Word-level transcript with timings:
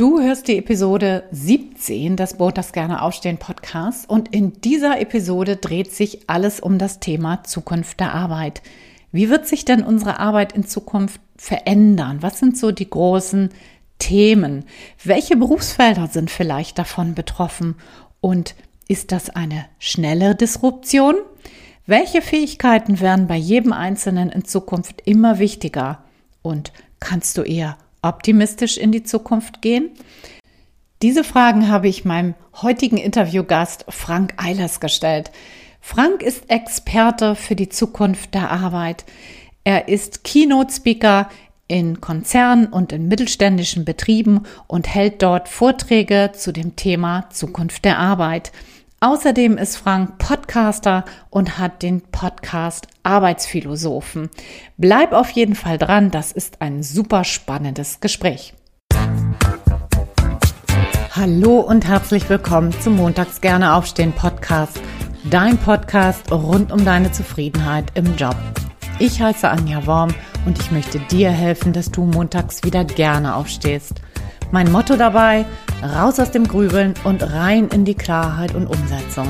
Du 0.00 0.18
hörst 0.18 0.48
die 0.48 0.56
Episode 0.56 1.24
17 1.30 2.16
des 2.16 2.38
Montags 2.38 2.72
gerne 2.72 3.02
aufstehen 3.02 3.36
Podcasts 3.36 4.06
und 4.06 4.34
in 4.34 4.58
dieser 4.62 4.98
Episode 4.98 5.56
dreht 5.56 5.92
sich 5.92 6.20
alles 6.26 6.58
um 6.58 6.78
das 6.78 7.00
Thema 7.00 7.44
Zukunft 7.44 8.00
der 8.00 8.14
Arbeit. 8.14 8.62
Wie 9.12 9.28
wird 9.28 9.46
sich 9.46 9.66
denn 9.66 9.84
unsere 9.84 10.18
Arbeit 10.18 10.54
in 10.54 10.66
Zukunft 10.66 11.20
verändern? 11.36 12.22
Was 12.22 12.38
sind 12.38 12.56
so 12.56 12.70
die 12.70 12.88
großen 12.88 13.50
Themen? 13.98 14.64
Welche 15.04 15.36
Berufsfelder 15.36 16.06
sind 16.06 16.30
vielleicht 16.30 16.78
davon 16.78 17.14
betroffen? 17.14 17.74
Und 18.22 18.54
ist 18.88 19.12
das 19.12 19.28
eine 19.28 19.66
schnelle 19.78 20.34
Disruption? 20.34 21.16
Welche 21.84 22.22
Fähigkeiten 22.22 23.00
werden 23.00 23.26
bei 23.26 23.36
jedem 23.36 23.74
Einzelnen 23.74 24.30
in 24.30 24.46
Zukunft 24.46 25.02
immer 25.04 25.38
wichtiger? 25.38 26.04
Und 26.40 26.72
kannst 27.00 27.36
du 27.36 27.42
eher 27.42 27.76
optimistisch 28.02 28.76
in 28.76 28.92
die 28.92 29.02
Zukunft 29.02 29.62
gehen? 29.62 29.90
Diese 31.02 31.24
Fragen 31.24 31.68
habe 31.68 31.88
ich 31.88 32.04
meinem 32.04 32.34
heutigen 32.60 32.98
Interviewgast 32.98 33.86
Frank 33.88 34.34
Eilers 34.36 34.80
gestellt. 34.80 35.30
Frank 35.80 36.22
ist 36.22 36.50
Experte 36.50 37.34
für 37.34 37.56
die 37.56 37.70
Zukunft 37.70 38.34
der 38.34 38.50
Arbeit. 38.50 39.04
Er 39.64 39.88
ist 39.88 40.24
Keynote-Speaker 40.24 41.30
in 41.68 42.00
Konzernen 42.00 42.66
und 42.66 42.92
in 42.92 43.08
mittelständischen 43.08 43.84
Betrieben 43.84 44.42
und 44.66 44.92
hält 44.92 45.22
dort 45.22 45.48
Vorträge 45.48 46.32
zu 46.34 46.52
dem 46.52 46.76
Thema 46.76 47.30
Zukunft 47.30 47.84
der 47.84 47.98
Arbeit. 47.98 48.52
Außerdem 49.02 49.56
ist 49.56 49.78
Frank 49.78 50.18
Podcaster 50.18 51.06
und 51.30 51.56
hat 51.56 51.82
den 51.82 52.02
Podcast 52.02 52.86
Arbeitsphilosophen. 53.02 54.28
Bleib 54.76 55.14
auf 55.14 55.30
jeden 55.30 55.54
Fall 55.54 55.78
dran, 55.78 56.10
das 56.10 56.32
ist 56.32 56.60
ein 56.60 56.82
super 56.82 57.24
spannendes 57.24 58.00
Gespräch. 58.00 58.52
Hallo 61.12 61.60
und 61.60 61.88
herzlich 61.88 62.28
willkommen 62.28 62.78
zum 62.82 62.96
Montags 62.96 63.40
gerne 63.40 63.72
aufstehen 63.72 64.12
Podcast, 64.12 64.78
dein 65.30 65.56
Podcast 65.56 66.30
rund 66.30 66.70
um 66.70 66.84
deine 66.84 67.10
Zufriedenheit 67.10 67.86
im 67.94 68.16
Job. 68.16 68.36
Ich 68.98 69.22
heiße 69.22 69.48
Anja 69.48 69.86
Worm 69.86 70.12
und 70.44 70.58
ich 70.58 70.70
möchte 70.72 70.98
dir 70.98 71.30
helfen, 71.30 71.72
dass 71.72 71.90
du 71.90 72.04
montags 72.04 72.64
wieder 72.64 72.84
gerne 72.84 73.34
aufstehst. 73.34 74.02
Mein 74.52 74.72
Motto 74.72 74.96
dabei, 74.96 75.46
raus 75.80 76.18
aus 76.18 76.32
dem 76.32 76.42
Grübeln 76.48 76.94
und 77.04 77.22
rein 77.22 77.68
in 77.68 77.84
die 77.84 77.94
Klarheit 77.94 78.52
und 78.56 78.66
Umsetzung. 78.66 79.28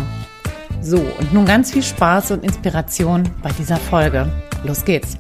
So, 0.81 0.97
und 0.97 1.35
nun 1.35 1.45
ganz 1.45 1.73
viel 1.73 1.83
Spaß 1.83 2.31
und 2.31 2.43
Inspiration 2.43 3.25
bei 3.43 3.51
dieser 3.53 3.77
Folge. 3.77 4.33
Los 4.65 4.83
geht's! 4.83 5.19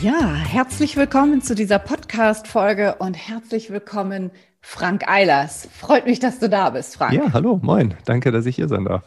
Ja, 0.00 0.32
herzlich 0.32 0.96
willkommen 0.96 1.42
zu 1.42 1.54
dieser 1.54 1.78
Podcast-Folge 1.78 2.94
und 2.98 3.12
herzlich 3.12 3.70
willkommen, 3.70 4.30
Frank 4.62 5.06
Eilers. 5.06 5.68
Freut 5.70 6.06
mich, 6.06 6.18
dass 6.18 6.38
du 6.38 6.48
da 6.48 6.70
bist, 6.70 6.96
Frank. 6.96 7.12
Ja, 7.12 7.34
hallo, 7.34 7.60
moin. 7.62 7.92
Danke, 8.06 8.32
dass 8.32 8.46
ich 8.46 8.56
hier 8.56 8.68
sein 8.68 8.86
darf. 8.86 9.04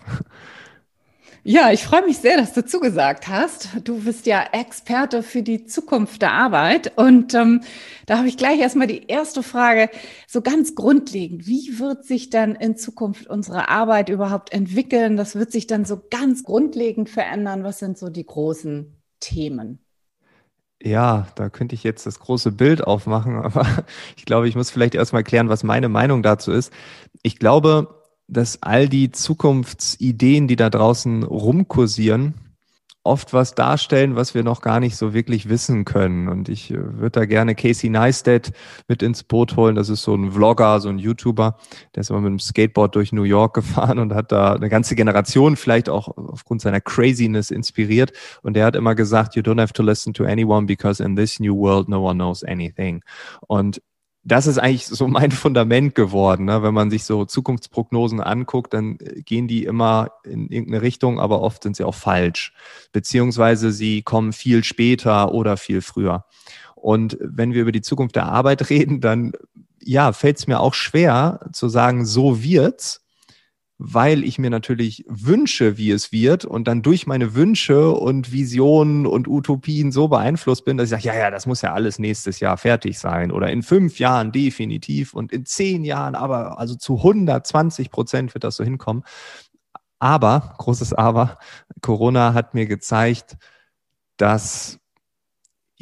Ja, 1.44 1.72
ich 1.72 1.84
freue 1.84 2.06
mich 2.06 2.20
sehr, 2.20 2.38
dass 2.38 2.54
du 2.54 2.64
zugesagt 2.64 3.28
hast. 3.28 3.70
Du 3.84 4.04
bist 4.04 4.28
ja 4.28 4.44
Experte 4.52 5.24
für 5.24 5.42
die 5.42 5.66
Zukunft 5.66 6.22
der 6.22 6.34
Arbeit. 6.34 6.96
Und 7.00 7.34
ähm, 7.34 7.62
da 8.06 8.20
habe 8.20 8.28
ich 8.28 8.38
gleich 8.38 8.60
erstmal 8.60 8.86
die 8.86 9.08
erste 9.08 9.42
Frage, 9.42 9.90
so 10.28 10.42
ganz 10.44 10.76
grundlegend. 10.76 11.48
Wie 11.48 11.80
wird 11.80 12.06
sich 12.06 12.30
dann 12.30 12.54
in 12.54 12.78
Zukunft 12.78 13.26
unsere 13.26 13.70
Arbeit 13.70 14.10
überhaupt 14.10 14.54
entwickeln? 14.54 15.18
Das 15.18 15.34
wird 15.34 15.52
sich 15.52 15.66
dann 15.66 15.84
so 15.84 16.00
ganz 16.12 16.44
grundlegend 16.44 17.10
verändern. 17.10 17.64
Was 17.64 17.80
sind 17.80 17.98
so 17.98 18.10
die 18.10 18.26
großen 18.26 19.02
Themen? 19.20 19.80
Ja, 20.84 21.28
da 21.34 21.50
könnte 21.50 21.74
ich 21.74 21.84
jetzt 21.84 22.06
das 22.06 22.20
große 22.20 22.52
Bild 22.52 22.84
aufmachen, 22.84 23.36
aber 23.44 23.66
ich 24.16 24.26
glaube, 24.26 24.48
ich 24.48 24.56
muss 24.56 24.70
vielleicht 24.70 24.94
erstmal 24.94 25.24
klären, 25.24 25.50
was 25.50 25.64
meine 25.64 25.90
Meinung 25.90 26.22
dazu 26.22 26.52
ist. 26.52 26.72
Ich 27.24 27.40
glaube, 27.40 28.01
dass 28.28 28.62
all 28.62 28.88
die 28.88 29.12
Zukunftsideen, 29.12 30.48
die 30.48 30.56
da 30.56 30.70
draußen 30.70 31.24
rumkursieren, 31.24 32.36
oft 33.04 33.34
was 33.34 33.56
darstellen, 33.56 34.16
was 34.16 34.36
wir 34.36 34.44
noch 34.44 34.62
gar 34.62 34.80
nicht 34.80 34.96
so 34.96 35.14
wirklich 35.14 35.50
wissen 35.50 35.86
können. 35.86 36.28
Und 36.28 36.50
ich 36.50 36.72
äh, 36.72 37.00
würde 37.00 37.22
da 37.22 37.26
gerne 37.26 37.56
Casey 37.56 37.90
Neistat 37.90 38.52
mit 38.88 39.02
ins 39.02 39.24
Boot 39.24 39.56
holen. 39.56 39.76
Das 39.76 39.90
ist 39.90 40.04
so 40.04 40.14
ein 40.14 40.32
Vlogger, 40.32 40.80
so 40.80 40.90
ein 40.90 41.00
YouTuber. 41.00 41.58
Der 41.96 42.02
ist 42.02 42.12
immer 42.12 42.22
mit 42.22 42.30
dem 42.30 42.40
Skateboard 42.40 42.96
durch 42.96 43.12
New 43.12 43.24
York 43.24 43.54
gefahren 43.56 43.98
und 43.98 44.14
hat 44.14 44.32
da 44.32 44.54
eine 44.54 44.70
ganze 44.70 44.96
Generation 44.96 45.56
vielleicht 45.56 45.90
auch 45.90 46.16
aufgrund 46.16 46.62
seiner 46.62 46.82
Craziness 46.82 47.50
inspiriert. 47.50 48.12
Und 48.44 48.54
der 48.54 48.66
hat 48.66 48.76
immer 48.76 48.94
gesagt, 48.94 49.36
you 49.36 49.42
don't 49.42 49.60
have 49.60 49.74
to 49.74 49.84
listen 49.84 50.14
to 50.14 50.24
anyone 50.24 50.68
because 50.68 51.04
in 51.04 51.16
this 51.16 51.40
new 51.40 51.56
world 51.56 51.90
no 51.90 52.08
one 52.08 52.16
knows 52.16 52.44
anything. 52.44 53.04
Und 53.48 53.82
das 54.24 54.48
ist 54.48 54.58
eigentlich 54.58 54.88
so 54.88 55.08
mein 55.08 55.32
Fundament 55.32 55.96
geworden. 55.96 56.46
Ne? 56.46 56.64
Wenn 56.64 56.74
man 56.74 56.90
sich 56.90 57.04
so 57.04 57.26
Zukunftsprognosen 57.26 58.22
anguckt, 58.22 58.74
dann 58.74 58.98
äh, 59.00 59.22
gehen 59.22 59.48
die 59.48 59.64
immer 59.64 60.12
in 60.24 60.50
irgendeine 60.50 60.82
Richtung, 60.82 61.20
aber 61.20 61.42
oft 61.42 61.64
sind 61.64 61.76
sie 61.76 61.84
auch 61.84 61.96
falsch. 61.96 62.54
Beziehungsweise 62.92 63.72
sie 63.72 64.02
kommen 64.02 64.34
viel 64.34 64.64
später 64.64 65.34
oder 65.34 65.58
viel 65.58 65.82
früher. 65.82 66.26
Und 66.76 67.18
wenn 67.22 67.54
wir 67.54 67.62
über 67.62 67.72
die 67.72 67.82
Zukunft 67.82 68.16
der 68.16 68.26
Arbeit 68.26 68.70
reden, 68.70 69.02
dann 69.02 69.34
ja, 69.84 70.14
fällt 70.14 70.38
es 70.38 70.48
mir 70.48 70.60
auch 70.60 70.76
schwer 70.76 71.40
zu 71.54 71.68
sagen, 71.68 72.06
so 72.06 72.44
wird's, 72.44 73.01
weil 73.84 74.24
ich 74.24 74.38
mir 74.38 74.52
natürlich 74.52 75.04
wünsche, 75.08 75.76
wie 75.76 75.90
es 75.90 76.12
wird 76.12 76.46
und 76.46 76.68
dann 76.68 76.84
durch 76.84 77.08
meine 77.08 77.34
Wünsche 77.34 77.90
und 77.90 78.32
Visionen 78.32 79.08
und 79.08 79.28
Utopien 79.28 79.92
so 79.92 80.08
beeinflusst 80.08 80.66
bin, 80.66 80.78
dass 80.78 80.86
ich 80.86 80.92
sage, 80.92 81.08
ja, 81.08 81.16
ja, 81.16 81.32
das 81.32 81.48
muss 81.48 81.64
ja 81.64 81.74
alles 81.74 81.98
nächstes 81.98 82.40
Jahr 82.40 82.58
fertig 82.58 83.00
sein 83.00 83.32
oder 83.32 83.50
in 83.50 83.64
fünf 83.64 83.98
Jahren 83.98 84.32
definitiv 84.32 85.16
und 85.16 85.32
in 85.32 85.48
zehn 85.48 85.84
Jahren 85.84 86.14
aber, 86.14 86.60
also 86.60 86.76
zu 86.76 86.98
120 86.98 87.90
Prozent 87.90 88.36
wird 88.36 88.44
das 88.44 88.56
so 88.56 88.64
hinkommen. 88.64 89.04
Aber, 89.98 90.54
großes 90.60 90.94
Aber, 90.94 91.40
Corona 91.82 92.36
hat 92.36 92.54
mir 92.54 92.68
gezeigt, 92.68 93.38
dass 94.18 94.81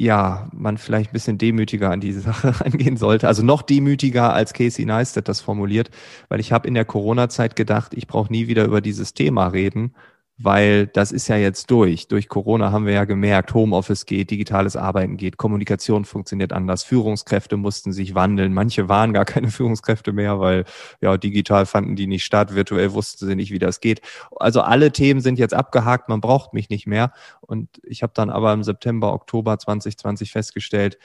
ja, 0.00 0.48
man 0.54 0.78
vielleicht 0.78 1.10
ein 1.10 1.12
bisschen 1.12 1.36
demütiger 1.36 1.90
an 1.90 2.00
diese 2.00 2.20
Sache 2.20 2.58
rangehen 2.62 2.96
sollte. 2.96 3.28
Also 3.28 3.42
noch 3.42 3.60
demütiger, 3.60 4.32
als 4.32 4.54
Casey 4.54 4.86
Neistat 4.86 5.28
das 5.28 5.42
formuliert, 5.42 5.90
weil 6.30 6.40
ich 6.40 6.52
habe 6.52 6.66
in 6.66 6.72
der 6.72 6.86
Corona-Zeit 6.86 7.54
gedacht, 7.54 7.92
ich 7.94 8.06
brauche 8.06 8.32
nie 8.32 8.48
wieder 8.48 8.64
über 8.64 8.80
dieses 8.80 9.12
Thema 9.12 9.48
reden, 9.48 9.92
weil 10.42 10.86
das 10.86 11.12
ist 11.12 11.28
ja 11.28 11.36
jetzt 11.36 11.70
durch. 11.70 12.08
Durch 12.08 12.28
Corona 12.28 12.72
haben 12.72 12.86
wir 12.86 12.94
ja 12.94 13.04
gemerkt, 13.04 13.52
Homeoffice 13.52 14.06
geht, 14.06 14.30
digitales 14.30 14.74
Arbeiten 14.74 15.18
geht, 15.18 15.36
Kommunikation 15.36 16.06
funktioniert 16.06 16.54
anders, 16.54 16.82
Führungskräfte 16.82 17.58
mussten 17.58 17.92
sich 17.92 18.14
wandeln. 18.14 18.54
Manche 18.54 18.88
waren 18.88 19.12
gar 19.12 19.26
keine 19.26 19.48
Führungskräfte 19.50 20.12
mehr, 20.12 20.40
weil 20.40 20.64
ja 21.02 21.18
digital 21.18 21.66
fanden 21.66 21.94
die 21.94 22.06
nicht 22.06 22.24
statt, 22.24 22.54
virtuell 22.54 22.94
wussten 22.94 23.26
sie 23.26 23.36
nicht, 23.36 23.52
wie 23.52 23.58
das 23.58 23.80
geht. 23.80 24.00
Also 24.36 24.62
alle 24.62 24.92
Themen 24.92 25.20
sind 25.20 25.38
jetzt 25.38 25.52
abgehakt, 25.52 26.08
man 26.08 26.22
braucht 26.22 26.54
mich 26.54 26.70
nicht 26.70 26.86
mehr. 26.86 27.12
Und 27.42 27.68
ich 27.82 28.02
habe 28.02 28.14
dann 28.14 28.30
aber 28.30 28.54
im 28.54 28.62
September, 28.62 29.12
Oktober 29.12 29.58
2020 29.58 30.32
festgestellt, 30.32 30.98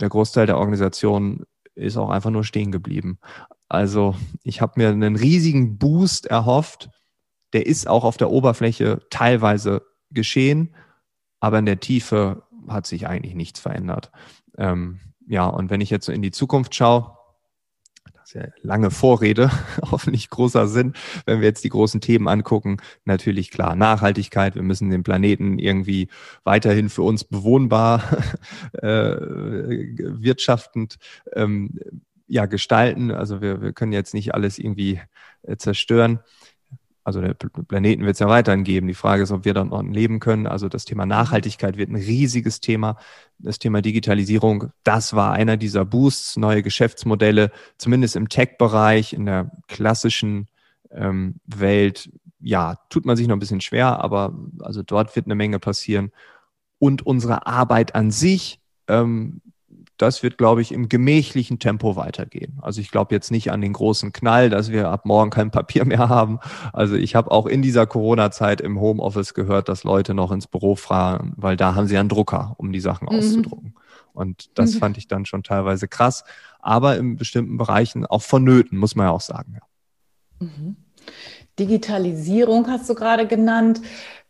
der 0.00 0.08
Großteil 0.08 0.46
der 0.46 0.58
Organisation 0.58 1.44
ist 1.76 1.96
auch 1.96 2.10
einfach 2.10 2.30
nur 2.30 2.42
stehen 2.42 2.72
geblieben. 2.72 3.18
Also 3.68 4.16
ich 4.42 4.60
habe 4.60 4.72
mir 4.76 4.88
einen 4.88 5.14
riesigen 5.14 5.78
Boost 5.78 6.26
erhofft 6.26 6.90
der 7.54 7.66
ist 7.66 7.88
auch 7.88 8.04
auf 8.04 8.16
der 8.16 8.30
Oberfläche 8.30 9.00
teilweise 9.10 9.82
geschehen, 10.10 10.74
aber 11.40 11.58
in 11.60 11.66
der 11.66 11.80
Tiefe 11.80 12.42
hat 12.68 12.86
sich 12.86 13.06
eigentlich 13.06 13.34
nichts 13.34 13.60
verändert. 13.60 14.10
Ähm, 14.58 15.00
ja, 15.26 15.46
und 15.46 15.70
wenn 15.70 15.80
ich 15.80 15.90
jetzt 15.90 16.06
so 16.06 16.12
in 16.12 16.22
die 16.22 16.32
Zukunft 16.32 16.74
schaue, 16.74 17.16
das 18.12 18.24
ist 18.24 18.34
ja 18.34 18.46
lange 18.62 18.90
Vorrede, 18.90 19.50
hoffentlich 19.90 20.30
großer 20.30 20.66
Sinn, 20.66 20.94
wenn 21.26 21.40
wir 21.40 21.46
jetzt 21.46 21.62
die 21.62 21.68
großen 21.68 22.00
Themen 22.00 22.26
angucken, 22.26 22.78
natürlich 23.04 23.50
klar, 23.50 23.76
Nachhaltigkeit, 23.76 24.56
wir 24.56 24.62
müssen 24.62 24.90
den 24.90 25.04
Planeten 25.04 25.58
irgendwie 25.58 26.08
weiterhin 26.42 26.88
für 26.88 27.02
uns 27.02 27.22
bewohnbar 27.22 28.02
äh, 28.72 29.16
wirtschaftend 29.16 30.96
ähm, 31.34 31.78
ja, 32.26 32.46
gestalten. 32.46 33.12
Also 33.12 33.40
wir, 33.40 33.62
wir 33.62 33.72
können 33.72 33.92
jetzt 33.92 34.14
nicht 34.14 34.34
alles 34.34 34.58
irgendwie 34.58 35.00
äh, 35.42 35.56
zerstören 35.56 36.20
also 37.04 37.20
der 37.20 37.34
Planeten 37.34 38.06
wird 38.06 38.14
es 38.14 38.20
ja 38.20 38.28
weiterhin 38.28 38.64
geben. 38.64 38.88
Die 38.88 38.94
Frage 38.94 39.22
ist, 39.22 39.30
ob 39.30 39.44
wir 39.44 39.52
dann 39.52 39.68
noch 39.68 39.82
leben 39.82 40.20
können. 40.20 40.46
Also 40.46 40.70
das 40.70 40.86
Thema 40.86 41.04
Nachhaltigkeit 41.04 41.76
wird 41.76 41.90
ein 41.90 41.96
riesiges 41.96 42.60
Thema. 42.60 42.96
Das 43.38 43.58
Thema 43.58 43.82
Digitalisierung, 43.82 44.70
das 44.84 45.14
war 45.14 45.32
einer 45.32 45.58
dieser 45.58 45.84
Boosts, 45.84 46.38
neue 46.38 46.62
Geschäftsmodelle, 46.62 47.50
zumindest 47.76 48.16
im 48.16 48.30
Tech-Bereich, 48.30 49.12
in 49.12 49.26
der 49.26 49.50
klassischen 49.68 50.48
ähm, 50.90 51.40
Welt. 51.44 52.10
Ja, 52.40 52.78
tut 52.88 53.04
man 53.04 53.16
sich 53.16 53.28
noch 53.28 53.36
ein 53.36 53.40
bisschen 53.40 53.60
schwer, 53.60 54.02
aber 54.02 54.34
also 54.60 54.82
dort 54.82 55.14
wird 55.14 55.26
eine 55.26 55.34
Menge 55.34 55.58
passieren. 55.58 56.10
Und 56.78 57.04
unsere 57.06 57.46
Arbeit 57.46 57.94
an 57.94 58.10
sich 58.10 58.60
ähm, 58.88 59.42
das 59.96 60.22
wird, 60.22 60.38
glaube 60.38 60.60
ich, 60.60 60.72
im 60.72 60.88
gemächlichen 60.88 61.58
Tempo 61.58 61.96
weitergehen. 61.96 62.58
Also 62.62 62.80
ich 62.80 62.90
glaube 62.90 63.14
jetzt 63.14 63.30
nicht 63.30 63.52
an 63.52 63.60
den 63.60 63.72
großen 63.72 64.12
Knall, 64.12 64.50
dass 64.50 64.70
wir 64.70 64.88
ab 64.88 65.04
morgen 65.06 65.30
kein 65.30 65.50
Papier 65.50 65.84
mehr 65.84 66.08
haben. 66.08 66.40
Also 66.72 66.96
ich 66.96 67.14
habe 67.14 67.30
auch 67.30 67.46
in 67.46 67.62
dieser 67.62 67.86
Corona-Zeit 67.86 68.60
im 68.60 68.80
Homeoffice 68.80 69.34
gehört, 69.34 69.68
dass 69.68 69.84
Leute 69.84 70.14
noch 70.14 70.32
ins 70.32 70.46
Büro 70.46 70.74
fahren, 70.74 71.32
weil 71.36 71.56
da 71.56 71.74
haben 71.74 71.86
sie 71.86 71.96
einen 71.96 72.08
Drucker, 72.08 72.54
um 72.58 72.72
die 72.72 72.80
Sachen 72.80 73.08
mhm. 73.10 73.18
auszudrucken. 73.18 73.74
Und 74.12 74.58
das 74.58 74.74
mhm. 74.74 74.78
fand 74.78 74.98
ich 74.98 75.08
dann 75.08 75.26
schon 75.26 75.42
teilweise 75.42 75.88
krass, 75.88 76.24
aber 76.60 76.96
in 76.96 77.16
bestimmten 77.16 77.56
Bereichen 77.56 78.06
auch 78.06 78.22
vonnöten, 78.22 78.78
muss 78.78 78.96
man 78.96 79.06
ja 79.06 79.12
auch 79.12 79.20
sagen. 79.20 79.56
Ja. 79.60 80.46
Mhm. 80.46 80.76
Digitalisierung 81.58 82.68
hast 82.68 82.88
du 82.88 82.94
gerade 82.94 83.26
genannt. 83.26 83.80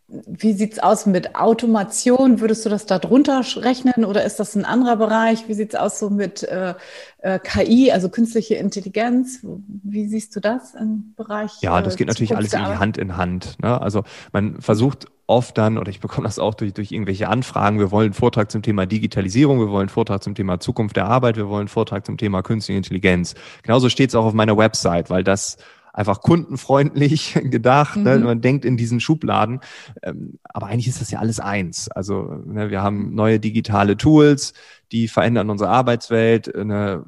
Wie 0.07 0.53
sieht 0.53 0.73
es 0.73 0.79
aus 0.79 1.07
mit 1.07 1.35
Automation? 1.35 2.39
Würdest 2.39 2.63
du 2.63 2.69
das 2.69 2.85
da 2.85 2.99
drunter 2.99 3.41
rechnen 3.57 4.05
oder 4.05 4.23
ist 4.23 4.39
das 4.39 4.55
ein 4.55 4.63
anderer 4.63 4.97
Bereich? 4.97 5.47
Wie 5.47 5.55
sieht 5.55 5.73
es 5.73 5.79
aus 5.79 5.97
so 5.97 6.11
mit 6.11 6.43
äh, 6.43 6.75
äh, 7.19 7.39
KI, 7.39 7.91
also 7.91 8.09
künstliche 8.09 8.53
Intelligenz? 8.53 9.39
Wie 9.41 10.07
siehst 10.07 10.35
du 10.35 10.39
das 10.39 10.75
im 10.75 11.15
Bereich? 11.15 11.53
Ja, 11.61 11.81
das 11.81 11.95
äh, 11.95 11.97
geht 11.97 12.07
natürlich 12.07 12.35
alles 12.35 12.53
irgendwie 12.53 12.77
Hand 12.77 12.99
in 12.99 13.17
Hand. 13.17 13.57
Ne? 13.63 13.81
Also 13.81 14.03
man 14.31 14.61
versucht 14.61 15.07
oft 15.25 15.57
dann, 15.57 15.79
oder 15.79 15.89
ich 15.89 16.01
bekomme 16.01 16.27
das 16.27 16.37
auch 16.37 16.53
durch, 16.53 16.73
durch 16.73 16.91
irgendwelche 16.91 17.27
Anfragen, 17.27 17.79
wir 17.79 17.89
wollen 17.89 18.05
einen 18.05 18.13
Vortrag 18.13 18.51
zum 18.51 18.61
Thema 18.61 18.85
Digitalisierung, 18.85 19.59
wir 19.59 19.69
wollen 19.69 19.81
einen 19.81 19.89
Vortrag 19.89 20.21
zum 20.21 20.35
Thema 20.35 20.59
Zukunft 20.59 20.97
der 20.97 21.07
Arbeit, 21.07 21.35
wir 21.35 21.49
wollen 21.49 21.61
einen 21.61 21.67
Vortrag 21.67 22.05
zum 22.05 22.17
Thema 22.17 22.43
künstliche 22.43 22.77
Intelligenz. 22.77 23.33
Genauso 23.63 23.89
steht 23.89 24.09
es 24.09 24.15
auch 24.15 24.25
auf 24.25 24.33
meiner 24.33 24.55
Website, 24.55 25.09
weil 25.09 25.23
das 25.23 25.57
einfach 25.95 26.21
kundenfreundlich 26.21 27.33
gedacht. 27.43 27.95
Ne? 27.97 28.15
Mhm. 28.15 28.19
Ne? 28.19 28.25
Man 28.25 28.41
denkt 28.41 28.65
in 28.65 28.77
diesen 28.77 28.99
Schubladen. 28.99 29.61
Ähm, 30.03 30.39
aber 30.43 30.67
eigentlich 30.67 30.87
ist 30.87 31.01
das 31.01 31.11
ja 31.11 31.19
alles 31.19 31.39
eins. 31.39 31.89
Also 31.89 32.43
ne, 32.45 32.69
wir 32.69 32.83
haben 32.83 33.15
neue 33.15 33.39
digitale 33.39 33.97
Tools, 33.97 34.53
die 34.91 35.07
verändern 35.07 35.49
unsere 35.49 35.69
Arbeitswelt. 35.69 36.53
Eine 36.53 37.05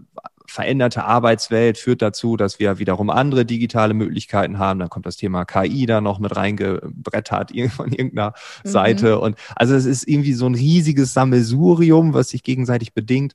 veränderte 0.49 1.03
Arbeitswelt 1.03 1.77
führt 1.77 2.01
dazu, 2.01 2.37
dass 2.37 2.59
wir 2.59 2.79
wiederum 2.79 3.09
andere 3.09 3.45
digitale 3.45 3.93
Möglichkeiten 3.93 4.57
haben. 4.57 4.79
Dann 4.79 4.89
kommt 4.89 5.05
das 5.05 5.17
Thema 5.17 5.43
KI 5.43 5.85
da 5.85 5.99
noch 5.99 6.19
mit 6.19 6.35
reingebrettert 6.35 7.51
von 7.75 7.91
irgendeiner 7.91 8.33
mhm. 8.63 8.69
Seite. 8.69 9.19
Und 9.19 9.35
also 9.55 9.75
es 9.75 9.85
ist 9.85 10.07
irgendwie 10.07 10.33
so 10.33 10.47
ein 10.47 10.55
riesiges 10.55 11.13
Sammelsurium, 11.13 12.13
was 12.13 12.29
sich 12.29 12.43
gegenseitig 12.43 12.93
bedingt. 12.93 13.33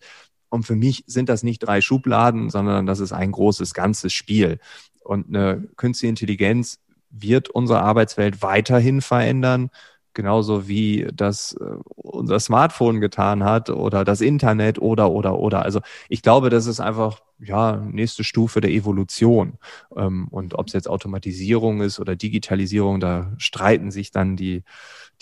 Und 0.49 0.65
für 0.65 0.77
mich 0.77 1.05
sind 1.07 1.29
das 1.29 1.43
nicht 1.43 1.61
drei 1.61 1.81
Schubladen, 1.81 2.51
sondern 2.51 2.85
das 2.85 3.01
ist 3.01 3.13
ein 3.13 3.33
großes 3.33 3.73
ganzes 3.73 4.13
Spiel. 4.13 4.59
Und 5.05 5.29
eine 5.29 5.69
künstliche 5.77 6.11
Intelligenz 6.11 6.79
wird 7.11 7.51
unsere 7.51 7.83
Arbeitswelt 7.83 8.43
weiterhin 8.43 9.01
verändern, 9.03 9.71
genauso 10.15 10.69
wie 10.69 11.09
das 11.13 11.55
äh, 11.55 11.65
unser 11.87 12.41
Smartphone 12.41 13.01
getan 13.01 13.45
hat 13.45 13.71
oder 13.71 14.05
das 14.05 14.21
Internet 14.21 14.79
oder 14.79 15.11
oder 15.11 15.39
oder. 15.39 15.63
Also 15.63 15.81
ich 16.09 16.23
glaube, 16.23 16.51
das 16.51 16.67
ist 16.67 16.81
einfach 16.81 17.21
ja 17.39 17.77
nächste 17.77 18.25
Stufe 18.25 18.61
der 18.61 18.71
Evolution. 18.71 19.59
Ähm, 19.97 20.29
und 20.29 20.55
ob 20.55 20.67
es 20.69 20.75
jetzt 20.75 20.89
Automatisierung 20.89 21.81
ist 21.81 21.99
oder 22.01 22.17
Digitalisierung, 22.17 23.01
da 23.01 23.33
streiten 23.39 23.91
sich 23.91 24.11
dann 24.11 24.37
die 24.37 24.65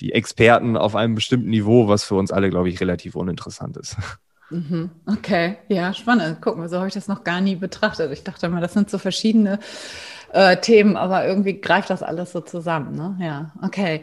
die 0.00 0.12
Experten 0.12 0.76
auf 0.76 0.96
einem 0.96 1.14
bestimmten 1.14 1.50
Niveau, 1.50 1.86
was 1.88 2.04
für 2.04 2.14
uns 2.14 2.32
alle, 2.32 2.48
glaube 2.50 2.70
ich, 2.70 2.80
relativ 2.80 3.14
uninteressant 3.16 3.76
ist. 3.76 3.96
Mhm. 4.50 4.90
Okay, 5.06 5.58
ja, 5.68 5.94
spannend. 5.94 6.38
Guck 6.40 6.58
mal, 6.58 6.68
so 6.68 6.78
habe 6.78 6.88
ich 6.88 6.94
das 6.94 7.08
noch 7.08 7.24
gar 7.24 7.40
nie 7.40 7.54
betrachtet. 7.54 8.10
Ich 8.12 8.24
dachte 8.24 8.48
mal, 8.48 8.60
das 8.60 8.72
sind 8.72 8.90
so 8.90 8.98
verschiedene 8.98 9.60
äh, 10.32 10.56
Themen, 10.56 10.96
aber 10.96 11.26
irgendwie 11.26 11.60
greift 11.60 11.90
das 11.90 12.02
alles 12.02 12.32
so 12.32 12.40
zusammen. 12.40 12.94
Ne? 12.96 13.16
Ja, 13.20 13.52
okay. 13.62 14.02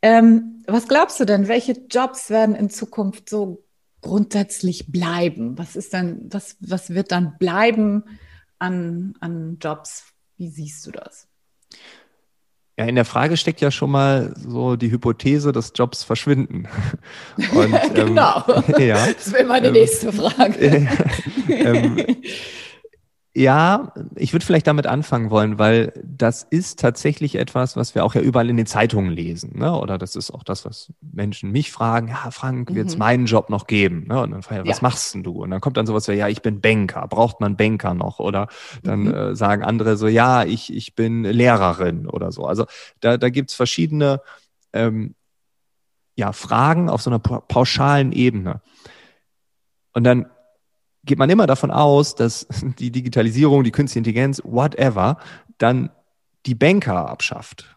Ähm, 0.00 0.62
was 0.66 0.86
glaubst 0.88 1.18
du 1.18 1.24
denn, 1.24 1.48
welche 1.48 1.72
Jobs 1.90 2.30
werden 2.30 2.54
in 2.54 2.70
Zukunft 2.70 3.28
so 3.28 3.64
grundsätzlich 4.00 4.90
bleiben? 4.92 5.58
Was 5.58 5.74
ist 5.74 5.92
denn, 5.92 6.28
was, 6.30 6.56
was 6.60 6.90
wird 6.90 7.10
dann 7.10 7.36
bleiben 7.38 8.04
an, 8.58 9.14
an 9.20 9.58
Jobs? 9.60 10.04
Wie 10.36 10.48
siehst 10.48 10.86
du 10.86 10.92
das? 10.92 11.26
Ja, 12.78 12.86
in 12.86 12.94
der 12.94 13.04
Frage 13.04 13.36
steckt 13.36 13.60
ja 13.60 13.70
schon 13.70 13.90
mal 13.90 14.34
so 14.36 14.76
die 14.76 14.90
Hypothese, 14.90 15.52
dass 15.52 15.72
Jobs 15.74 16.02
verschwinden. 16.02 16.66
Und, 17.52 17.74
ähm, 17.74 17.94
genau. 17.94 18.42
ja, 18.78 19.06
das 19.12 19.32
wäre 19.32 19.44
meine 19.44 19.68
ähm, 19.68 19.72
nächste 19.74 20.12
Frage. 20.12 20.58
Äh, 20.58 20.86
ähm, 21.48 21.96
ja, 23.32 23.92
ich 24.16 24.32
würde 24.32 24.44
vielleicht 24.44 24.66
damit 24.66 24.88
anfangen 24.88 25.30
wollen, 25.30 25.56
weil 25.56 25.92
das 26.04 26.42
ist 26.42 26.80
tatsächlich 26.80 27.36
etwas, 27.36 27.76
was 27.76 27.94
wir 27.94 28.04
auch 28.04 28.14
ja 28.16 28.20
überall 28.20 28.50
in 28.50 28.56
den 28.56 28.66
Zeitungen 28.66 29.12
lesen. 29.12 29.56
Ne? 29.56 29.72
Oder 29.72 29.98
das 29.98 30.16
ist 30.16 30.32
auch 30.32 30.42
das, 30.42 30.64
was 30.64 30.92
Menschen 31.00 31.52
mich 31.52 31.70
fragen, 31.70 32.08
ja, 32.08 32.32
Frank, 32.32 32.74
wird 32.74 32.88
es 32.88 32.94
mhm. 32.94 32.98
meinen 32.98 33.26
Job 33.26 33.48
noch 33.48 33.68
geben? 33.68 34.06
Ne? 34.08 34.20
Und 34.20 34.32
dann 34.32 34.42
frage 34.42 34.62
ich, 34.62 34.68
was 34.68 34.80
ja. 34.80 34.82
machst 34.82 35.14
denn 35.14 35.22
du? 35.22 35.42
Und 35.42 35.50
dann 35.50 35.60
kommt 35.60 35.76
dann 35.76 35.86
sowas 35.86 36.08
wie, 36.08 36.14
ja, 36.14 36.26
ich 36.26 36.42
bin 36.42 36.60
Banker, 36.60 37.06
braucht 37.06 37.40
man 37.40 37.56
Banker 37.56 37.94
noch? 37.94 38.18
Oder 38.18 38.48
dann 38.82 39.02
mhm. 39.02 39.14
äh, 39.14 39.36
sagen 39.36 39.62
andere 39.62 39.96
so, 39.96 40.08
ja, 40.08 40.42
ich, 40.42 40.74
ich 40.74 40.96
bin 40.96 41.22
Lehrerin 41.22 42.08
oder 42.08 42.32
so. 42.32 42.46
Also 42.46 42.66
da, 42.98 43.16
da 43.16 43.28
gibt 43.28 43.50
es 43.50 43.56
verschiedene 43.56 44.22
ähm, 44.72 45.14
ja, 46.16 46.32
Fragen 46.32 46.90
auf 46.90 47.00
so 47.00 47.10
einer 47.10 47.20
pauschalen 47.20 48.10
Ebene. 48.10 48.60
Und 49.92 50.02
dann 50.02 50.26
geht 51.10 51.18
man 51.18 51.28
immer 51.28 51.48
davon 51.48 51.72
aus, 51.72 52.14
dass 52.14 52.46
die 52.78 52.92
Digitalisierung, 52.92 53.64
die 53.64 53.72
Künstliche 53.72 53.98
Intelligenz, 53.98 54.40
whatever, 54.44 55.18
dann 55.58 55.90
die 56.46 56.54
Banker 56.54 57.10
abschafft. 57.10 57.76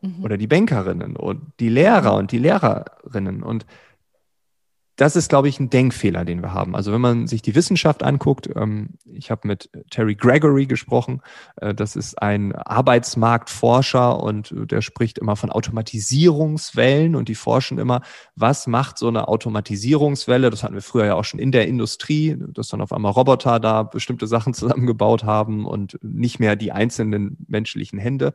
Mhm. 0.00 0.24
Oder 0.24 0.38
die 0.38 0.46
Bankerinnen 0.46 1.14
und 1.14 1.42
die 1.60 1.68
Lehrer 1.68 2.14
und 2.14 2.32
die 2.32 2.38
Lehrerinnen. 2.38 3.42
Und 3.42 3.66
das 4.98 5.14
ist, 5.14 5.28
glaube 5.28 5.48
ich, 5.48 5.60
ein 5.60 5.70
Denkfehler, 5.70 6.24
den 6.24 6.42
wir 6.42 6.52
haben. 6.52 6.74
Also 6.74 6.92
wenn 6.92 7.00
man 7.00 7.28
sich 7.28 7.40
die 7.40 7.54
Wissenschaft 7.54 8.02
anguckt, 8.02 8.50
ähm, 8.56 8.98
ich 9.04 9.30
habe 9.30 9.46
mit 9.46 9.70
Terry 9.90 10.16
Gregory 10.16 10.66
gesprochen, 10.66 11.22
äh, 11.56 11.72
das 11.72 11.94
ist 11.94 12.20
ein 12.20 12.52
Arbeitsmarktforscher 12.52 14.20
und 14.20 14.52
der 14.52 14.82
spricht 14.82 15.18
immer 15.18 15.36
von 15.36 15.50
Automatisierungswellen 15.50 17.14
und 17.14 17.28
die 17.28 17.36
forschen 17.36 17.78
immer, 17.78 18.02
was 18.34 18.66
macht 18.66 18.98
so 18.98 19.06
eine 19.06 19.28
Automatisierungswelle? 19.28 20.50
Das 20.50 20.64
hatten 20.64 20.74
wir 20.74 20.82
früher 20.82 21.06
ja 21.06 21.14
auch 21.14 21.24
schon 21.24 21.38
in 21.38 21.52
der 21.52 21.68
Industrie, 21.68 22.36
dass 22.36 22.66
dann 22.66 22.80
auf 22.80 22.92
einmal 22.92 23.12
Roboter 23.12 23.60
da 23.60 23.84
bestimmte 23.84 24.26
Sachen 24.26 24.52
zusammengebaut 24.54 25.22
haben 25.22 25.64
und 25.64 25.96
nicht 26.02 26.40
mehr 26.40 26.56
die 26.56 26.72
einzelnen 26.72 27.36
menschlichen 27.46 28.00
Hände. 28.00 28.34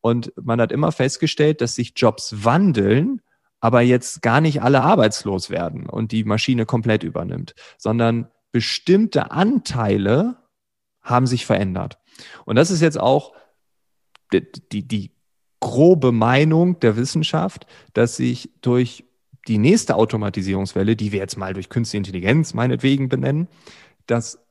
Und 0.00 0.32
man 0.42 0.58
hat 0.58 0.72
immer 0.72 0.90
festgestellt, 0.90 1.60
dass 1.60 1.74
sich 1.74 1.92
Jobs 1.96 2.44
wandeln, 2.44 3.20
aber 3.62 3.80
jetzt 3.80 4.22
gar 4.22 4.40
nicht 4.40 4.60
alle 4.60 4.82
arbeitslos 4.82 5.48
werden 5.48 5.88
und 5.88 6.10
die 6.10 6.24
Maschine 6.24 6.66
komplett 6.66 7.04
übernimmt, 7.04 7.54
sondern 7.78 8.28
bestimmte 8.50 9.30
Anteile 9.30 10.36
haben 11.00 11.28
sich 11.28 11.46
verändert. 11.46 11.98
Und 12.44 12.56
das 12.56 12.72
ist 12.72 12.82
jetzt 12.82 12.98
auch 12.98 13.32
die, 14.32 14.44
die, 14.72 14.86
die 14.86 15.12
grobe 15.60 16.10
Meinung 16.10 16.80
der 16.80 16.96
Wissenschaft, 16.96 17.66
dass 17.94 18.16
sich 18.16 18.50
durch 18.62 19.04
die 19.46 19.58
nächste 19.58 19.94
Automatisierungswelle, 19.94 20.96
die 20.96 21.12
wir 21.12 21.20
jetzt 21.20 21.38
mal 21.38 21.54
durch 21.54 21.68
künstliche 21.68 21.98
Intelligenz 21.98 22.54
meinetwegen 22.54 23.08
benennen, 23.08 23.46
dass 24.06 24.44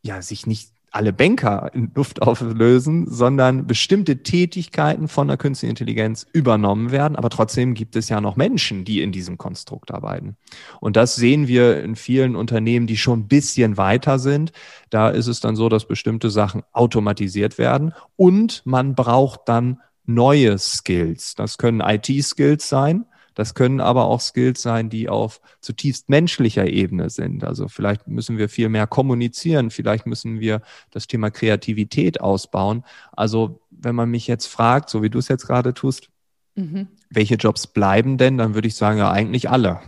ja 0.00 0.22
sich 0.22 0.46
nicht 0.46 0.72
alle 0.90 1.12
Banker 1.12 1.70
in 1.74 1.90
Luft 1.94 2.22
auflösen, 2.22 3.06
sondern 3.08 3.66
bestimmte 3.66 4.22
Tätigkeiten 4.22 5.08
von 5.08 5.28
der 5.28 5.36
künstlichen 5.36 5.70
Intelligenz 5.70 6.26
übernommen 6.32 6.90
werden. 6.90 7.16
Aber 7.16 7.30
trotzdem 7.30 7.74
gibt 7.74 7.96
es 7.96 8.08
ja 8.08 8.20
noch 8.20 8.36
Menschen, 8.36 8.84
die 8.84 9.02
in 9.02 9.12
diesem 9.12 9.38
Konstrukt 9.38 9.92
arbeiten. 9.92 10.36
Und 10.80 10.96
das 10.96 11.16
sehen 11.16 11.48
wir 11.48 11.82
in 11.82 11.96
vielen 11.96 12.36
Unternehmen, 12.36 12.86
die 12.86 12.96
schon 12.96 13.20
ein 13.20 13.28
bisschen 13.28 13.76
weiter 13.76 14.18
sind. 14.18 14.52
Da 14.90 15.08
ist 15.08 15.26
es 15.26 15.40
dann 15.40 15.56
so, 15.56 15.68
dass 15.68 15.86
bestimmte 15.86 16.30
Sachen 16.30 16.62
automatisiert 16.72 17.58
werden 17.58 17.92
und 18.16 18.62
man 18.64 18.94
braucht 18.94 19.40
dann 19.46 19.80
neue 20.08 20.58
Skills. 20.58 21.34
Das 21.34 21.58
können 21.58 21.80
IT-Skills 21.80 22.68
sein. 22.68 23.04
Das 23.38 23.54
können 23.54 23.80
aber 23.80 24.06
auch 24.06 24.20
Skills 24.20 24.62
sein, 24.62 24.90
die 24.90 25.08
auf 25.08 25.40
zutiefst 25.60 26.08
menschlicher 26.08 26.66
Ebene 26.66 27.08
sind. 27.08 27.44
Also 27.44 27.68
vielleicht 27.68 28.08
müssen 28.08 28.36
wir 28.36 28.48
viel 28.48 28.68
mehr 28.68 28.88
kommunizieren, 28.88 29.70
vielleicht 29.70 30.06
müssen 30.06 30.40
wir 30.40 30.60
das 30.90 31.06
Thema 31.06 31.30
Kreativität 31.30 32.20
ausbauen. 32.20 32.82
Also 33.12 33.60
wenn 33.70 33.94
man 33.94 34.10
mich 34.10 34.26
jetzt 34.26 34.46
fragt, 34.46 34.90
so 34.90 35.04
wie 35.04 35.08
du 35.08 35.20
es 35.20 35.28
jetzt 35.28 35.46
gerade 35.46 35.72
tust, 35.72 36.10
mhm. 36.56 36.88
welche 37.10 37.36
Jobs 37.36 37.68
bleiben 37.68 38.18
denn, 38.18 38.38
dann 38.38 38.54
würde 38.54 38.66
ich 38.66 38.74
sagen, 38.74 38.98
ja, 38.98 39.12
eigentlich 39.12 39.48
alle. 39.48 39.82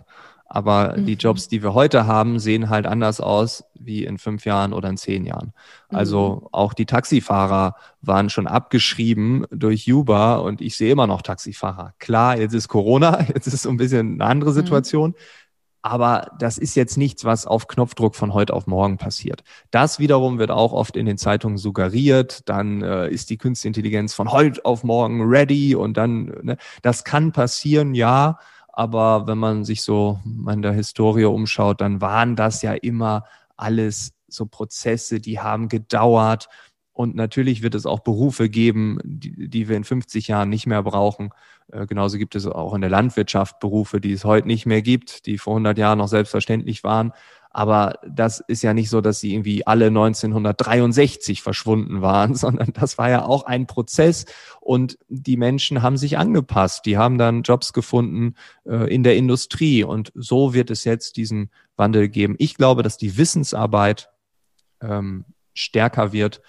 Aber 0.52 0.96
mhm. 0.96 1.06
die 1.06 1.14
Jobs, 1.14 1.46
die 1.46 1.62
wir 1.62 1.74
heute 1.74 2.08
haben, 2.08 2.40
sehen 2.40 2.68
halt 2.68 2.84
anders 2.84 3.20
aus 3.20 3.64
wie 3.78 4.04
in 4.04 4.18
fünf 4.18 4.44
Jahren 4.44 4.72
oder 4.72 4.88
in 4.88 4.96
zehn 4.96 5.24
Jahren. 5.24 5.52
Also 5.88 6.40
mhm. 6.42 6.48
auch 6.50 6.74
die 6.74 6.86
Taxifahrer 6.86 7.76
waren 8.02 8.30
schon 8.30 8.48
abgeschrieben 8.48 9.46
durch 9.52 9.90
Uber 9.90 10.42
und 10.42 10.60
ich 10.60 10.76
sehe 10.76 10.90
immer 10.90 11.06
noch 11.06 11.22
Taxifahrer. 11.22 11.94
Klar, 12.00 12.36
jetzt 12.36 12.52
ist 12.52 12.66
Corona, 12.66 13.24
jetzt 13.34 13.46
ist 13.46 13.62
so 13.62 13.70
ein 13.70 13.76
bisschen 13.76 14.14
eine 14.20 14.28
andere 14.28 14.50
mhm. 14.50 14.54
Situation. 14.54 15.10
Mhm. 15.10 15.14
Aber 15.82 16.32
das 16.38 16.58
ist 16.58 16.74
jetzt 16.74 16.98
nichts, 16.98 17.24
was 17.24 17.46
auf 17.46 17.68
Knopfdruck 17.68 18.14
von 18.16 18.34
heute 18.34 18.52
auf 18.52 18.66
morgen 18.66 18.98
passiert. 18.98 19.44
Das 19.70 19.98
wiederum 19.98 20.38
wird 20.38 20.50
auch 20.50 20.72
oft 20.72 20.96
in 20.96 21.06
den 21.06 21.16
Zeitungen 21.16 21.56
suggeriert. 21.56 22.48
Dann 22.48 22.82
äh, 22.82 23.08
ist 23.08 23.30
die 23.30 23.38
Künstliche 23.38 23.68
Intelligenz 23.68 24.12
von 24.12 24.30
heute 24.30 24.64
auf 24.64 24.84
morgen 24.84 25.22
ready 25.22 25.74
und 25.76 25.96
dann, 25.96 26.34
ne, 26.42 26.56
das 26.82 27.04
kann 27.04 27.32
passieren, 27.32 27.94
ja. 27.94 28.38
Aber 28.80 29.26
wenn 29.26 29.36
man 29.36 29.66
sich 29.66 29.82
so 29.82 30.20
in 30.24 30.62
der 30.62 30.72
Historie 30.72 31.26
umschaut, 31.26 31.82
dann 31.82 32.00
waren 32.00 32.34
das 32.34 32.62
ja 32.62 32.72
immer 32.72 33.24
alles 33.58 34.14
so 34.26 34.46
Prozesse, 34.46 35.20
die 35.20 35.38
haben 35.38 35.68
gedauert. 35.68 36.48
Und 36.94 37.14
natürlich 37.14 37.60
wird 37.60 37.74
es 37.74 37.84
auch 37.84 38.00
Berufe 38.00 38.48
geben, 38.48 38.98
die, 39.04 39.50
die 39.50 39.68
wir 39.68 39.76
in 39.76 39.84
50 39.84 40.28
Jahren 40.28 40.48
nicht 40.48 40.66
mehr 40.66 40.82
brauchen. 40.82 41.28
Äh, 41.70 41.84
genauso 41.84 42.16
gibt 42.16 42.34
es 42.34 42.46
auch 42.46 42.72
in 42.72 42.80
der 42.80 42.88
Landwirtschaft 42.88 43.60
Berufe, 43.60 44.00
die 44.00 44.12
es 44.12 44.24
heute 44.24 44.46
nicht 44.46 44.64
mehr 44.64 44.80
gibt, 44.80 45.26
die 45.26 45.36
vor 45.36 45.52
100 45.56 45.76
Jahren 45.76 45.98
noch 45.98 46.08
selbstverständlich 46.08 46.82
waren. 46.82 47.12
Aber 47.52 47.98
das 48.06 48.38
ist 48.46 48.62
ja 48.62 48.72
nicht 48.74 48.90
so, 48.90 49.00
dass 49.00 49.18
sie 49.18 49.34
irgendwie 49.34 49.66
alle 49.66 49.86
1963 49.86 51.42
verschwunden 51.42 52.00
waren, 52.00 52.34
sondern 52.36 52.72
das 52.72 52.96
war 52.96 53.10
ja 53.10 53.24
auch 53.24 53.44
ein 53.44 53.66
Prozess 53.66 54.26
und 54.60 54.98
die 55.08 55.36
Menschen 55.36 55.82
haben 55.82 55.96
sich 55.96 56.16
angepasst. 56.16 56.86
Die 56.86 56.96
haben 56.96 57.18
dann 57.18 57.42
Jobs 57.42 57.72
gefunden 57.72 58.36
äh, 58.64 58.92
in 58.92 59.02
der 59.02 59.16
Industrie 59.16 59.82
und 59.82 60.12
so 60.14 60.54
wird 60.54 60.70
es 60.70 60.84
jetzt 60.84 61.16
diesen 61.16 61.50
Wandel 61.76 62.08
geben. 62.08 62.36
Ich 62.38 62.54
glaube, 62.54 62.82
dass 62.82 62.98
die 62.98 63.16
Wissensarbeit 63.16 64.10
ähm, 64.80 65.24
stärker 65.52 66.12
wird, 66.12 66.40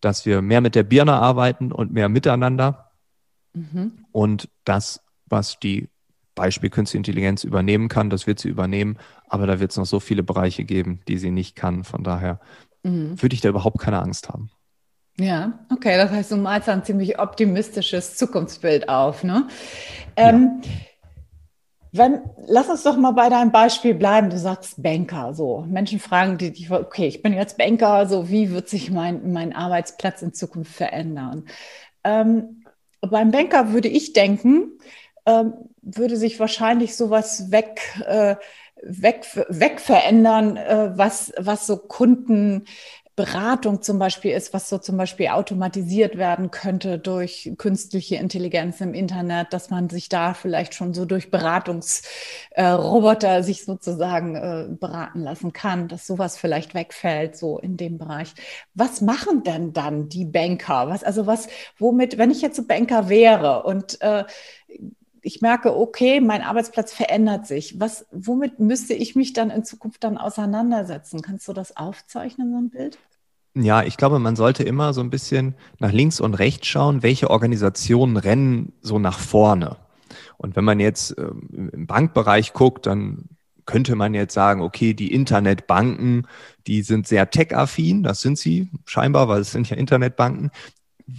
dass 0.00 0.26
wir 0.26 0.42
mehr 0.42 0.60
mit 0.60 0.74
der 0.74 0.82
Birne 0.82 1.14
arbeiten 1.14 1.70
und 1.70 1.92
mehr 1.92 2.08
miteinander. 2.08 2.90
Mhm. 3.52 4.04
Und 4.10 4.48
das, 4.64 5.02
was 5.26 5.58
die 5.60 5.88
Beispiel 6.40 6.70
Künstliche 6.70 7.00
Intelligenz 7.00 7.44
übernehmen 7.44 7.88
kann, 7.88 8.08
das 8.08 8.26
wird 8.26 8.38
sie 8.38 8.48
übernehmen, 8.48 8.96
aber 9.28 9.46
da 9.46 9.60
wird 9.60 9.72
es 9.72 9.76
noch 9.76 9.84
so 9.84 10.00
viele 10.00 10.22
Bereiche 10.22 10.64
geben, 10.64 11.00
die 11.06 11.18
sie 11.18 11.30
nicht 11.30 11.54
kann. 11.54 11.84
Von 11.84 12.02
daher 12.02 12.40
mhm. 12.82 13.20
würde 13.20 13.34
ich 13.34 13.42
da 13.42 13.50
überhaupt 13.50 13.78
keine 13.78 14.00
Angst 14.00 14.30
haben. 14.30 14.50
Ja, 15.18 15.58
okay, 15.70 15.98
das 15.98 16.10
heißt, 16.10 16.32
du 16.32 16.36
malst 16.36 16.70
ein 16.70 16.82
ziemlich 16.82 17.18
optimistisches 17.18 18.16
Zukunftsbild 18.16 18.88
auf. 18.88 19.22
Ne? 19.22 19.48
Ähm, 20.16 20.62
ja. 20.64 20.70
Wenn, 21.92 22.20
lass 22.46 22.70
uns 22.70 22.84
doch 22.84 22.96
mal 22.96 23.10
bei 23.10 23.28
deinem 23.28 23.52
Beispiel 23.52 23.94
bleiben. 23.94 24.30
Du 24.30 24.38
sagst 24.38 24.82
Banker, 24.82 25.34
so. 25.34 25.66
Menschen 25.68 25.98
fragen 25.98 26.38
dich, 26.38 26.70
okay, 26.70 27.08
ich 27.08 27.20
bin 27.20 27.34
jetzt 27.34 27.58
Banker, 27.58 28.06
so, 28.06 28.30
wie 28.30 28.50
wird 28.50 28.70
sich 28.70 28.90
mein, 28.90 29.32
mein 29.32 29.54
Arbeitsplatz 29.54 30.22
in 30.22 30.32
Zukunft 30.32 30.72
verändern? 30.72 31.44
Ähm, 32.02 32.64
beim 33.02 33.30
Banker 33.30 33.72
würde 33.72 33.88
ich 33.88 34.14
denken, 34.14 34.78
ähm, 35.26 35.52
würde 35.82 36.16
sich 36.16 36.40
wahrscheinlich 36.40 36.96
sowas 36.96 37.50
weg, 37.50 37.80
äh, 38.06 38.36
weg, 38.82 39.26
weg 39.48 39.80
verändern, 39.80 40.56
äh, 40.56 40.92
was, 40.96 41.32
was 41.38 41.66
so 41.66 41.76
Kunden 41.76 42.64
Beratung 43.20 43.82
zum 43.82 43.98
Beispiel 43.98 44.30
ist, 44.30 44.54
was 44.54 44.70
so 44.70 44.78
zum 44.78 44.96
Beispiel 44.96 45.28
automatisiert 45.28 46.16
werden 46.16 46.50
könnte 46.50 46.98
durch 46.98 47.52
künstliche 47.58 48.16
Intelligenz 48.16 48.80
im 48.80 48.94
Internet, 48.94 49.52
dass 49.52 49.68
man 49.68 49.90
sich 49.90 50.08
da 50.08 50.32
vielleicht 50.32 50.72
schon 50.72 50.94
so 50.94 51.04
durch 51.04 51.30
Beratungsroboter 51.30 53.38
äh, 53.38 53.42
sich 53.42 53.66
sozusagen 53.66 54.36
äh, 54.36 54.68
beraten 54.70 55.20
lassen 55.20 55.52
kann, 55.52 55.88
dass 55.88 56.06
sowas 56.06 56.38
vielleicht 56.38 56.72
wegfällt, 56.72 57.36
so 57.36 57.58
in 57.58 57.76
dem 57.76 57.98
Bereich. 57.98 58.32
Was 58.72 59.02
machen 59.02 59.42
denn 59.42 59.74
dann 59.74 60.08
die 60.08 60.24
Banker? 60.24 60.88
Was, 60.88 61.04
also 61.04 61.26
was, 61.26 61.48
womit, 61.78 62.16
wenn 62.16 62.30
ich 62.30 62.40
jetzt 62.40 62.66
Banker 62.68 63.10
wäre 63.10 63.64
und 63.64 64.00
äh, 64.00 64.24
ich 65.22 65.40
merke, 65.40 65.76
okay, 65.76 66.20
mein 66.20 66.42
Arbeitsplatz 66.42 66.92
verändert 66.92 67.46
sich. 67.46 67.78
Was, 67.78 68.06
womit 68.10 68.58
müsste 68.58 68.94
ich 68.94 69.16
mich 69.16 69.32
dann 69.32 69.50
in 69.50 69.64
Zukunft 69.64 70.04
dann 70.04 70.18
auseinandersetzen? 70.18 71.22
Kannst 71.22 71.46
du 71.48 71.52
das 71.52 71.76
aufzeichnen, 71.76 72.50
so 72.50 72.58
ein 72.58 72.70
Bild? 72.70 72.98
Ja, 73.54 73.82
ich 73.82 73.96
glaube, 73.96 74.18
man 74.20 74.36
sollte 74.36 74.62
immer 74.62 74.92
so 74.92 75.00
ein 75.00 75.10
bisschen 75.10 75.54
nach 75.78 75.92
links 75.92 76.20
und 76.20 76.34
rechts 76.34 76.68
schauen, 76.68 77.02
welche 77.02 77.30
Organisationen 77.30 78.16
rennen 78.16 78.72
so 78.80 78.98
nach 78.98 79.18
vorne. 79.18 79.76
Und 80.36 80.56
wenn 80.56 80.64
man 80.64 80.80
jetzt 80.80 81.18
äh, 81.18 81.22
im 81.22 81.86
Bankbereich 81.86 82.52
guckt, 82.52 82.86
dann 82.86 83.28
könnte 83.66 83.94
man 83.94 84.14
jetzt 84.14 84.34
sagen, 84.34 84.62
okay, 84.62 84.94
die 84.94 85.12
Internetbanken, 85.12 86.26
die 86.66 86.82
sind 86.82 87.06
sehr 87.06 87.30
tech-affin, 87.30 88.02
das 88.02 88.20
sind 88.20 88.38
sie 88.38 88.68
scheinbar, 88.84 89.28
weil 89.28 89.42
es 89.42 89.52
sind 89.52 89.68
ja 89.68 89.76
Internetbanken. 89.76 90.50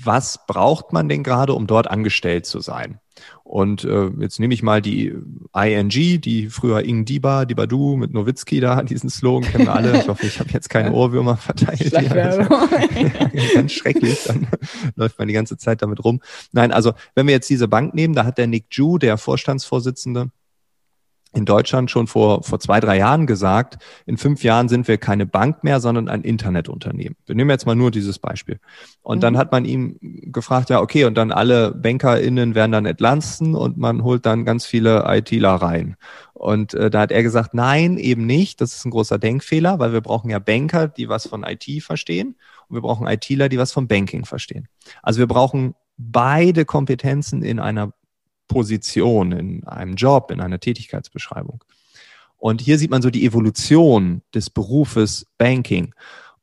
Was 0.04 0.46
braucht 0.48 0.94
man 0.94 1.10
denn 1.10 1.24
gerade, 1.24 1.54
um 1.54 1.68
dort 1.68 1.90
angestellt 1.90 2.46
zu 2.46 2.60
sein? 2.60 3.00
Und 3.44 3.84
äh, 3.84 4.10
jetzt 4.20 4.40
nehme 4.40 4.54
ich 4.54 4.64
mal 4.64 4.82
die 4.82 5.14
ING, 5.54 5.90
die 5.90 6.50
früher 6.50 6.84
Ing 6.84 7.06
Diba, 7.06 7.46
Dibadu 7.46 7.98
mit 7.98 8.14
Nowitzki 8.14 8.60
da, 8.60 8.82
diesen 8.84 9.10
Slogan 9.10 9.50
kennen 9.50 9.66
wir 9.66 9.76
alle. 9.76 10.00
Ich 10.00 10.08
hoffe, 10.08 10.26
ich 10.26 10.40
habe 10.40 10.50
jetzt 10.52 10.70
keine 10.70 10.94
Ohrwürmer 10.94 11.38
verteilt. 11.38 11.92
Ganz 13.54 13.72
schrecklich, 13.72 14.24
dann 14.26 14.48
läuft 14.96 15.20
man 15.20 15.28
die 15.28 15.34
ganze 15.34 15.58
Zeit 15.58 15.82
damit 15.82 16.04
rum. 16.04 16.22
Nein, 16.52 16.72
also 16.72 16.94
wenn 17.16 17.28
wir 17.28 17.34
jetzt 17.34 17.50
diese 17.50 17.68
Bank 17.68 17.94
nehmen, 17.94 18.14
da 18.14 18.26
hat 18.26 18.38
der 18.38 18.48
Nick 18.48 18.68
Ju, 18.72 18.98
der 18.98 19.18
Vorstandsvorsitzende, 19.18 20.32
in 21.34 21.46
Deutschland 21.46 21.90
schon 21.90 22.08
vor, 22.08 22.44
vor 22.44 22.60
zwei, 22.60 22.80
drei 22.80 22.98
Jahren 22.98 23.26
gesagt, 23.26 23.78
in 24.06 24.18
fünf 24.18 24.44
Jahren 24.44 24.68
sind 24.68 24.88
wir 24.88 24.98
keine 24.98 25.26
Bank 25.26 25.64
mehr, 25.64 25.80
sondern 25.80 26.10
ein 26.10 26.24
Internetunternehmen. 26.24 27.16
Wir 27.26 27.36
nehmen 27.36 27.50
jetzt 27.50 27.66
mal 27.66 27.76
nur 27.76 27.90
dieses 27.90 28.20
Beispiel. 28.20 28.60
Und 29.02 29.18
mhm. 29.18 29.22
dann 29.22 29.38
hat 29.38 29.52
man 29.52 29.64
ihm 29.64 29.98
gefragt, 30.02 30.70
ja, 30.70 30.82
okay, 30.82 31.06
und 31.06 31.16
dann 31.16 31.32
alle 31.32 31.72
BankerInnen 31.72 32.54
werden 32.54 32.74
dann 32.74 32.86
entlasten 32.86 33.56
und 33.56 33.78
man 33.78 34.04
holt 34.04 34.26
dann 34.26 34.44
ganz 34.44 34.66
viele 34.66 35.06
ITler 35.08 35.54
rein. 35.56 35.96
Und 36.34 36.74
äh, 36.74 36.90
da 36.90 37.02
hat 37.02 37.12
er 37.12 37.24
gesagt, 37.24 37.54
nein, 37.54 37.98
eben 37.98 38.26
nicht. 38.26 38.60
Das 38.60 38.76
ist 38.76 38.86
ein 38.86 38.92
großer 38.92 39.18
Denkfehler, 39.18 39.80
weil 39.80 39.94
wir 39.94 40.02
brauchen 40.02 40.30
ja 40.30 40.40
Banker, 40.40 40.88
die 40.90 41.08
was 41.08 41.28
von 41.28 41.44
IT 41.44 41.84
verstehen. 41.84 42.36
Und 42.68 42.76
wir 42.76 42.82
brauchen 42.82 43.08
ITler, 43.08 43.48
die 43.48 43.58
was 43.58 43.72
vom 43.72 43.88
Banking 43.88 44.26
verstehen. 44.26 44.68
Also 45.02 45.20
wir 45.20 45.28
brauchen 45.28 45.76
beide 45.98 46.66
Kompetenzen 46.66 47.44
in 47.44 47.60
einer 47.60 47.94
Position, 48.52 49.32
in 49.32 49.64
einem 49.66 49.96
Job, 49.96 50.30
in 50.30 50.42
einer 50.42 50.60
Tätigkeitsbeschreibung. 50.60 51.64
Und 52.36 52.60
hier 52.60 52.78
sieht 52.78 52.92
man 52.92 53.02
so 53.02 53.10
die 53.10 53.26
Evolution 53.26 54.24
des 54.36 54.50
Berufes 54.50 55.26
Banking. 55.38 55.96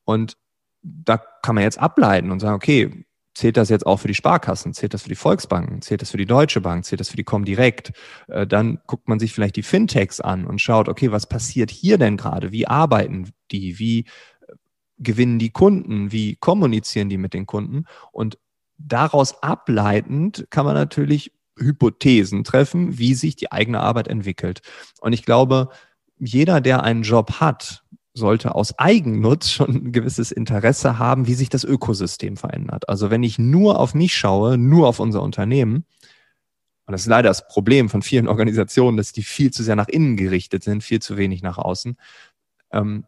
Und 0.04 0.38
da 0.82 1.18
kann 1.18 1.54
man 1.54 1.64
jetzt 1.64 1.78
ableiten 1.78 2.30
und 2.30 2.40
sagen, 2.40 2.54
okay, 2.54 3.04
zählt 3.34 3.58
das 3.58 3.68
jetzt 3.68 3.84
auch 3.84 3.98
für 3.98 4.08
die 4.08 4.14
Sparkassen, 4.14 4.72
zählt 4.72 4.94
das 4.94 5.02
für 5.02 5.10
die 5.10 5.16
Volksbanken, 5.16 5.82
zählt 5.82 6.00
das 6.00 6.10
für 6.10 6.16
die 6.16 6.24
Deutsche 6.24 6.62
Bank, 6.62 6.86
zählt 6.86 7.00
das 7.00 7.10
für 7.10 7.18
die 7.18 7.24
Comdirect? 7.24 7.92
Äh, 8.28 8.46
dann 8.46 8.80
guckt 8.86 9.06
man 9.06 9.18
sich 9.18 9.34
vielleicht 9.34 9.56
die 9.56 9.62
Fintechs 9.62 10.20
an 10.20 10.46
und 10.46 10.62
schaut, 10.62 10.88
okay, 10.88 11.12
was 11.12 11.28
passiert 11.28 11.70
hier 11.70 11.98
denn 11.98 12.16
gerade? 12.16 12.52
Wie 12.52 12.66
arbeiten 12.66 13.30
die? 13.50 13.78
Wie 13.78 14.00
äh, 14.00 14.54
gewinnen 14.98 15.38
die 15.38 15.50
Kunden? 15.50 16.10
Wie 16.10 16.36
kommunizieren 16.36 17.10
die 17.10 17.18
mit 17.18 17.34
den 17.34 17.44
Kunden? 17.44 17.84
Und 18.12 18.38
daraus 18.78 19.42
ableitend 19.42 20.46
kann 20.48 20.64
man 20.64 20.74
natürlich 20.74 21.32
Hypothesen 21.58 22.44
treffen, 22.44 22.98
wie 22.98 23.14
sich 23.14 23.36
die 23.36 23.52
eigene 23.52 23.80
Arbeit 23.80 24.08
entwickelt. 24.08 24.62
Und 25.00 25.12
ich 25.12 25.24
glaube, 25.24 25.70
jeder, 26.18 26.60
der 26.60 26.82
einen 26.82 27.02
Job 27.02 27.40
hat, 27.40 27.84
sollte 28.14 28.54
aus 28.54 28.78
Eigennutz 28.78 29.50
schon 29.50 29.70
ein 29.70 29.92
gewisses 29.92 30.32
Interesse 30.32 30.98
haben, 30.98 31.26
wie 31.26 31.34
sich 31.34 31.48
das 31.48 31.64
Ökosystem 31.64 32.36
verändert. 32.36 32.88
Also 32.88 33.10
wenn 33.10 33.22
ich 33.22 33.38
nur 33.38 33.78
auf 33.78 33.94
mich 33.94 34.14
schaue, 34.14 34.58
nur 34.58 34.88
auf 34.88 35.00
unser 35.00 35.22
Unternehmen, 35.22 35.84
und 36.86 36.92
das 36.92 37.02
ist 37.02 37.08
leider 37.08 37.28
das 37.28 37.48
Problem 37.48 37.88
von 37.88 38.02
vielen 38.02 38.28
Organisationen, 38.28 38.96
dass 38.96 39.12
die 39.12 39.22
viel 39.22 39.50
zu 39.50 39.62
sehr 39.62 39.76
nach 39.76 39.88
innen 39.88 40.16
gerichtet 40.16 40.64
sind, 40.64 40.82
viel 40.82 41.00
zu 41.00 41.16
wenig 41.16 41.42
nach 41.42 41.58
außen. 41.58 41.96
Ähm, 42.72 43.04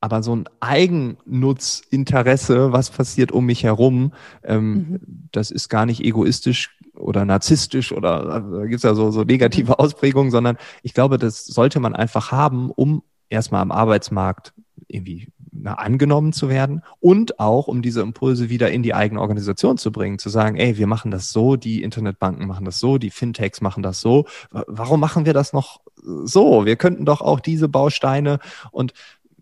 aber 0.00 0.22
so 0.22 0.36
ein 0.36 0.44
Eigennutzinteresse, 0.60 2.72
was 2.72 2.90
passiert 2.90 3.32
um 3.32 3.46
mich 3.46 3.62
herum, 3.62 4.12
ähm, 4.42 4.74
mhm. 4.74 5.00
das 5.32 5.50
ist 5.50 5.70
gar 5.70 5.86
nicht 5.86 6.04
egoistisch 6.04 6.76
oder 7.04 7.24
narzisstisch 7.24 7.92
oder 7.92 8.26
also, 8.30 8.58
da 8.58 8.66
gibt's 8.66 8.82
ja 8.82 8.94
so, 8.94 9.10
so 9.10 9.22
negative. 9.22 9.78
Ausprägungen, 9.78 10.30
sondern 10.30 10.56
ich 10.82 10.94
glaube, 10.94 11.18
das 11.18 11.44
sollte 11.44 11.80
man 11.80 11.94
einfach 11.94 12.32
haben, 12.32 12.70
um 12.70 13.02
erstmal 13.28 13.62
am 13.62 13.72
Arbeitsmarkt 13.72 14.52
irgendwie 14.88 15.28
na, 15.52 15.74
angenommen 15.74 16.32
zu 16.32 16.48
werden 16.48 16.82
und 17.00 17.38
auch 17.40 17.68
um 17.68 17.82
diese 17.82 18.00
Impulse 18.00 18.50
wieder 18.50 18.70
in 18.70 18.82
die 18.82 18.94
eigene 18.94 19.20
Organisation 19.20 19.78
zu 19.78 19.92
bringen, 19.92 20.18
zu 20.18 20.28
sagen, 20.28 20.56
ey, 20.56 20.76
wir 20.78 20.86
machen 20.86 21.10
das 21.10 21.30
so, 21.30 21.56
die 21.56 21.82
Internetbanken 21.82 22.46
machen 22.46 22.64
das 22.64 22.78
so, 22.78 22.98
die 22.98 23.10
Fintechs 23.10 23.60
machen 23.60 23.82
das 23.82 24.00
so. 24.00 24.26
Warum 24.50 25.00
machen 25.00 25.26
wir 25.26 25.32
das 25.32 25.52
noch 25.52 25.80
so? 26.02 26.66
Wir 26.66 26.76
könnten 26.76 27.04
doch 27.04 27.20
auch 27.20 27.40
diese 27.40 27.68
Bausteine 27.68 28.38
und 28.72 28.92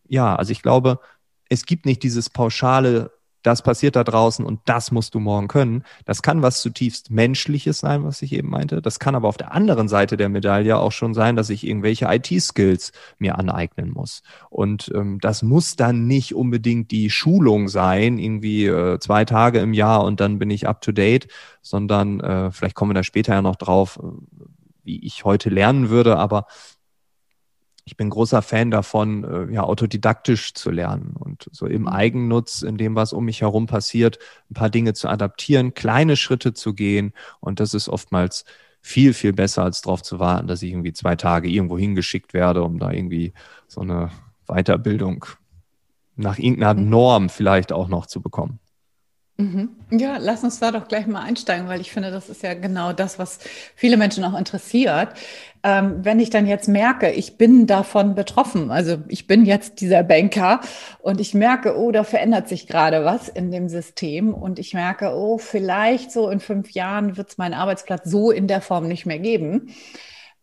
ja, 0.09 0.37
also 0.37 0.53
ich 0.53 0.63
glaube, 0.63 1.01
es 1.49 1.65
gibt 1.65 1.87
nicht 1.87 2.03
dieses 2.03 2.29
pauschale, 2.31 3.13
das 3.43 3.63
passiert 3.63 3.97
da 3.97 4.05
draußen 4.05 4.45
und 4.45 4.61
das 4.65 4.93
musst 4.93 5.15
du 5.15 5.21
morgen 5.21 5.49
können. 5.49 5.85
Das 6.05 6.23
kann 6.23 6.43
was 6.43 6.61
zutiefst 6.63 7.11
Menschliches 7.11 7.81
sein, 7.81 8.05
was 8.05 8.23
ich 8.23 8.33
eben 8.33 8.51
meinte. 8.51 8.83
Das 8.83 8.99
kann 8.99 9.15
aber 9.15 9.29
auf 9.29 9.37
der 9.37 9.53
anderen 9.53 9.89
Seite 9.89 10.17
der 10.17 10.29
Medaille 10.29 10.79
auch 10.79 10.93
schon 10.93 11.15
sein, 11.15 11.37
dass 11.37 11.51
ich 11.51 11.67
irgendwelche 11.67 12.07
IT-Skills 12.07 12.93
mir 13.19 13.39
aneignen 13.39 13.91
muss. 13.91 14.23
Und 14.51 14.91
ähm, 14.95 15.19
das 15.21 15.43
muss 15.43 15.77
dann 15.77 16.07
nicht 16.07 16.35
unbedingt 16.35 16.91
die 16.91 17.11
Schulung 17.11 17.69
sein, 17.69 18.19
irgendwie 18.19 18.67
äh, 18.67 18.99
zwei 19.01 19.25
Tage 19.25 19.59
im 19.61 19.73
Jahr 19.73 20.05
und 20.05 20.21
dann 20.21 20.39
bin 20.39 20.51
ich 20.51 20.69
up 20.69 20.81
to 20.81 20.93
date, 20.93 21.29
sondern 21.61 22.21
äh, 22.21 22.51
vielleicht 22.51 22.75
kommen 22.75 22.91
wir 22.91 22.95
da 22.95 23.03
später 23.03 23.35
ja 23.35 23.43
noch 23.43 23.57
drauf, 23.57 23.99
äh, 24.03 24.07
wie 24.85 25.05
ich 25.05 25.25
heute 25.25 25.49
lernen 25.49 25.91
würde, 25.91 26.17
aber 26.17 26.47
ich 27.85 27.97
bin 27.97 28.11
großer 28.11 28.43
Fan 28.43 28.71
davon, 28.71 29.25
äh, 29.25 29.53
ja, 29.53 29.65
autodidaktisch 29.65 30.55
zu 30.55 30.71
lernen 30.71 31.15
und 31.19 31.49
so 31.53 31.67
im 31.67 31.83
mhm. 31.83 31.89
Eigennutz, 31.89 32.63
in 32.63 32.77
dem, 32.77 32.95
was 32.95 33.13
um 33.13 33.25
mich 33.25 33.41
herum 33.41 33.67
passiert, 33.67 34.19
ein 34.51 34.55
paar 34.55 34.71
Dinge 34.71 34.95
zu 34.95 35.09
adaptieren, 35.09 35.75
kleine 35.75 36.17
Schritte 36.17 36.55
zu 36.55 36.75
gehen. 36.75 37.13
Und 37.41 37.59
das 37.61 37.75
ist 37.75 37.89
oftmals 37.89 38.45
viel, 38.81 39.15
viel 39.15 39.33
besser, 39.33 39.65
als 39.65 39.83
darauf 39.83 40.03
zu 40.03 40.19
warten, 40.19 40.47
dass 40.47 40.63
ich 40.63 40.71
irgendwie 40.71 40.93
zwei 40.93 41.17
Tage 41.17 41.49
irgendwo 41.49 41.79
hingeschickt 41.79 42.35
werde, 42.35 42.63
um 42.63 42.79
da 42.79 42.91
irgendwie 42.91 43.33
so 43.67 43.81
eine 43.81 44.11
Weiterbildung 44.47 45.25
nach 46.17 46.39
irgendeiner 46.39 46.81
mhm. 46.81 46.89
Norm 46.89 47.29
vielleicht 47.29 47.73
auch 47.73 47.89
noch 47.89 48.07
zu 48.07 48.21
bekommen. 48.21 48.59
Mhm. 49.43 49.71
Ja, 49.91 50.19
lass 50.19 50.45
uns 50.45 50.61
da 50.61 50.71
doch 50.71 50.87
gleich 50.87 51.09
mal 51.09 51.23
einsteigen, 51.23 51.67
weil 51.67 51.81
ich 51.81 51.91
finde, 51.91 52.13
das 52.13 52.29
ist 52.29 52.45
ja 52.45 52.55
genau 52.55 52.93
das, 52.93 53.19
was 53.19 53.41
viele 53.75 53.97
Menschen 53.97 54.23
auch 54.23 54.39
interessiert. 54.39 55.15
Ähm, 55.65 56.05
wenn 56.05 56.21
ich 56.21 56.31
dann 56.31 56.47
jetzt 56.47 56.69
merke, 56.69 57.11
ich 57.11 57.39
bin 57.39 57.67
davon 57.67 58.15
betroffen, 58.15 58.71
also 58.71 58.99
ich 59.09 59.27
bin 59.27 59.45
jetzt 59.45 59.81
dieser 59.81 60.05
Banker 60.05 60.61
und 61.01 61.21
ich 61.21 61.35
merke, 61.35 61.77
oh, 61.77 61.91
da 61.91 62.05
verändert 62.05 62.49
sich 62.49 62.69
gerade 62.69 63.05
was 63.05 63.29
in 63.29 63.51
dem 63.51 63.69
System 63.69 64.33
und 64.33 64.61
ich 64.61 64.75
merke, 64.75 65.13
oh, 65.13 65.39
vielleicht 65.39 66.13
so 66.13 66.29
in 66.31 66.39
fünf 66.39 66.71
Jahren 66.71 67.17
wird 67.17 67.31
es 67.31 67.39
meinen 67.39 67.55
Arbeitsplatz 67.55 68.09
so 68.09 68.31
in 68.31 68.47
der 68.47 68.61
Form 68.61 68.87
nicht 68.87 69.07
mehr 69.07 69.19
geben. 69.19 69.75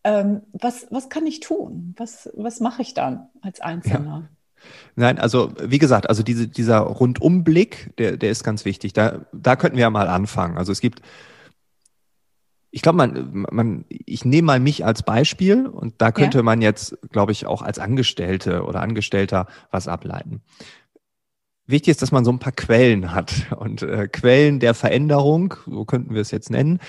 Ähm, 0.04 0.42
was, 0.52 0.86
was 0.90 1.08
kann 1.08 1.26
ich 1.26 1.40
tun? 1.40 1.94
Was, 1.96 2.28
was 2.34 2.60
mache 2.60 2.82
ich 2.82 2.92
dann 2.92 3.28
als 3.40 3.60
Einzelner? 3.60 4.28
Ja. 4.30 4.39
Nein, 4.96 5.18
also 5.18 5.52
wie 5.62 5.78
gesagt, 5.78 6.08
also 6.08 6.22
diese, 6.22 6.48
dieser 6.48 6.78
Rundumblick, 6.80 7.96
der, 7.98 8.16
der 8.16 8.30
ist 8.30 8.44
ganz 8.44 8.64
wichtig. 8.64 8.92
Da, 8.92 9.26
da 9.32 9.56
könnten 9.56 9.76
wir 9.76 9.82
ja 9.82 9.90
mal 9.90 10.08
anfangen. 10.08 10.58
Also 10.58 10.72
es 10.72 10.80
gibt, 10.80 11.00
ich 12.70 12.82
glaube, 12.82 12.98
man, 12.98 13.46
man, 13.50 13.84
ich 13.88 14.24
nehme 14.24 14.46
mal 14.46 14.60
mich 14.60 14.84
als 14.84 15.02
Beispiel 15.02 15.66
und 15.66 15.94
da 15.98 16.12
könnte 16.12 16.38
ja. 16.38 16.44
man 16.44 16.62
jetzt, 16.62 16.96
glaube 17.10 17.32
ich, 17.32 17.46
auch 17.46 17.62
als 17.62 17.78
Angestellte 17.78 18.64
oder 18.64 18.80
Angestellter 18.80 19.46
was 19.70 19.88
ableiten. 19.88 20.42
Wichtig 21.70 21.92
ist, 21.92 22.02
dass 22.02 22.12
man 22.12 22.24
so 22.24 22.32
ein 22.32 22.38
paar 22.38 22.52
Quellen 22.52 23.14
hat. 23.14 23.46
Und 23.56 23.82
äh, 23.82 24.08
Quellen 24.08 24.60
der 24.60 24.74
Veränderung, 24.74 25.54
so 25.66 25.84
könnten 25.84 26.14
wir 26.14 26.20
es 26.20 26.30
jetzt 26.30 26.50
nennen, 26.50 26.80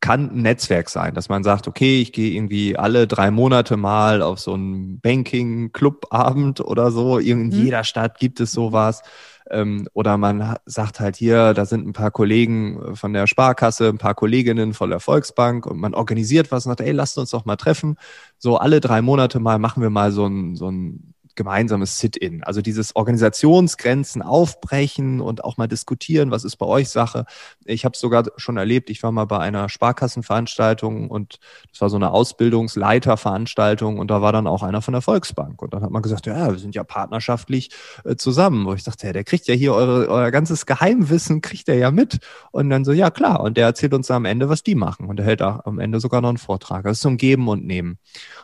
kann 0.00 0.30
ein 0.30 0.42
Netzwerk 0.42 0.90
sein, 0.90 1.14
dass 1.14 1.28
man 1.28 1.44
sagt, 1.44 1.68
okay, 1.68 2.02
ich 2.02 2.12
gehe 2.12 2.32
irgendwie 2.32 2.76
alle 2.76 3.06
drei 3.06 3.30
Monate 3.30 3.76
mal 3.76 4.20
auf 4.20 4.40
so 4.40 4.52
einen 4.54 5.00
Banking-Club-Abend 5.00 6.60
oder 6.60 6.90
so. 6.90 7.18
In 7.18 7.46
mhm. 7.46 7.50
jeder 7.50 7.84
Stadt 7.84 8.18
gibt 8.18 8.40
es 8.40 8.52
sowas. 8.52 9.02
Ähm, 9.50 9.88
oder 9.92 10.18
man 10.18 10.56
sagt 10.66 10.98
halt 10.98 11.16
hier, 11.16 11.54
da 11.54 11.66
sind 11.66 11.86
ein 11.86 11.92
paar 11.92 12.10
Kollegen 12.10 12.96
von 12.96 13.12
der 13.12 13.26
Sparkasse, 13.26 13.88
ein 13.88 13.98
paar 13.98 14.14
Kolleginnen 14.14 14.74
von 14.74 14.90
der 14.90 15.00
Volksbank 15.00 15.66
und 15.66 15.78
man 15.78 15.94
organisiert 15.94 16.50
was 16.50 16.66
und 16.66 16.70
sagt, 16.70 16.80
ey, 16.80 16.92
lasst 16.92 17.16
uns 17.18 17.30
doch 17.30 17.44
mal 17.44 17.56
treffen. 17.56 17.96
So 18.38 18.56
alle 18.56 18.80
drei 18.80 19.02
Monate 19.02 19.40
mal 19.40 19.58
machen 19.58 19.82
wir 19.82 19.90
mal 19.90 20.10
so 20.10 20.26
ein, 20.26 20.56
so 20.56 20.70
ein 20.70 21.11
gemeinsames 21.36 21.98
Sit-in. 21.98 22.42
Also 22.44 22.62
dieses 22.62 22.94
Organisationsgrenzen 22.96 24.22
aufbrechen 24.22 25.20
und 25.20 25.44
auch 25.44 25.56
mal 25.56 25.68
diskutieren, 25.68 26.30
was 26.30 26.44
ist 26.44 26.56
bei 26.56 26.66
euch 26.66 26.88
Sache. 26.88 27.24
Ich 27.64 27.84
habe 27.84 27.94
es 27.94 28.00
sogar 28.00 28.24
schon 28.36 28.56
erlebt, 28.56 28.90
ich 28.90 29.02
war 29.02 29.12
mal 29.12 29.26
bei 29.26 29.38
einer 29.38 29.68
Sparkassenveranstaltung 29.68 31.10
und 31.10 31.38
das 31.70 31.80
war 31.80 31.90
so 31.90 31.96
eine 31.96 32.10
Ausbildungsleiterveranstaltung 32.10 33.98
und 33.98 34.10
da 34.10 34.22
war 34.22 34.32
dann 34.32 34.46
auch 34.46 34.62
einer 34.62 34.82
von 34.82 34.92
der 34.92 35.02
Volksbank. 35.02 35.62
Und 35.62 35.74
dann 35.74 35.82
hat 35.82 35.90
man 35.90 36.02
gesagt, 36.02 36.26
ja, 36.26 36.50
wir 36.50 36.58
sind 36.58 36.74
ja 36.74 36.84
partnerschaftlich 36.84 37.70
äh, 38.04 38.16
zusammen. 38.16 38.66
Wo 38.66 38.74
ich 38.74 38.84
dachte, 38.84 39.06
ja, 39.06 39.12
der 39.12 39.24
kriegt 39.24 39.46
ja 39.48 39.54
hier 39.54 39.74
eure, 39.74 40.08
euer 40.08 40.30
ganzes 40.30 40.66
Geheimwissen, 40.66 41.40
kriegt 41.40 41.68
er 41.68 41.76
ja 41.76 41.90
mit. 41.90 42.18
Und 42.50 42.70
dann 42.70 42.84
so, 42.84 42.92
ja 42.92 43.10
klar. 43.10 43.40
Und 43.40 43.56
der 43.56 43.66
erzählt 43.66 43.94
uns 43.94 44.10
am 44.10 44.24
Ende, 44.24 44.48
was 44.48 44.62
die 44.62 44.74
machen. 44.74 45.06
Und 45.06 45.18
er 45.20 45.26
hält 45.26 45.40
da 45.40 45.62
am 45.64 45.78
Ende 45.78 46.00
sogar 46.00 46.20
noch 46.20 46.28
einen 46.28 46.38
Vortrag. 46.38 46.84
Das 46.84 46.98
ist 46.98 47.06
ein 47.06 47.16
Geben 47.16 47.48
und 47.48 47.64
Nehmen. 47.66 47.98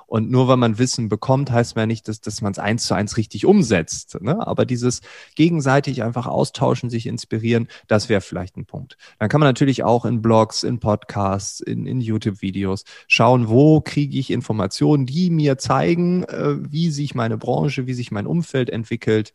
Und 0.08 0.30
nur 0.30 0.48
weil 0.48 0.56
man 0.56 0.78
Wissen 0.78 1.10
bekommt, 1.10 1.50
heißt 1.50 1.76
man 1.76 1.86
nicht, 1.86 2.08
dass, 2.08 2.22
dass 2.22 2.40
man 2.40 2.52
es 2.52 2.58
eins 2.58 2.86
zu 2.86 2.94
eins 2.94 3.18
richtig 3.18 3.44
umsetzt. 3.44 4.18
Ne? 4.22 4.44
Aber 4.44 4.64
dieses 4.64 5.02
gegenseitig 5.34 6.02
einfach 6.02 6.26
austauschen, 6.26 6.88
sich 6.88 7.06
inspirieren, 7.06 7.68
das 7.88 8.08
wäre 8.08 8.22
vielleicht 8.22 8.56
ein 8.56 8.64
Punkt. 8.64 8.96
Dann 9.18 9.28
kann 9.28 9.38
man 9.38 9.50
natürlich 9.50 9.84
auch 9.84 10.06
in 10.06 10.22
Blogs, 10.22 10.62
in 10.62 10.80
Podcasts, 10.80 11.60
in, 11.60 11.84
in 11.86 12.00
YouTube-Videos 12.00 12.84
schauen, 13.06 13.50
wo 13.50 13.82
kriege 13.82 14.18
ich 14.18 14.30
Informationen, 14.30 15.04
die 15.04 15.28
mir 15.28 15.58
zeigen, 15.58 16.24
äh, 16.24 16.56
wie 16.58 16.90
sich 16.90 17.14
meine 17.14 17.36
Branche, 17.36 17.86
wie 17.86 17.94
sich 17.94 18.10
mein 18.10 18.26
Umfeld 18.26 18.70
entwickelt. 18.70 19.34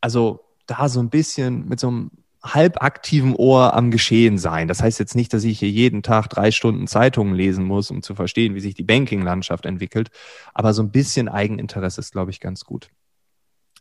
Also 0.00 0.40
da 0.66 0.88
so 0.88 1.00
ein 1.00 1.10
bisschen 1.10 1.68
mit 1.68 1.80
so 1.80 1.88
einem 1.88 2.10
halbaktiven 2.42 3.34
Ohr 3.34 3.74
am 3.74 3.90
Geschehen 3.90 4.38
sein. 4.38 4.68
Das 4.68 4.82
heißt 4.82 4.98
jetzt 4.98 5.14
nicht, 5.14 5.32
dass 5.32 5.44
ich 5.44 5.58
hier 5.58 5.70
jeden 5.70 6.02
Tag 6.02 6.28
drei 6.28 6.50
Stunden 6.50 6.86
Zeitungen 6.86 7.34
lesen 7.34 7.64
muss, 7.64 7.90
um 7.90 8.02
zu 8.02 8.14
verstehen, 8.14 8.54
wie 8.54 8.60
sich 8.60 8.74
die 8.74 8.82
Banking-Landschaft 8.82 9.66
entwickelt. 9.66 10.10
Aber 10.54 10.74
so 10.74 10.82
ein 10.82 10.90
bisschen 10.90 11.28
Eigeninteresse 11.28 12.00
ist, 12.00 12.12
glaube 12.12 12.30
ich, 12.30 12.40
ganz 12.40 12.64
gut. 12.64 12.90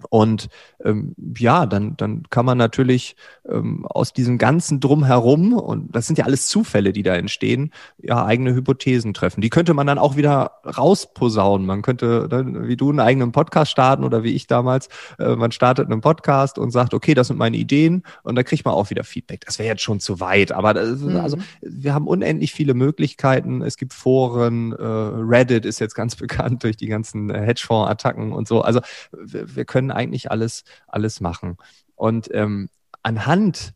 Und 0.09 0.49
ähm, 0.83 1.15
ja, 1.37 1.65
dann, 1.65 1.95
dann 1.97 2.23
kann 2.29 2.45
man 2.45 2.57
natürlich 2.57 3.15
ähm, 3.47 3.85
aus 3.85 4.13
diesem 4.13 4.37
ganzen 4.37 4.79
Drumherum, 4.79 5.53
und 5.53 5.95
das 5.95 6.07
sind 6.07 6.17
ja 6.17 6.25
alles 6.25 6.47
Zufälle, 6.47 6.93
die 6.93 7.03
da 7.03 7.15
entstehen, 7.15 7.71
ja, 8.01 8.25
eigene 8.25 8.53
Hypothesen 8.53 9.13
treffen. 9.13 9.41
Die 9.41 9.49
könnte 9.49 9.73
man 9.73 9.87
dann 9.87 9.99
auch 9.99 10.15
wieder 10.15 10.53
rausposaunen. 10.65 11.67
Man 11.67 11.81
könnte, 11.81 12.27
dann, 12.29 12.67
wie 12.67 12.77
du, 12.77 12.89
einen 12.89 12.99
eigenen 12.99 13.31
Podcast 13.31 13.71
starten 13.71 14.03
oder 14.03 14.23
wie 14.23 14.33
ich 14.33 14.47
damals, 14.47 14.89
äh, 15.19 15.35
man 15.35 15.51
startet 15.51 15.89
einen 15.89 16.01
Podcast 16.01 16.57
und 16.57 16.71
sagt, 16.71 16.93
okay, 16.93 17.13
das 17.13 17.27
sind 17.27 17.37
meine 17.37 17.57
Ideen 17.57 18.03
und 18.23 18.35
dann 18.35 18.45
kriegt 18.45 18.65
man 18.65 18.73
auch 18.73 18.89
wieder 18.89 19.03
Feedback. 19.03 19.45
Das 19.45 19.59
wäre 19.59 19.69
jetzt 19.69 19.81
schon 19.81 19.99
zu 19.99 20.19
weit, 20.19 20.51
aber 20.51 20.73
das, 20.73 20.99
mhm. 20.99 21.17
also 21.17 21.37
wir 21.61 21.93
haben 21.93 22.07
unendlich 22.07 22.53
viele 22.53 22.73
Möglichkeiten. 22.73 23.61
Es 23.61 23.77
gibt 23.77 23.93
Foren, 23.93 24.71
äh, 24.73 24.83
Reddit 24.83 25.65
ist 25.65 25.79
jetzt 25.79 25.95
ganz 25.95 26.15
bekannt 26.21 26.63
durch 26.63 26.77
die 26.77 26.87
ganzen 26.87 27.33
Hedgefonds-Attacken 27.33 28.31
und 28.31 28.47
so. 28.47 28.61
Also 28.61 28.81
wir, 29.11 29.55
wir 29.55 29.65
können 29.65 29.80
eigentlich 29.89 30.29
alles, 30.29 30.63
alles 30.87 31.21
machen. 31.21 31.57
Und 31.95 32.29
ähm, 32.33 32.69
anhand 33.01 33.73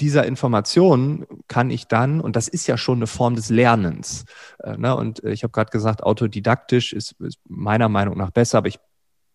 dieser 0.00 0.26
Informationen 0.26 1.26
kann 1.46 1.70
ich 1.70 1.86
dann, 1.86 2.20
und 2.20 2.34
das 2.34 2.48
ist 2.48 2.66
ja 2.66 2.76
schon 2.76 2.98
eine 2.98 3.06
Form 3.06 3.36
des 3.36 3.50
Lernens, 3.50 4.24
äh, 4.62 4.76
ne, 4.76 4.96
und 4.96 5.22
ich 5.22 5.44
habe 5.44 5.52
gerade 5.52 5.70
gesagt, 5.70 6.02
autodidaktisch 6.02 6.92
ist, 6.92 7.12
ist 7.20 7.38
meiner 7.48 7.88
Meinung 7.88 8.16
nach 8.16 8.30
besser, 8.30 8.58
aber 8.58 8.68
ich 8.68 8.80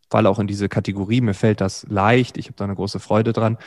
falle 0.09 0.29
auch 0.29 0.39
in 0.39 0.47
diese 0.47 0.67
Kategorie, 0.67 1.21
mir 1.21 1.35
fällt 1.35 1.61
das 1.61 1.85
leicht, 1.87 2.37
ich 2.37 2.47
habe 2.47 2.55
da 2.57 2.65
eine 2.65 2.75
große 2.75 2.99
Freude 2.99 3.31
dran 3.31 3.57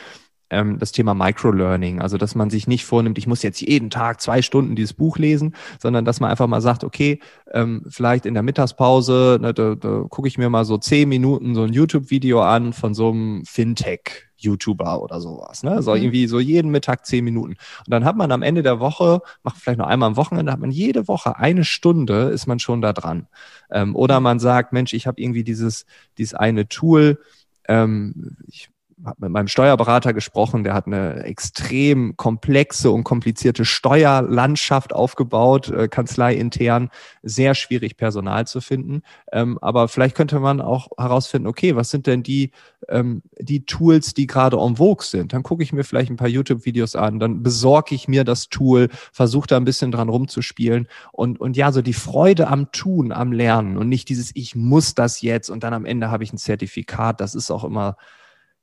ähm, 0.53 0.79
das 0.79 0.91
Thema 0.91 1.13
Microlearning. 1.13 2.01
Also, 2.01 2.17
dass 2.17 2.35
man 2.35 2.49
sich 2.49 2.67
nicht 2.67 2.85
vornimmt, 2.85 3.17
ich 3.17 3.27
muss 3.27 3.43
jetzt 3.43 3.61
jeden 3.61 3.89
Tag 3.89 4.21
zwei 4.21 4.41
Stunden 4.41 4.75
dieses 4.75 4.93
Buch 4.93 5.17
lesen, 5.17 5.55
sondern 5.79 6.05
dass 6.05 6.19
man 6.19 6.29
einfach 6.29 6.47
mal 6.47 6.61
sagt, 6.61 6.83
okay, 6.83 7.19
ähm, 7.51 7.83
vielleicht 7.89 8.25
in 8.25 8.33
der 8.33 8.43
Mittagspause, 8.43 9.39
ne, 9.41 9.53
da, 9.53 9.75
da 9.75 10.05
gucke 10.09 10.27
ich 10.27 10.37
mir 10.37 10.49
mal 10.49 10.65
so 10.65 10.77
zehn 10.77 11.09
Minuten 11.09 11.55
so 11.55 11.63
ein 11.63 11.73
YouTube-Video 11.73 12.41
an 12.41 12.73
von 12.73 12.93
so 12.93 13.09
einem 13.09 13.43
Fintech. 13.45 14.27
YouTuber 14.43 15.01
oder 15.01 15.21
sowas. 15.21 15.63
Ne? 15.63 15.81
So 15.81 15.91
mhm. 15.91 15.97
irgendwie 16.01 16.27
so 16.27 16.39
jeden 16.39 16.71
Mittag 16.71 17.05
zehn 17.05 17.23
Minuten. 17.23 17.53
Und 17.53 17.87
dann 17.87 18.05
hat 18.05 18.15
man 18.15 18.31
am 18.31 18.41
Ende 18.41 18.61
der 18.61 18.79
Woche, 18.79 19.21
macht 19.43 19.57
vielleicht 19.57 19.79
noch 19.79 19.87
einmal 19.87 20.07
am 20.07 20.17
Wochenende, 20.17 20.51
hat 20.51 20.59
man 20.59 20.71
jede 20.71 21.07
Woche 21.07 21.37
eine 21.37 21.63
Stunde, 21.63 22.23
ist 22.29 22.45
man 22.45 22.59
schon 22.59 22.81
da 22.81 22.93
dran. 22.93 23.27
Ähm, 23.71 23.95
oder 23.95 24.19
man 24.19 24.39
sagt, 24.39 24.73
Mensch, 24.73 24.93
ich 24.93 25.07
habe 25.07 25.21
irgendwie 25.21 25.43
dieses, 25.43 25.85
dieses 26.17 26.33
eine 26.33 26.67
Tool, 26.67 27.19
ähm, 27.67 28.37
ich 28.47 28.69
habe 29.05 29.17
mit 29.19 29.31
meinem 29.31 29.47
Steuerberater 29.47 30.13
gesprochen, 30.13 30.63
der 30.63 30.73
hat 30.73 30.87
eine 30.87 31.23
extrem 31.23 32.15
komplexe 32.15 32.91
und 32.91 33.03
komplizierte 33.03 33.65
Steuerlandschaft 33.65 34.93
aufgebaut, 34.93 35.69
äh, 35.69 35.87
Kanzlei 35.87 36.35
intern, 36.35 36.89
sehr 37.21 37.53
schwierig 37.55 37.97
Personal 37.97 38.47
zu 38.47 38.61
finden. 38.61 39.01
Ähm, 39.31 39.57
aber 39.61 39.87
vielleicht 39.87 40.15
könnte 40.15 40.39
man 40.39 40.61
auch 40.61 40.87
herausfinden, 40.97 41.47
okay, 41.47 41.75
was 41.75 41.89
sind 41.89 42.07
denn 42.07 42.23
die, 42.23 42.51
ähm, 42.89 43.23
die 43.39 43.65
Tools, 43.65 44.13
die 44.13 44.27
gerade 44.27 44.57
en 44.57 44.77
vogue 44.77 45.05
sind? 45.05 45.33
Dann 45.33 45.43
gucke 45.43 45.63
ich 45.63 45.73
mir 45.73 45.83
vielleicht 45.83 46.09
ein 46.09 46.17
paar 46.17 46.27
YouTube-Videos 46.27 46.95
an, 46.95 47.19
dann 47.19 47.43
besorge 47.43 47.95
ich 47.95 48.07
mir 48.07 48.23
das 48.23 48.49
Tool, 48.49 48.89
versuche 49.11 49.47
da 49.47 49.57
ein 49.57 49.65
bisschen 49.65 49.91
dran 49.91 50.09
rumzuspielen 50.09 50.87
und, 51.11 51.39
und 51.39 51.57
ja, 51.57 51.71
so 51.71 51.81
die 51.81 51.93
Freude 51.93 52.47
am 52.47 52.71
Tun, 52.71 53.11
am 53.11 53.31
Lernen 53.31 53.77
und 53.77 53.89
nicht 53.89 54.09
dieses, 54.09 54.31
ich 54.35 54.55
muss 54.55 54.95
das 54.95 55.21
jetzt 55.21 55.49
und 55.49 55.63
dann 55.63 55.73
am 55.73 55.85
Ende 55.85 56.09
habe 56.09 56.23
ich 56.23 56.31
ein 56.31 56.37
Zertifikat. 56.37 57.19
Das 57.19 57.35
ist 57.35 57.51
auch 57.51 57.63
immer 57.63 57.97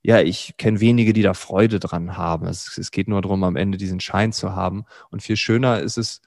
ja, 0.02 0.20
ich 0.20 0.54
kenne 0.56 0.80
wenige, 0.80 1.12
die 1.12 1.22
da 1.22 1.34
Freude 1.34 1.78
dran 1.78 2.16
haben. 2.16 2.46
Es, 2.46 2.78
es 2.78 2.90
geht 2.90 3.08
nur 3.08 3.20
darum, 3.20 3.44
am 3.44 3.56
Ende 3.56 3.76
diesen 3.76 4.00
Schein 4.00 4.32
zu 4.32 4.54
haben. 4.54 4.84
Und 5.10 5.22
viel 5.22 5.36
schöner 5.36 5.80
ist 5.80 5.98
es, 5.98 6.22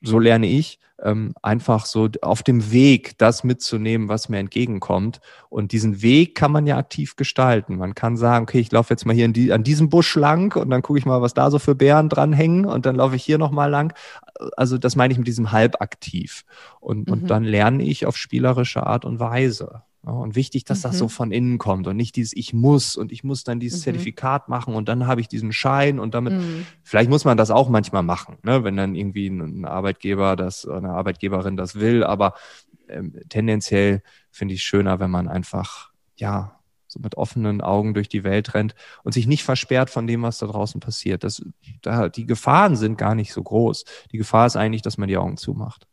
so 0.00 0.18
lerne 0.18 0.46
ich, 0.46 0.78
ähm, 1.02 1.34
einfach 1.42 1.86
so 1.86 2.08
auf 2.22 2.44
dem 2.44 2.70
Weg 2.70 3.18
das 3.18 3.42
mitzunehmen, 3.42 4.08
was 4.08 4.28
mir 4.28 4.38
entgegenkommt. 4.38 5.20
Und 5.48 5.72
diesen 5.72 6.02
Weg 6.02 6.36
kann 6.36 6.52
man 6.52 6.66
ja 6.66 6.76
aktiv 6.76 7.16
gestalten. 7.16 7.76
Man 7.76 7.96
kann 7.96 8.16
sagen, 8.16 8.44
okay, 8.44 8.60
ich 8.60 8.70
laufe 8.70 8.92
jetzt 8.94 9.04
mal 9.06 9.14
hier 9.14 9.26
die, 9.28 9.52
an 9.52 9.64
diesem 9.64 9.88
Busch 9.88 10.14
lang 10.14 10.56
und 10.56 10.70
dann 10.70 10.82
gucke 10.82 10.98
ich 10.98 11.06
mal, 11.06 11.20
was 11.20 11.34
da 11.34 11.50
so 11.50 11.58
für 11.58 11.74
Bären 11.74 12.08
dranhängen 12.08 12.64
und 12.64 12.86
dann 12.86 12.96
laufe 12.96 13.16
ich 13.16 13.24
hier 13.24 13.38
nochmal 13.38 13.70
lang. 13.70 13.92
Also 14.56 14.78
das 14.78 14.94
meine 14.94 15.12
ich 15.12 15.18
mit 15.18 15.26
diesem 15.26 15.50
halbaktiv. 15.50 16.44
Und, 16.78 17.08
mhm. 17.08 17.12
und 17.12 17.30
dann 17.30 17.42
lerne 17.42 17.82
ich 17.82 18.06
auf 18.06 18.16
spielerische 18.16 18.86
Art 18.86 19.04
und 19.04 19.18
Weise. 19.18 19.82
Und 20.04 20.34
wichtig, 20.34 20.64
dass 20.64 20.80
mhm. 20.80 20.82
das 20.82 20.98
so 20.98 21.04
mhm. 21.06 21.10
von 21.10 21.32
innen 21.32 21.58
kommt 21.58 21.86
und 21.86 21.96
nicht 21.96 22.16
dieses 22.16 22.34
Ich 22.34 22.52
muss 22.52 22.96
und 22.96 23.10
ich 23.10 23.24
muss 23.24 23.42
dann 23.42 23.58
dieses 23.58 23.80
mhm. 23.80 23.84
Zertifikat 23.84 24.48
machen 24.48 24.74
und 24.74 24.88
dann 24.88 25.06
habe 25.06 25.22
ich 25.22 25.28
diesen 25.28 25.52
Schein 25.52 25.98
und 25.98 26.14
damit, 26.14 26.34
mhm. 26.34 26.66
vielleicht 26.82 27.08
muss 27.08 27.24
man 27.24 27.38
das 27.38 27.50
auch 27.50 27.70
manchmal 27.70 28.02
machen, 28.02 28.36
ne? 28.42 28.64
wenn 28.64 28.76
dann 28.76 28.94
irgendwie 28.94 29.28
ein 29.28 29.64
Arbeitgeber 29.64 30.36
das, 30.36 30.68
eine 30.68 30.90
Arbeitgeberin 30.90 31.56
das 31.56 31.76
will, 31.76 32.04
aber 32.04 32.34
ähm, 32.88 33.18
tendenziell 33.30 34.02
finde 34.30 34.54
ich 34.54 34.62
schöner, 34.62 35.00
wenn 35.00 35.10
man 35.10 35.26
einfach, 35.26 35.90
ja, 36.16 36.60
so 36.86 37.00
mit 37.00 37.16
offenen 37.16 37.60
Augen 37.60 37.94
durch 37.94 38.08
die 38.08 38.24
Welt 38.24 38.54
rennt 38.54 38.74
und 39.02 39.12
sich 39.12 39.26
nicht 39.26 39.42
versperrt 39.42 39.90
von 39.90 40.06
dem, 40.06 40.22
was 40.22 40.38
da 40.38 40.46
draußen 40.46 40.80
passiert. 40.80 41.24
Das, 41.24 41.42
da, 41.82 42.08
die 42.08 42.26
Gefahren 42.26 42.76
sind 42.76 42.98
gar 42.98 43.14
nicht 43.14 43.32
so 43.32 43.42
groß. 43.42 43.84
Die 44.12 44.18
Gefahr 44.18 44.46
ist 44.46 44.56
eigentlich, 44.56 44.82
dass 44.82 44.96
man 44.96 45.08
die 45.08 45.16
Augen 45.16 45.36
zumacht. 45.36 45.88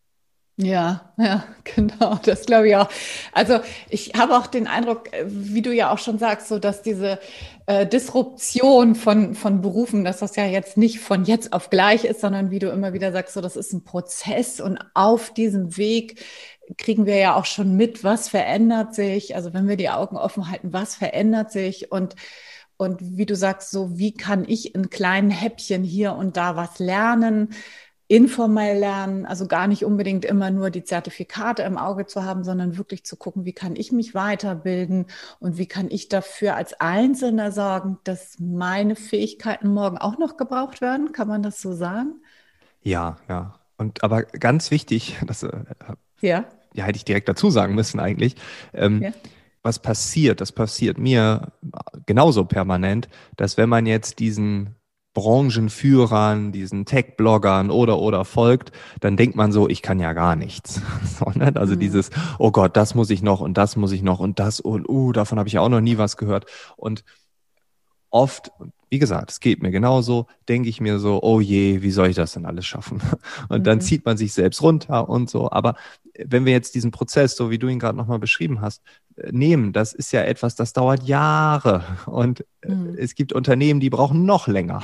Ja, 0.64 1.12
ja, 1.18 1.44
genau, 1.64 2.20
das 2.24 2.46
glaube 2.46 2.68
ich 2.70 2.76
auch. 2.76 2.90
Also 3.32 3.60
ich 3.90 4.14
habe 4.16 4.38
auch 4.38 4.46
den 4.48 4.68
Eindruck, 4.68 5.12
äh, 5.14 5.24
wie 5.28 5.62
du 5.64 5.74
ja 5.74 5.92
auch 5.92 5.98
schon 5.98 6.20
sagst, 6.20 6.50
so 6.50 6.60
dass 6.60 6.84
diese 6.84 7.20
äh, 7.66 7.88
Disruption 7.88 8.94
von, 8.96 9.34
von 9.34 9.62
Berufen, 9.62 10.04
dass 10.04 10.20
das 10.20 10.36
ja 10.36 10.46
jetzt 10.46 10.78
nicht 10.78 11.00
von 11.00 11.24
jetzt 11.26 11.52
auf 11.54 11.70
gleich 11.72 12.04
ist, 12.04 12.22
sondern 12.22 12.52
wie 12.52 12.60
du 12.60 12.70
immer 12.70 12.94
wieder 12.94 13.12
sagst, 13.12 13.34
so 13.34 13.42
das 13.42 13.56
ist 13.56 13.74
ein 13.74 13.84
Prozess 13.84 14.60
und 14.60 14.78
auf 14.94 15.34
diesem 15.34 15.78
Weg 15.78 16.24
kriegen 16.78 17.06
wir 17.08 17.18
ja 17.18 17.36
auch 17.36 17.46
schon 17.46 17.76
mit, 17.76 18.04
was 18.04 18.30
verändert 18.30 18.94
sich. 18.94 19.36
Also 19.36 19.54
wenn 19.54 19.68
wir 19.68 19.78
die 19.78 19.90
Augen 19.90 20.16
offen 20.18 20.50
halten, 20.52 20.74
was 20.74 20.96
verändert 20.96 21.52
sich 21.52 21.92
und 21.92 22.16
und 22.78 23.00
wie 23.18 23.28
du 23.28 23.36
sagst, 23.36 23.70
so 23.72 23.98
wie 24.00 24.12
kann 24.14 24.44
ich 24.48 24.74
in 24.74 24.90
kleinen 24.90 25.30
Häppchen 25.30 25.84
hier 25.84 26.14
und 26.16 26.36
da 26.38 26.56
was 26.56 26.80
lernen? 26.80 27.50
Informell 28.12 28.78
lernen, 28.78 29.26
also 29.26 29.48
gar 29.48 29.68
nicht 29.68 29.86
unbedingt 29.86 30.26
immer 30.26 30.52
nur 30.52 30.70
die 30.70 30.84
Zertifikate 30.84 31.64
im 31.64 31.78
Auge 31.78 32.08
zu 32.08 32.26
haben, 32.26 32.44
sondern 32.44 32.78
wirklich 32.78 33.06
zu 33.06 33.16
gucken, 33.16 33.46
wie 33.46 33.54
kann 33.54 33.78
ich 33.78 33.94
mich 33.94 34.14
weiterbilden 34.14 35.06
und 35.40 35.58
wie 35.58 35.66
kann 35.66 35.90
ich 35.90 36.10
dafür 36.10 36.58
als 36.58 36.74
Einzelner 36.82 37.54
sorgen, 37.54 38.00
dass 38.04 38.38
meine 38.38 38.98
Fähigkeiten 38.98 39.70
morgen 39.70 39.98
auch 39.98 40.18
noch 40.18 40.36
gebraucht 40.36 40.82
werden. 40.82 41.14
Kann 41.14 41.30
man 41.30 41.42
das 41.42 41.62
so 41.62 41.72
sagen? 41.72 42.22
Ja, 42.82 43.16
ja. 43.30 43.54
Und 43.78 44.04
aber 44.04 44.24
ganz 44.24 44.72
wichtig, 44.72 45.16
das 45.26 45.44
äh, 45.44 45.64
ja. 46.20 46.44
ja 46.74 46.84
hätte 46.84 46.98
ich 46.98 47.06
direkt 47.06 47.30
dazu 47.30 47.50
sagen 47.50 47.76
müssen 47.76 48.02
eigentlich. 48.02 48.36
Ähm, 48.74 49.04
ja. 49.04 49.12
Was 49.64 49.80
passiert, 49.80 50.42
das 50.42 50.52
passiert 50.52 50.98
mir 50.98 51.54
genauso 52.08 52.44
permanent, 52.44 53.08
dass 53.38 53.56
wenn 53.56 53.70
man 53.70 53.86
jetzt 53.86 54.20
diesen 54.20 54.76
Branchenführern, 55.14 56.52
diesen 56.52 56.86
Tech-Bloggern 56.86 57.70
oder 57.70 58.00
oder 58.00 58.24
folgt, 58.24 58.72
dann 59.02 59.18
denkt 59.18 59.36
man 59.36 59.52
so, 59.52 59.68
ich 59.68 59.82
kann 59.82 60.00
ja 60.00 60.14
gar 60.14 60.36
nichts. 60.36 60.82
ne? 61.36 61.52
Also 61.56 61.76
mhm. 61.76 61.80
dieses, 61.80 62.10
oh 62.40 62.52
Gott, 62.52 62.78
das 62.78 62.96
muss 62.96 63.10
ich 63.10 63.22
noch 63.22 63.42
und 63.42 63.58
das 63.58 63.76
muss 63.76 63.92
ich 63.92 64.04
noch 64.04 64.20
und 64.20 64.40
das 64.40 64.60
und 64.60 64.88
uh, 64.88 65.12
davon 65.12 65.38
habe 65.38 65.48
ich 65.48 65.54
ja 65.54 65.62
auch 65.62 65.70
noch 65.70 65.82
nie 65.82 65.98
was 65.98 66.16
gehört. 66.16 66.46
Und 66.78 67.04
oft, 68.10 68.52
wie 68.90 69.00
gesagt, 69.00 69.32
es 69.32 69.40
geht 69.40 69.62
mir 69.62 69.72
genauso, 69.72 70.28
denke 70.48 70.70
ich 70.70 70.80
mir 70.80 71.00
so, 71.00 71.22
oh 71.24 71.42
je, 71.42 71.82
wie 71.82 71.92
soll 71.92 72.08
ich 72.08 72.16
das 72.16 72.34
denn 72.34 72.46
alles 72.46 72.66
schaffen? 72.66 73.02
Und 73.50 73.60
mhm. 73.60 73.64
dann 73.64 73.82
zieht 73.82 74.06
man 74.06 74.18
sich 74.18 74.34
selbst 74.34 74.62
runter 74.62 75.10
und 75.10 75.30
so. 75.30 75.50
Aber 75.52 75.76
wenn 76.18 76.46
wir 76.46 76.52
jetzt 76.52 76.76
diesen 76.76 76.92
Prozess, 76.92 77.36
so 77.36 77.50
wie 77.50 77.58
du 77.58 77.68
ihn 77.68 77.80
gerade 77.80 77.98
nochmal 77.98 78.20
beschrieben 78.20 78.62
hast, 78.62 78.82
äh, 79.16 79.32
nehmen, 79.32 79.74
das 79.74 79.94
ist 79.94 80.12
ja 80.12 80.24
etwas, 80.24 80.56
das 80.56 80.74
dauert 80.74 81.04
Jahre. 81.04 81.84
Und 82.06 82.46
äh, 82.62 82.74
mhm. 82.74 82.96
es 82.98 83.16
gibt 83.16 83.34
Unternehmen, 83.34 83.80
die 83.80 83.90
brauchen 83.90 84.26
noch 84.26 84.48
länger. 84.48 84.84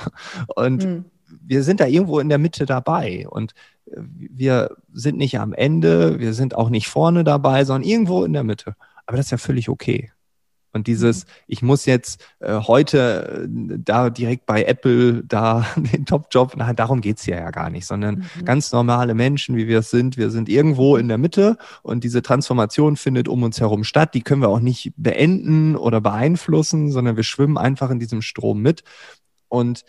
Und 0.55 0.85
mhm. 0.85 1.05
wir 1.45 1.63
sind 1.63 1.79
da 1.79 1.85
irgendwo 1.85 2.19
in 2.19 2.29
der 2.29 2.37
Mitte 2.37 2.65
dabei. 2.65 3.27
Und 3.27 3.53
äh, 3.85 4.01
wir 4.01 4.75
sind 4.93 5.17
nicht 5.17 5.39
am 5.39 5.53
Ende, 5.53 6.19
wir 6.19 6.33
sind 6.33 6.55
auch 6.55 6.69
nicht 6.69 6.87
vorne 6.87 7.23
dabei, 7.23 7.65
sondern 7.65 7.87
irgendwo 7.87 8.23
in 8.23 8.33
der 8.33 8.43
Mitte. 8.43 8.75
Aber 9.05 9.17
das 9.17 9.27
ist 9.27 9.31
ja 9.31 9.37
völlig 9.37 9.69
okay. 9.69 10.11
Und 10.73 10.87
dieses, 10.87 11.25
mhm. 11.25 11.31
ich 11.47 11.61
muss 11.61 11.85
jetzt 11.85 12.23
äh, 12.39 12.59
heute 12.59 13.47
äh, 13.49 13.77
da 13.79 14.09
direkt 14.09 14.45
bei 14.45 14.63
Apple 14.63 15.23
da 15.23 15.65
den 15.75 16.05
Top-Job, 16.05 16.53
na, 16.57 16.73
darum 16.73 17.01
geht's 17.01 17.25
ja 17.25 17.37
ja 17.37 17.51
gar 17.51 17.69
nicht, 17.69 17.85
sondern 17.85 18.25
mhm. 18.35 18.45
ganz 18.45 18.71
normale 18.71 19.13
Menschen, 19.13 19.55
wie 19.55 19.67
wir 19.67 19.79
es 19.79 19.89
sind. 19.89 20.17
Wir 20.17 20.29
sind 20.29 20.49
irgendwo 20.49 20.97
in 20.97 21.07
der 21.07 21.17
Mitte 21.17 21.57
und 21.83 22.03
diese 22.03 22.21
Transformation 22.21 22.97
findet 22.97 23.27
um 23.27 23.43
uns 23.43 23.59
herum 23.59 23.83
statt. 23.83 24.13
Die 24.13 24.21
können 24.21 24.41
wir 24.41 24.49
auch 24.49 24.59
nicht 24.59 24.93
beenden 24.97 25.75
oder 25.75 26.01
beeinflussen, 26.01 26.91
sondern 26.91 27.15
wir 27.15 27.23
schwimmen 27.23 27.57
einfach 27.57 27.89
in 27.89 27.99
diesem 27.99 28.21
Strom 28.21 28.61
mit. 28.61 28.83
Und 29.47 29.83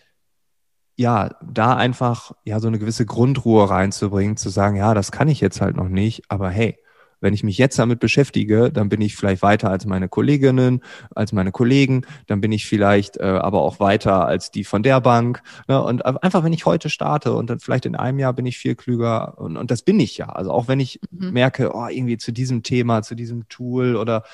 ja, 0.96 1.30
da 1.44 1.76
einfach 1.76 2.32
ja 2.44 2.58
so 2.58 2.66
eine 2.66 2.78
gewisse 2.78 3.06
Grundruhe 3.06 3.70
reinzubringen, 3.70 4.36
zu 4.36 4.48
sagen, 4.48 4.76
ja, 4.76 4.94
das 4.94 5.12
kann 5.12 5.28
ich 5.28 5.40
jetzt 5.40 5.60
halt 5.60 5.76
noch 5.76 5.88
nicht, 5.88 6.24
aber 6.28 6.50
hey, 6.50 6.76
wenn 7.20 7.34
ich 7.34 7.42
mich 7.44 7.58
jetzt 7.58 7.78
damit 7.78 8.00
beschäftige, 8.00 8.70
dann 8.70 8.88
bin 8.88 9.00
ich 9.00 9.16
vielleicht 9.16 9.42
weiter 9.42 9.70
als 9.70 9.86
meine 9.86 10.08
Kolleginnen, 10.08 10.82
als 11.14 11.32
meine 11.32 11.52
Kollegen, 11.52 12.02
dann 12.26 12.40
bin 12.40 12.52
ich 12.52 12.66
vielleicht 12.66 13.16
äh, 13.18 13.24
aber 13.24 13.62
auch 13.62 13.80
weiter 13.80 14.26
als 14.26 14.50
die 14.50 14.64
von 14.64 14.82
der 14.82 15.00
Bank. 15.00 15.42
Ne? 15.66 15.82
Und 15.82 16.04
einfach, 16.04 16.44
wenn 16.44 16.52
ich 16.52 16.66
heute 16.66 16.90
starte 16.90 17.32
und 17.34 17.50
dann 17.50 17.60
vielleicht 17.60 17.86
in 17.86 17.96
einem 17.96 18.18
Jahr 18.18 18.32
bin 18.32 18.46
ich 18.46 18.58
viel 18.58 18.74
klüger 18.74 19.38
und, 19.38 19.56
und 19.56 19.70
das 19.70 19.82
bin 19.82 20.00
ich 20.00 20.18
ja. 20.18 20.28
Also 20.28 20.50
auch 20.50 20.68
wenn 20.68 20.80
ich 20.80 21.00
mhm. 21.10 21.32
merke, 21.32 21.72
oh, 21.74 21.86
irgendwie 21.88 22.18
zu 22.18 22.32
diesem 22.32 22.62
Thema, 22.62 23.02
zu 23.02 23.14
diesem 23.14 23.48
Tool 23.48 23.96
oder 23.96 24.24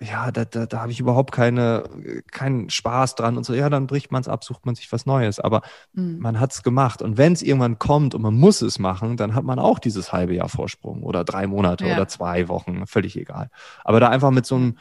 ja, 0.00 0.30
da, 0.30 0.44
da, 0.44 0.66
da 0.66 0.80
habe 0.80 0.92
ich 0.92 1.00
überhaupt 1.00 1.32
keine, 1.32 1.84
keinen 2.30 2.70
Spaß 2.70 3.16
dran 3.16 3.36
und 3.36 3.44
so, 3.44 3.54
ja, 3.54 3.68
dann 3.68 3.86
bricht 3.86 4.10
man 4.10 4.22
es 4.22 4.28
ab, 4.28 4.44
sucht 4.44 4.64
man 4.64 4.74
sich 4.74 4.90
was 4.92 5.04
Neues. 5.04 5.40
Aber 5.40 5.62
mhm. 5.92 6.18
man 6.20 6.40
hat 6.40 6.52
es 6.52 6.62
gemacht. 6.62 7.02
Und 7.02 7.18
wenn 7.18 7.34
es 7.34 7.42
irgendwann 7.42 7.78
kommt 7.78 8.14
und 8.14 8.22
man 8.22 8.34
muss 8.34 8.62
es 8.62 8.78
machen, 8.78 9.16
dann 9.16 9.34
hat 9.34 9.44
man 9.44 9.58
auch 9.58 9.78
dieses 9.78 10.12
halbe 10.12 10.34
Jahr 10.34 10.48
Vorsprung 10.48 11.02
oder 11.02 11.24
drei 11.24 11.46
Monate 11.46 11.86
ja. 11.86 11.94
oder 11.94 12.08
zwei 12.08 12.48
Wochen, 12.48 12.86
völlig 12.86 13.16
egal. 13.16 13.50
Aber 13.84 14.00
da 14.00 14.08
einfach 14.08 14.30
mit 14.30 14.46
so 14.46 14.54
einem, 14.54 14.78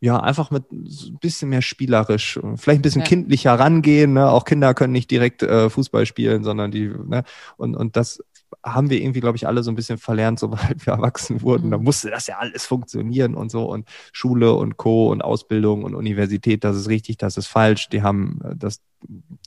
ja, 0.00 0.18
einfach 0.20 0.50
mit 0.50 0.70
ein 0.72 1.18
bisschen 1.20 1.50
mehr 1.50 1.62
spielerisch, 1.62 2.38
vielleicht 2.56 2.80
ein 2.80 2.82
bisschen 2.82 3.02
ja. 3.02 3.08
kindlicher 3.08 3.58
rangehen. 3.58 4.14
Ne? 4.14 4.30
Auch 4.30 4.44
Kinder 4.44 4.72
können 4.72 4.92
nicht 4.92 5.10
direkt 5.10 5.42
äh, 5.42 5.68
Fußball 5.68 6.06
spielen, 6.06 6.44
sondern 6.44 6.70
die, 6.70 6.88
ne? 6.88 7.24
und, 7.56 7.74
und 7.74 7.96
das 7.96 8.22
haben 8.64 8.90
wir 8.90 9.00
irgendwie, 9.00 9.20
glaube 9.20 9.36
ich, 9.36 9.46
alle 9.46 9.62
so 9.62 9.70
ein 9.70 9.76
bisschen 9.76 9.98
verlernt, 9.98 10.38
sobald 10.40 10.86
wir 10.86 10.94
erwachsen 10.94 11.42
wurden. 11.42 11.70
Da 11.70 11.78
mhm. 11.78 11.84
musste 11.84 12.10
das 12.10 12.26
ja 12.26 12.38
alles 12.38 12.66
funktionieren 12.66 13.34
und 13.34 13.50
so. 13.50 13.64
Und 13.64 13.88
Schule 14.12 14.54
und 14.54 14.76
Co. 14.76 15.10
und 15.10 15.22
Ausbildung 15.22 15.84
und 15.84 15.94
Universität, 15.94 16.64
das 16.64 16.76
ist 16.76 16.88
richtig, 16.88 17.18
das 17.18 17.36
ist 17.36 17.46
falsch. 17.46 17.88
Die 17.88 18.02
haben 18.02 18.40
äh, 18.44 18.56
das 18.56 18.80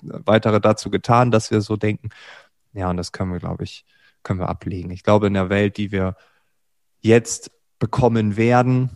Weitere 0.02 0.62
dazu 0.62 0.90
getan, 0.90 1.32
dass 1.32 1.52
wir 1.52 1.62
so 1.62 1.76
denken. 1.76 2.10
Ja, 2.74 2.90
und 2.90 2.98
das 2.98 3.12
können 3.12 3.32
wir, 3.32 3.40
glaube 3.40 3.64
ich, 3.64 3.86
können 4.24 4.40
wir 4.40 4.50
ablegen. 4.50 4.92
Ich 4.92 5.04
glaube, 5.04 5.28
in 5.28 5.34
der 5.34 5.50
Welt, 5.50 5.78
die 5.78 5.92
wir 5.92 6.16
jetzt 7.02 7.52
bekommen 7.80 8.38
werden, 8.38 8.90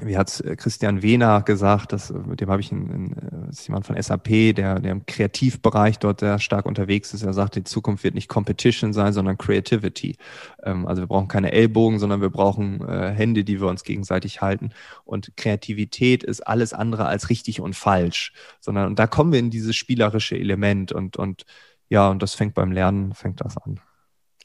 wie 0.00 0.16
hat 0.16 0.40
äh, 0.40 0.56
Christian 0.56 1.02
Wehner 1.02 1.42
gesagt, 1.42 1.92
das, 1.92 2.10
äh, 2.10 2.14
mit 2.14 2.40
dem 2.40 2.50
habe 2.50 2.60
ich 2.60 2.72
einen, 2.72 2.90
einen, 2.90 3.48
äh, 3.50 3.62
jemand 3.66 3.86
von 3.86 4.00
SAP, 4.00 4.54
der, 4.54 4.80
der 4.80 4.90
im 4.90 5.06
Kreativbereich 5.06 5.98
dort 6.00 6.20
sehr 6.20 6.40
stark 6.40 6.66
unterwegs 6.66 7.14
ist. 7.14 7.22
Er 7.22 7.32
sagt, 7.32 7.54
die 7.54 7.64
Zukunft 7.64 8.02
wird 8.02 8.14
nicht 8.14 8.28
Competition 8.28 8.92
sein, 8.92 9.12
sondern 9.12 9.38
Creativity. 9.38 10.16
Ähm, 10.64 10.86
also 10.86 11.02
wir 11.02 11.06
brauchen 11.06 11.28
keine 11.28 11.52
Ellbogen, 11.52 12.00
sondern 12.00 12.20
wir 12.20 12.30
brauchen 12.30 12.86
äh, 12.88 13.12
Hände, 13.12 13.44
die 13.44 13.60
wir 13.60 13.68
uns 13.68 13.84
gegenseitig 13.84 14.40
halten. 14.40 14.70
Und 15.04 15.36
Kreativität 15.36 16.24
ist 16.24 16.40
alles 16.40 16.72
andere 16.72 17.06
als 17.06 17.30
richtig 17.30 17.60
und 17.60 17.76
falsch, 17.76 18.32
sondern 18.60 18.88
und 18.88 18.98
da 18.98 19.06
kommen 19.06 19.32
wir 19.32 19.38
in 19.38 19.50
dieses 19.50 19.76
spielerische 19.76 20.36
Element 20.36 20.90
und, 20.90 21.16
und 21.16 21.44
ja, 21.88 22.08
und 22.10 22.22
das 22.22 22.34
fängt 22.34 22.54
beim 22.54 22.72
Lernen, 22.72 23.14
fängt 23.14 23.40
das 23.40 23.56
an. 23.58 23.80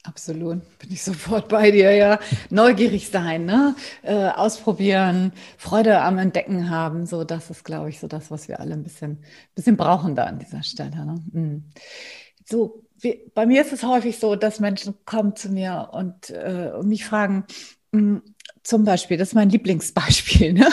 Absolut, 0.09 0.79
bin 0.79 0.91
ich 0.91 1.03
sofort 1.03 1.49
bei 1.49 1.69
dir, 1.69 1.91
ja. 1.91 2.19
Neugierig 2.49 3.09
sein, 3.09 3.45
ne? 3.45 3.75
Äh, 4.01 4.29
ausprobieren, 4.29 5.33
Freude 5.55 6.01
am 6.01 6.17
Entdecken 6.17 6.71
haben, 6.71 7.05
so 7.05 7.23
das 7.23 7.51
ist, 7.51 7.63
glaube 7.63 7.89
ich, 7.89 7.99
so 7.99 8.07
das, 8.07 8.31
was 8.31 8.47
wir 8.47 8.59
alle 8.59 8.73
ein 8.73 8.81
bisschen, 8.81 9.23
bisschen 9.53 9.77
brauchen 9.77 10.15
da 10.15 10.23
an 10.23 10.39
dieser 10.39 10.63
Stelle. 10.63 11.05
Ne? 11.05 11.23
Mhm. 11.31 11.63
So, 12.43 12.83
wie, 12.99 13.21
bei 13.35 13.45
mir 13.45 13.61
ist 13.61 13.71
es 13.71 13.83
häufig 13.83 14.17
so, 14.17 14.35
dass 14.35 14.59
Menschen 14.59 14.95
kommen 15.05 15.35
zu 15.35 15.49
mir 15.49 15.89
und, 15.91 16.31
äh, 16.31 16.71
und 16.75 16.87
mich 16.87 17.05
fragen, 17.05 17.45
mh, 17.91 17.99
hm, 17.99 18.21
zum 18.63 18.85
Beispiel, 18.85 19.17
das 19.17 19.29
ist 19.29 19.35
mein 19.35 19.49
Lieblingsbeispiel, 19.49 20.53
ne? 20.53 20.67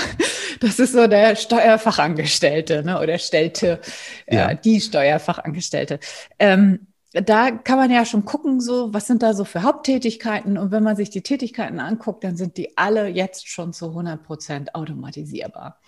Das 0.60 0.78
ist 0.78 0.92
so 0.92 1.06
der 1.06 1.36
Steuerfachangestellte, 1.36 2.82
ne? 2.82 2.98
Oder 2.98 3.18
stellte, 3.18 3.80
ja. 4.26 4.52
äh, 4.52 4.56
die 4.64 4.80
Steuerfachangestellte. 4.80 6.00
Ähm, 6.38 6.86
da 7.24 7.50
kann 7.50 7.78
man 7.78 7.90
ja 7.90 8.04
schon 8.04 8.24
gucken, 8.24 8.60
so, 8.60 8.92
was 8.92 9.06
sind 9.06 9.22
da 9.22 9.34
so 9.34 9.44
für 9.44 9.62
Haupttätigkeiten? 9.62 10.58
Und 10.58 10.70
wenn 10.70 10.82
man 10.82 10.96
sich 10.96 11.10
die 11.10 11.22
Tätigkeiten 11.22 11.80
anguckt, 11.80 12.24
dann 12.24 12.36
sind 12.36 12.56
die 12.56 12.76
alle 12.76 13.08
jetzt 13.08 13.48
schon 13.48 13.72
zu 13.72 13.88
100 13.88 14.22
Prozent 14.22 14.74
automatisierbar. 14.74 15.80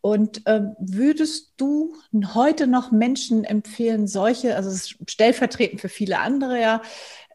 Und 0.00 0.42
ähm, 0.46 0.76
würdest 0.78 1.54
du 1.56 1.94
heute 2.34 2.66
noch 2.66 2.92
Menschen 2.92 3.44
empfehlen, 3.44 4.06
solche, 4.06 4.56
also 4.56 4.94
stellvertretend 5.06 5.80
für 5.80 5.88
viele 5.88 6.20
andere 6.20 6.60
ja, 6.60 6.82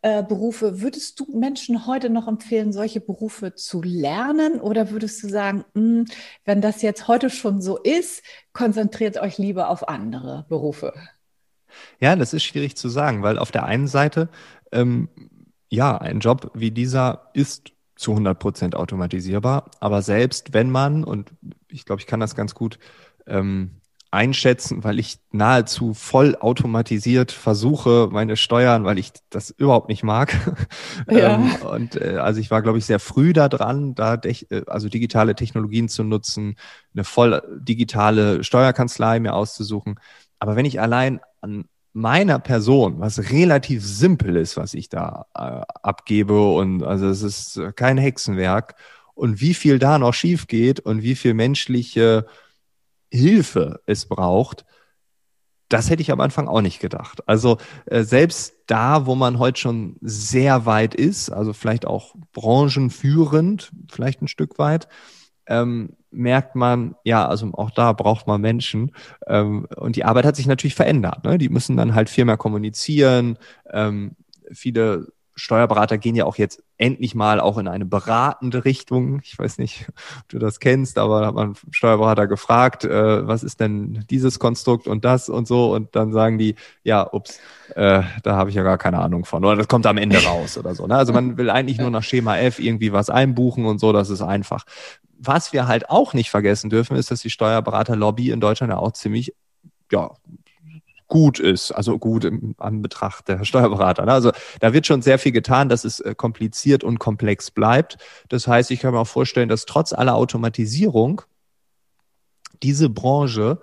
äh, 0.02 0.24
Berufe, 0.24 0.82
würdest 0.82 1.20
du 1.20 1.26
Menschen 1.38 1.88
heute 1.88 2.10
noch 2.10 2.28
empfehlen, 2.28 2.72
solche 2.72 3.02
Berufe 3.02 3.56
zu 3.56 3.82
lernen? 3.82 4.62
Oder 4.62 4.92
würdest 4.92 5.24
du 5.24 5.30
sagen, 5.30 5.66
mh, 5.74 5.82
hm, 5.82 6.06
wenn 6.46 6.62
das 6.62 6.82
jetzt 6.82 7.08
heute 7.08 7.30
schon 7.30 7.62
so 7.62 7.78
ist, 7.78 8.24
konzentriert 8.54 9.18
euch 9.18 9.38
lieber 9.38 9.70
auf 9.70 9.88
andere 9.90 10.46
Berufe? 10.50 10.94
Ja, 12.00 12.16
das 12.16 12.34
ist 12.34 12.44
schwierig 12.44 12.76
zu 12.76 12.90
sagen, 12.90 13.24
weil 13.24 13.38
auf 13.38 13.52
der 13.52 13.66
einen 13.66 13.88
Seite, 13.88 14.30
ähm, 14.72 15.10
ja, 15.70 15.98
ein 15.98 16.20
Job 16.20 16.52
wie 16.54 16.72
dieser 16.72 17.30
ist 17.34 17.72
zu 17.96 18.12
100 18.12 18.38
Prozent 18.40 18.76
automatisierbar, 18.76 19.72
aber 19.80 20.02
selbst 20.02 20.54
wenn 20.54 20.70
man, 20.70 21.04
und 21.04 21.32
ich 21.68 21.86
glaube, 21.86 22.02
ich 22.02 22.08
kann 22.08 22.20
das 22.20 22.36
ganz 22.36 22.54
gut 22.54 22.80
ähm, 23.28 23.82
einschätzen, 24.14 24.84
weil 24.84 25.00
ich 25.00 25.18
nahezu 25.32 25.96
voll 25.96 26.36
automatisiert 26.40 27.32
versuche, 27.32 28.10
meine 28.12 28.38
Steuern, 28.38 28.86
weil 28.86 29.00
ich 29.00 29.12
das 29.32 29.50
überhaupt 29.50 29.90
nicht 29.90 30.04
mag. 30.04 30.34
Ja. 31.10 31.36
ähm, 31.36 31.56
und 31.72 31.96
äh, 31.96 32.18
also 32.18 32.40
ich 32.40 32.52
war, 32.52 32.62
glaube 32.62 32.78
ich, 32.78 32.86
sehr 32.86 33.00
früh 33.00 33.34
da 33.34 33.50
dran, 33.50 33.96
da 33.96 34.16
äh, 34.16 34.62
also 34.68 34.88
digitale 34.88 35.36
Technologien 35.36 35.90
zu 35.90 36.04
nutzen, 36.04 36.56
eine 36.94 37.04
voll 37.04 37.42
digitale 37.60 38.44
Steuerkanzlei 38.44 39.20
mir 39.20 39.34
auszusuchen. 39.34 40.00
Aber 40.44 40.58
wenn 40.58 40.66
ich 40.66 40.82
allein 40.82 41.22
an 41.40 41.70
meiner 41.94 42.38
Person, 42.38 43.00
was 43.00 43.32
relativ 43.32 43.82
simpel 43.82 44.36
ist, 44.36 44.58
was 44.58 44.74
ich 44.74 44.90
da 44.90 45.26
äh, 45.34 45.62
abgebe 45.84 46.50
und 46.52 46.84
also 46.84 47.08
es 47.08 47.24
ist 47.24 47.62
kein 47.78 47.98
Hexenwerk 47.98 48.76
und 49.14 49.40
wie 49.40 49.54
viel 49.54 49.80
da 49.80 49.98
noch 49.98 50.14
schief 50.14 50.48
geht 50.48 50.82
und 50.82 51.02
wie 51.02 51.16
viel 51.16 51.34
menschliche 51.34 52.26
Hilfe 53.10 53.80
es 53.86 54.06
braucht, 54.06 54.66
das 55.70 55.90
hätte 55.90 56.02
ich 56.02 56.12
am 56.12 56.20
Anfang 56.20 56.50
auch 56.50 56.60
nicht 56.60 56.82
gedacht. 56.82 57.26
Also 57.26 57.58
äh, 57.86 58.04
selbst 58.04 58.54
da, 58.68 59.06
wo 59.06 59.16
man 59.16 59.40
heute 59.40 59.62
schon 59.62 59.96
sehr 60.02 60.66
weit 60.66 60.94
ist, 60.94 61.30
also 61.30 61.54
vielleicht 61.54 61.88
auch 61.88 62.16
branchenführend, 62.34 63.72
vielleicht 63.90 64.22
ein 64.22 64.28
Stück 64.28 64.60
weit, 64.60 64.90
ähm, 65.48 65.96
merkt 66.14 66.56
man, 66.56 66.96
ja, 67.04 67.28
also 67.28 67.50
auch 67.54 67.72
da 67.72 67.94
braucht 67.94 68.28
man 68.28 68.42
Menschen. 68.42 68.92
Ähm, 69.28 69.68
und 69.76 69.96
die 69.96 70.06
Arbeit 70.06 70.26
hat 70.26 70.36
sich 70.36 70.48
natürlich 70.48 70.76
verändert. 70.76 71.24
Ne? 71.24 71.38
Die 71.38 71.50
müssen 71.50 71.78
dann 71.78 71.96
halt 71.96 72.10
viel 72.10 72.26
mehr 72.26 72.38
kommunizieren. 72.38 73.38
Ähm, 73.72 74.16
viele 74.52 75.08
Steuerberater 75.36 75.98
gehen 75.98 76.16
ja 76.16 76.26
auch 76.26 76.38
jetzt 76.38 76.64
endlich 76.78 77.16
mal 77.16 77.40
auch 77.40 77.58
in 77.58 77.68
eine 77.68 77.86
beratende 77.86 78.66
Richtung. 78.66 79.22
Ich 79.24 79.38
weiß 79.38 79.58
nicht, 79.58 79.88
ob 80.20 80.30
du 80.30 80.40
das 80.40 80.60
kennst, 80.60 80.98
aber 80.98 81.22
da 81.22 81.28
hat 81.28 81.36
man 81.36 81.56
Steuerberater 81.72 82.28
gefragt, 82.28 82.86
äh, 82.86 83.28
was 83.28 83.44
ist 83.44 83.60
denn 83.60 84.06
dieses 84.10 84.40
Konstrukt 84.40 84.88
und 84.88 85.06
das 85.06 85.30
und 85.30 85.48
so. 85.48 85.74
Und 85.74 85.96
dann 85.96 86.12
sagen 86.12 86.38
die, 86.38 86.56
ja, 86.84 87.08
ups, 87.12 87.40
äh, 87.76 88.04
da 88.24 88.36
habe 88.36 88.50
ich 88.50 88.56
ja 88.56 88.64
gar 88.64 88.78
keine 88.78 89.00
Ahnung 89.00 89.26
von. 89.26 89.44
Oder 89.44 89.56
das 89.56 89.68
kommt 89.68 89.86
am 89.86 89.98
Ende 89.98 90.24
raus 90.24 90.58
oder 90.58 90.76
so. 90.76 90.86
Ne? 90.88 90.96
Also 90.96 91.14
man 91.14 91.38
will 91.38 91.50
eigentlich 91.50 91.80
nur 91.80 91.90
nach 91.90 92.04
Schema 92.04 92.38
F 92.38 92.60
irgendwie 92.60 92.94
was 92.94 93.10
einbuchen 93.10 93.66
und 93.66 93.80
so, 93.80 93.92
das 93.92 94.10
ist 94.10 94.22
einfach 94.22 94.66
was 95.26 95.54
wir 95.54 95.70
halt 95.70 95.90
auch 95.90 96.14
nicht 96.14 96.30
vergessen 96.30 96.70
dürfen, 96.70 96.98
ist, 96.98 97.10
dass 97.10 97.22
die 97.22 97.30
Steuerberaterlobby 97.30 98.30
in 98.32 98.42
Deutschland 98.42 98.72
ja 98.72 98.78
auch 98.78 98.92
ziemlich 98.92 99.34
ja, 99.90 100.12
gut 101.14 101.38
ist, 101.38 101.72
also 101.72 102.00
gut 102.00 102.26
im 102.26 102.56
Anbetracht 102.58 103.28
der 103.28 103.46
Steuerberater. 103.46 104.04
Ne? 104.08 104.14
Also 104.14 104.32
da 104.62 104.74
wird 104.74 104.88
schon 104.88 105.04
sehr 105.04 105.20
viel 105.20 105.32
getan, 105.32 105.70
dass 105.70 105.84
es 105.84 106.00
äh, 106.00 106.16
kompliziert 106.16 106.84
und 106.84 106.98
komplex 106.98 107.52
bleibt. 107.52 108.00
Das 108.30 108.48
heißt, 108.48 108.72
ich 108.72 108.80
kann 108.80 108.96
mir 108.96 109.00
auch 109.00 109.08
vorstellen, 109.08 109.48
dass 109.48 109.66
trotz 109.66 109.94
aller 109.94 110.16
Automatisierung 110.16 111.22
diese 112.64 112.90
Branche 112.90 113.62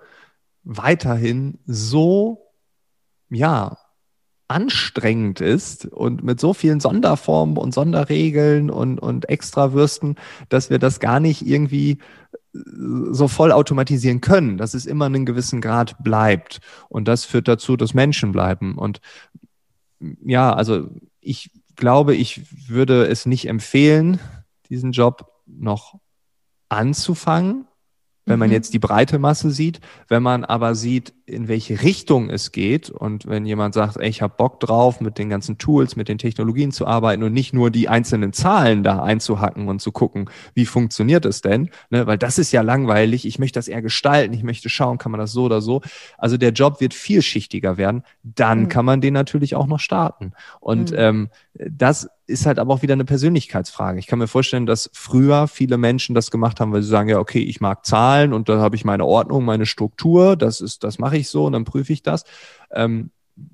weiterhin 0.63 1.59
so, 1.67 2.53
ja, 3.31 3.79
anstrengend 4.51 5.41
ist 5.41 5.87
und 5.87 6.25
mit 6.25 6.41
so 6.41 6.53
vielen 6.53 6.81
Sonderformen 6.81 7.57
und 7.57 7.73
Sonderregeln 7.73 8.69
und, 8.69 8.99
und 8.99 9.29
Extrawürsten, 9.29 10.17
dass 10.49 10.71
wir 10.71 10.81
das 10.81 10.99
gar 10.99 11.21
nicht 11.21 11.47
irgendwie 11.47 11.99
äh, 12.53 12.59
so 13.13 13.29
voll 13.29 13.53
automatisieren 13.53 14.21
können, 14.21 14.59
dass 14.59 14.75
es 14.75 14.87
immer 14.87 15.07
einen 15.07 15.25
gewissen 15.25 15.61
Grad 15.61 16.03
bleibt. 16.03 16.59
Und 16.89 17.07
das 17.07 17.25
führt 17.25 17.47
dazu, 17.47 17.77
dass 17.77 17.95
Menschen 17.95 18.33
bleiben. 18.33 18.77
Und 18.77 19.01
ja, 20.25 20.53
also 20.53 20.89
ich 21.21 21.53
glaube, 21.77 22.17
ich 22.17 22.69
würde 22.69 23.07
es 23.07 23.27
nicht 23.27 23.47
empfehlen, 23.47 24.19
diesen 24.69 24.91
Job 24.91 25.31
noch 25.47 25.95
anzufangen, 26.69 27.67
wenn 28.31 28.39
man 28.39 28.49
mhm. 28.49 28.55
jetzt 28.55 28.73
die 28.73 28.79
breite 28.79 29.19
Masse 29.19 29.51
sieht. 29.51 29.81
Wenn 30.09 30.23
man 30.23 30.45
aber 30.45 30.75
sieht, 30.75 31.13
in 31.27 31.49
welche 31.49 31.83
Richtung 31.83 32.31
es 32.31 32.53
geht 32.53 32.91
und 32.91 33.27
wenn 33.27 33.45
jemand 33.45 33.75
sagt, 33.75 33.97
ey, 33.97 34.09
ich 34.09 34.23
habe 34.23 34.35
Bock 34.37 34.61
drauf, 34.61 35.01
mit 35.01 35.19
den 35.19 35.29
ganzen 35.29 35.59
Tools, 35.59 35.97
mit 35.97 36.09
den 36.09 36.19
Technologien 36.19 36.73
zu 36.73 36.87
arbeiten 36.87 37.23
und 37.23 37.33
nicht 37.33 37.53
nur 37.53 37.71
die 37.71 37.89
einzelnen 37.89 38.33
Zahlen 38.33 38.83
da 38.83 39.03
einzuhacken 39.03 39.69
und 39.69 39.81
zu 39.81 39.93
gucken, 39.93 40.31
wie 40.55 40.67
funktioniert 40.67 41.25
es 41.25 41.41
denn, 41.41 41.71
ne? 41.91 42.07
weil 42.07 42.19
das 42.19 42.39
ist 42.39 42.53
ja 42.53 42.63
langweilig, 42.63 43.27
ich 43.27 43.39
möchte 43.39 43.59
das 43.59 43.69
eher 43.69 43.83
gestalten, 43.83 44.33
ich 44.35 44.43
möchte 44.43 44.69
schauen, 44.69 44.99
kann 44.99 45.13
man 45.13 45.21
das 45.21 45.33
so 45.33 45.45
oder 45.45 45.61
so. 45.61 45.83
Also 46.19 46.37
der 46.37 46.51
Job 46.51 46.81
wird 46.81 46.95
vielschichtiger 46.95 47.77
werden, 47.77 48.03
dann 48.23 48.63
mhm. 48.63 48.69
kann 48.69 48.85
man 48.85 49.01
den 49.01 49.15
natürlich 49.15 49.55
auch 49.55 49.67
noch 49.67 49.81
starten. 49.81 50.33
Und 50.61 50.93
mhm. 50.93 50.99
ähm, 50.99 51.29
das 51.55 52.09
ist 52.27 52.47
halt 52.47 52.59
aber 52.59 52.73
auch 52.73 52.83
wieder 52.83 52.93
eine 52.93 53.05
Persönlichkeitsfrage. 53.05 53.99
Ich 53.99 54.07
kann 54.07 54.19
mir 54.19 54.29
vorstellen, 54.29 54.67
dass 54.67 54.89
früher 54.93 55.49
viele 55.49 55.79
Menschen 55.79 56.15
das 56.15 56.31
gemacht 56.31 56.61
haben, 56.61 56.73
weil 56.73 56.83
sie 56.83 56.89
sagen, 56.89 57.09
ja, 57.09 57.19
okay, 57.19 57.41
ich 57.41 57.61
mag 57.61 57.85
Zahlen 57.85 58.33
und 58.33 58.49
da 58.49 58.59
habe 58.61 58.77
ich 58.77 58.85
meine 58.85 59.05
Ordnung, 59.05 59.45
meine 59.45 59.67
Struktur, 59.67 60.37
das 60.37 60.61
ist, 60.61 60.85
das 60.85 60.99
mache 60.99 61.17
ich 61.17 61.29
so 61.29 61.47
und 61.47 61.53
dann 61.53 61.65
prüfe 61.65 61.93
ich 61.93 62.03
das. 62.03 62.25
Ähm, 62.73 63.11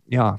ja. 0.08 0.38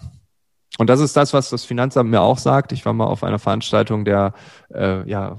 Und 0.78 0.90
das 0.90 1.00
ist 1.00 1.18
das, 1.18 1.34
was 1.34 1.50
das 1.50 1.66
Finanzamt 1.66 2.12
mir 2.12 2.22
auch 2.22 2.38
sagt. 2.38 2.72
Ich 2.72 2.86
war 2.86 2.94
mal 2.94 3.06
auf 3.06 3.24
einer 3.24 3.40
Veranstaltung 3.40 4.06
der 4.06 4.34
äh, 4.72 5.10
ja, 5.10 5.38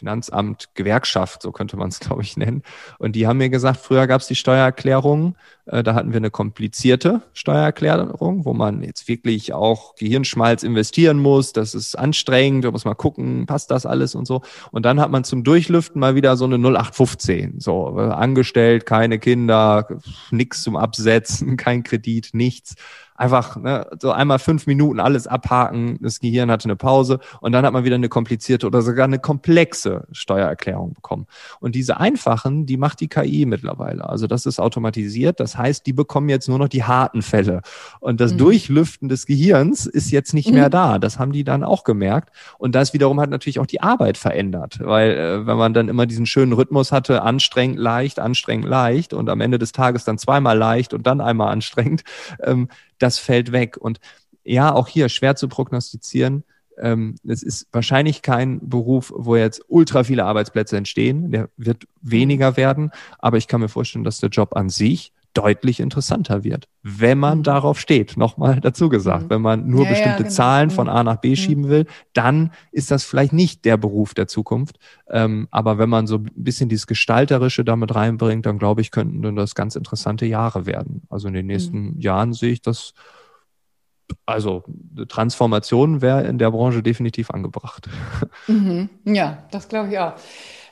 Finanzamt 0.00 0.70
Gewerkschaft, 0.74 1.42
so 1.42 1.52
könnte 1.52 1.76
man 1.76 1.90
es, 1.90 2.00
glaube 2.00 2.22
ich, 2.22 2.38
nennen. 2.38 2.62
Und 2.98 3.16
die 3.16 3.26
haben 3.26 3.36
mir 3.36 3.50
gesagt, 3.50 3.80
früher 3.80 4.06
gab 4.06 4.22
es 4.22 4.26
die 4.26 4.34
Steuererklärung, 4.34 5.36
äh, 5.66 5.82
da 5.82 5.94
hatten 5.94 6.12
wir 6.12 6.16
eine 6.16 6.30
komplizierte 6.30 7.20
Steuererklärung, 7.34 8.46
wo 8.46 8.54
man 8.54 8.82
jetzt 8.82 9.08
wirklich 9.08 9.52
auch 9.52 9.94
Gehirnschmalz 9.96 10.62
investieren 10.62 11.18
muss. 11.18 11.52
Das 11.52 11.74
ist 11.74 11.98
anstrengend, 11.98 12.64
da 12.64 12.70
muss 12.70 12.86
man 12.86 12.96
gucken, 12.96 13.44
passt 13.44 13.70
das 13.70 13.84
alles 13.84 14.14
und 14.14 14.26
so. 14.26 14.40
Und 14.70 14.86
dann 14.86 15.00
hat 15.00 15.10
man 15.10 15.24
zum 15.24 15.44
Durchlüften 15.44 16.00
mal 16.00 16.14
wieder 16.14 16.38
so 16.38 16.46
eine 16.46 16.56
0815, 16.56 17.60
so 17.60 17.94
äh, 17.98 18.00
angestellt, 18.00 18.86
keine 18.86 19.18
Kinder, 19.18 19.86
nichts 20.30 20.62
zum 20.62 20.76
Absetzen, 20.76 21.56
kein 21.58 21.82
Kredit, 21.82 22.30
nichts 22.32 22.76
einfach 23.20 23.56
ne, 23.56 23.86
so 24.00 24.12
einmal 24.12 24.38
fünf 24.38 24.66
Minuten 24.66 24.98
alles 24.98 25.26
abhaken, 25.26 25.98
das 26.00 26.20
Gehirn 26.20 26.50
hatte 26.50 26.64
eine 26.64 26.76
Pause 26.76 27.20
und 27.40 27.52
dann 27.52 27.66
hat 27.66 27.72
man 27.72 27.84
wieder 27.84 27.96
eine 27.96 28.08
komplizierte 28.08 28.66
oder 28.66 28.80
sogar 28.80 29.04
eine 29.04 29.18
komplexe 29.18 30.06
Steuererklärung 30.10 30.94
bekommen. 30.94 31.26
Und 31.60 31.74
diese 31.74 32.00
einfachen, 32.00 32.64
die 32.64 32.78
macht 32.78 33.00
die 33.00 33.08
KI 33.08 33.44
mittlerweile. 33.44 34.08
Also 34.08 34.26
das 34.26 34.46
ist 34.46 34.58
automatisiert. 34.58 35.38
Das 35.38 35.58
heißt, 35.58 35.84
die 35.84 35.92
bekommen 35.92 36.30
jetzt 36.30 36.48
nur 36.48 36.58
noch 36.58 36.68
die 36.68 36.84
harten 36.84 37.20
Fälle. 37.20 37.60
Und 38.00 38.20
das 38.22 38.32
mhm. 38.32 38.38
Durchlüften 38.38 39.10
des 39.10 39.26
Gehirns 39.26 39.84
ist 39.84 40.10
jetzt 40.10 40.32
nicht 40.32 40.48
mhm. 40.48 40.54
mehr 40.54 40.70
da. 40.70 40.98
Das 40.98 41.18
haben 41.18 41.32
die 41.32 41.44
dann 41.44 41.62
auch 41.62 41.84
gemerkt. 41.84 42.30
Und 42.56 42.74
das 42.74 42.94
wiederum 42.94 43.20
hat 43.20 43.28
natürlich 43.28 43.58
auch 43.58 43.66
die 43.66 43.82
Arbeit 43.82 44.16
verändert. 44.16 44.78
Weil 44.82 45.10
äh, 45.10 45.46
wenn 45.46 45.58
man 45.58 45.74
dann 45.74 45.88
immer 45.88 46.06
diesen 46.06 46.24
schönen 46.24 46.54
Rhythmus 46.54 46.90
hatte, 46.90 47.20
anstrengend, 47.20 47.78
leicht, 47.78 48.18
anstrengend, 48.18 48.66
leicht 48.66 49.12
und 49.12 49.28
am 49.28 49.42
Ende 49.42 49.58
des 49.58 49.72
Tages 49.72 50.04
dann 50.04 50.16
zweimal 50.16 50.56
leicht 50.56 50.94
und 50.94 51.06
dann 51.06 51.20
einmal 51.20 51.52
anstrengend, 51.52 52.02
ähm, 52.42 52.68
das 53.00 53.18
fällt 53.18 53.52
weg. 53.52 53.76
Und 53.76 54.00
ja, 54.44 54.72
auch 54.72 54.88
hier 54.88 55.08
schwer 55.08 55.36
zu 55.36 55.48
prognostizieren. 55.48 56.44
Ähm, 56.78 57.16
es 57.26 57.42
ist 57.42 57.66
wahrscheinlich 57.72 58.22
kein 58.22 58.68
Beruf, 58.68 59.12
wo 59.14 59.36
jetzt 59.36 59.62
ultra 59.68 60.04
viele 60.04 60.24
Arbeitsplätze 60.24 60.76
entstehen. 60.76 61.30
Der 61.30 61.48
wird 61.56 61.86
weniger 62.00 62.56
werden. 62.56 62.90
Aber 63.18 63.36
ich 63.36 63.48
kann 63.48 63.60
mir 63.60 63.68
vorstellen, 63.68 64.04
dass 64.04 64.18
der 64.18 64.30
Job 64.30 64.56
an 64.56 64.70
sich 64.70 65.12
deutlich 65.34 65.80
interessanter 65.80 66.42
wird, 66.44 66.68
wenn 66.82 67.18
man 67.18 67.38
mhm. 67.38 67.42
darauf 67.44 67.78
steht. 67.78 68.16
Nochmal 68.16 68.60
dazu 68.60 68.88
gesagt, 68.88 69.24
mhm. 69.24 69.30
wenn 69.30 69.42
man 69.42 69.66
nur 69.68 69.84
ja, 69.84 69.90
bestimmte 69.90 70.10
ja, 70.10 70.16
genau. 70.18 70.30
Zahlen 70.30 70.70
von 70.70 70.86
mhm. 70.86 70.92
A 70.92 71.04
nach 71.04 71.16
B 71.16 71.30
mhm. 71.30 71.36
schieben 71.36 71.68
will, 71.68 71.86
dann 72.12 72.52
ist 72.72 72.90
das 72.90 73.04
vielleicht 73.04 73.32
nicht 73.32 73.64
der 73.64 73.76
Beruf 73.76 74.14
der 74.14 74.26
Zukunft. 74.26 74.78
Ähm, 75.08 75.48
aber 75.50 75.78
wenn 75.78 75.88
man 75.88 76.06
so 76.06 76.16
ein 76.16 76.30
bisschen 76.34 76.68
dieses 76.68 76.86
Gestalterische 76.86 77.64
damit 77.64 77.94
reinbringt, 77.94 78.46
dann 78.46 78.58
glaube 78.58 78.80
ich, 78.80 78.90
könnten 78.90 79.36
das 79.36 79.54
ganz 79.54 79.76
interessante 79.76 80.26
Jahre 80.26 80.66
werden. 80.66 81.02
Also 81.08 81.28
in 81.28 81.34
den 81.34 81.46
nächsten 81.46 81.94
mhm. 81.94 82.00
Jahren 82.00 82.32
sehe 82.32 82.52
ich 82.52 82.62
das 82.62 82.94
also 84.26 84.64
Transformation 85.08 86.02
wäre 86.02 86.26
in 86.26 86.38
der 86.38 86.50
Branche 86.50 86.82
definitiv 86.82 87.30
angebracht. 87.30 87.88
Mhm. 88.46 88.88
Ja, 89.04 89.44
das 89.52 89.68
glaube 89.68 89.90
ich 89.90 89.98
auch. 89.98 90.14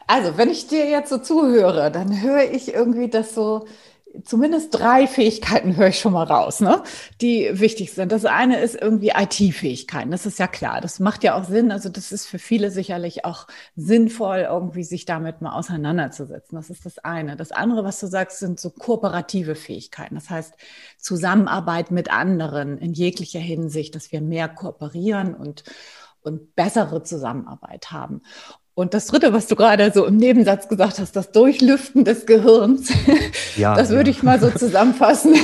Also, 0.07 0.37
wenn 0.39 0.49
ich 0.49 0.67
dir 0.67 0.89
jetzt 0.89 1.11
so 1.11 1.19
zuhöre, 1.19 1.93
dann 1.93 2.23
höre 2.23 2.51
ich 2.51 2.73
irgendwie, 2.73 3.09
dass 3.09 3.35
so 3.35 3.67
zumindest 4.25 4.75
drei 4.75 5.07
Fähigkeiten 5.07 5.77
höre 5.77 5.89
ich 5.89 5.99
schon 5.99 6.13
mal 6.13 6.25
raus, 6.25 6.61
ne? 6.61 6.83
die 7.21 7.49
wichtig 7.53 7.93
sind. 7.93 8.13
Das 8.13 8.25
eine 8.25 8.61
ist 8.61 8.75
irgendwie 8.75 9.13
IT-Fähigkeiten. 9.15 10.11
Das 10.11 10.27
ist 10.27 10.39
ja 10.39 10.47
klar. 10.47 10.81
Das 10.81 11.01
macht 11.01 11.25
ja 11.25 11.39
auch 11.39 11.45
Sinn. 11.45 11.71
Also 11.71 11.89
das 11.89 12.13
ist 12.13 12.27
für 12.27 12.39
viele 12.39 12.71
sicherlich 12.71 13.25
auch 13.25 13.47
sinnvoll, 13.77 14.47
irgendwie 14.49 14.85
sich 14.85 15.05
damit 15.05 15.41
mal 15.41 15.53
auseinanderzusetzen. 15.53 16.57
Das 16.57 16.71
ist 16.71 16.87
das 16.87 16.99
eine. 16.99 17.37
Das 17.37 17.53
andere, 17.53 17.85
was 17.85 18.01
du 18.01 18.07
sagst, 18.07 18.39
sind 18.39 18.61
so 18.61 18.71
kooperative 18.71 19.55
Fähigkeiten. 19.55 20.15
Das 20.15 20.31
heißt 20.31 20.55
Zusammenarbeit 20.99 21.91
mit 21.91 22.11
anderen 22.11 22.79
in 22.79 22.93
jeglicher 22.93 23.41
Hinsicht, 23.41 23.95
dass 23.95 24.13
wir 24.13 24.21
mehr 24.21 24.49
kooperieren 24.49 25.35
und 25.35 25.65
und 26.21 26.57
bessere 26.57 27.03
Zusammenarbeit 27.05 27.91
haben. 27.91 28.23
Und 28.79 28.95
das 28.95 29.07
Dritte, 29.07 29.33
was 29.33 29.49
du 29.49 29.57
gerade 29.57 29.91
so 29.93 30.07
im 30.07 30.19
Nebensatz 30.19 30.69
gesagt 30.69 31.01
hast, 31.01 31.17
das 31.17 31.33
Durchlüften 31.33 32.05
des 32.05 32.27
Gehirns, 32.27 32.93
ja, 33.57 33.75
das 33.77 33.89
würde 33.89 34.09
ja. 34.09 34.17
ich 34.17 34.23
mal 34.23 34.39
so 34.39 34.51
zusammenfassen. 34.51 35.35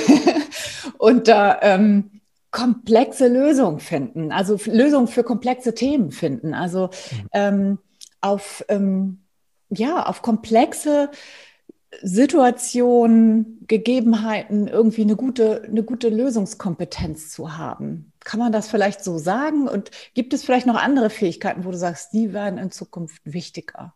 Und 0.99 1.27
da 1.27 1.59
ähm, 1.63 2.21
komplexe 2.53 3.27
Lösungen 3.27 3.81
finden, 3.81 4.31
also 4.31 4.57
Lösungen 4.67 5.09
für 5.09 5.25
komplexe 5.25 5.75
Themen 5.75 6.13
finden, 6.13 6.55
also 6.55 6.91
mhm. 7.11 7.29
ähm, 7.33 7.79
auf 8.21 8.65
ähm, 8.69 9.25
ja 9.69 10.07
auf 10.07 10.23
komplexe 10.23 11.11
Situationen, 12.03 13.65
Gegebenheiten 13.67 14.69
irgendwie 14.69 15.03
eine 15.03 15.17
gute, 15.17 15.65
eine 15.65 15.83
gute 15.83 16.09
Lösungskompetenz 16.09 17.31
zu 17.31 17.57
haben. 17.57 18.13
Kann 18.25 18.41
man 18.41 18.53
das 18.53 18.69
vielleicht 18.69 19.05
so 19.05 19.19
sagen? 19.19 19.69
Und 19.69 19.91
gibt 20.15 20.33
es 20.33 20.45
vielleicht 20.45 20.67
noch 20.67 20.77
andere 20.77 21.11
Fähigkeiten, 21.11 21.65
wo 21.65 21.71
du 21.71 21.77
sagst, 21.77 22.13
die 22.13 22.33
werden 22.33 22.59
in 22.59 22.71
Zukunft 22.71 23.21
wichtiger? 23.25 23.95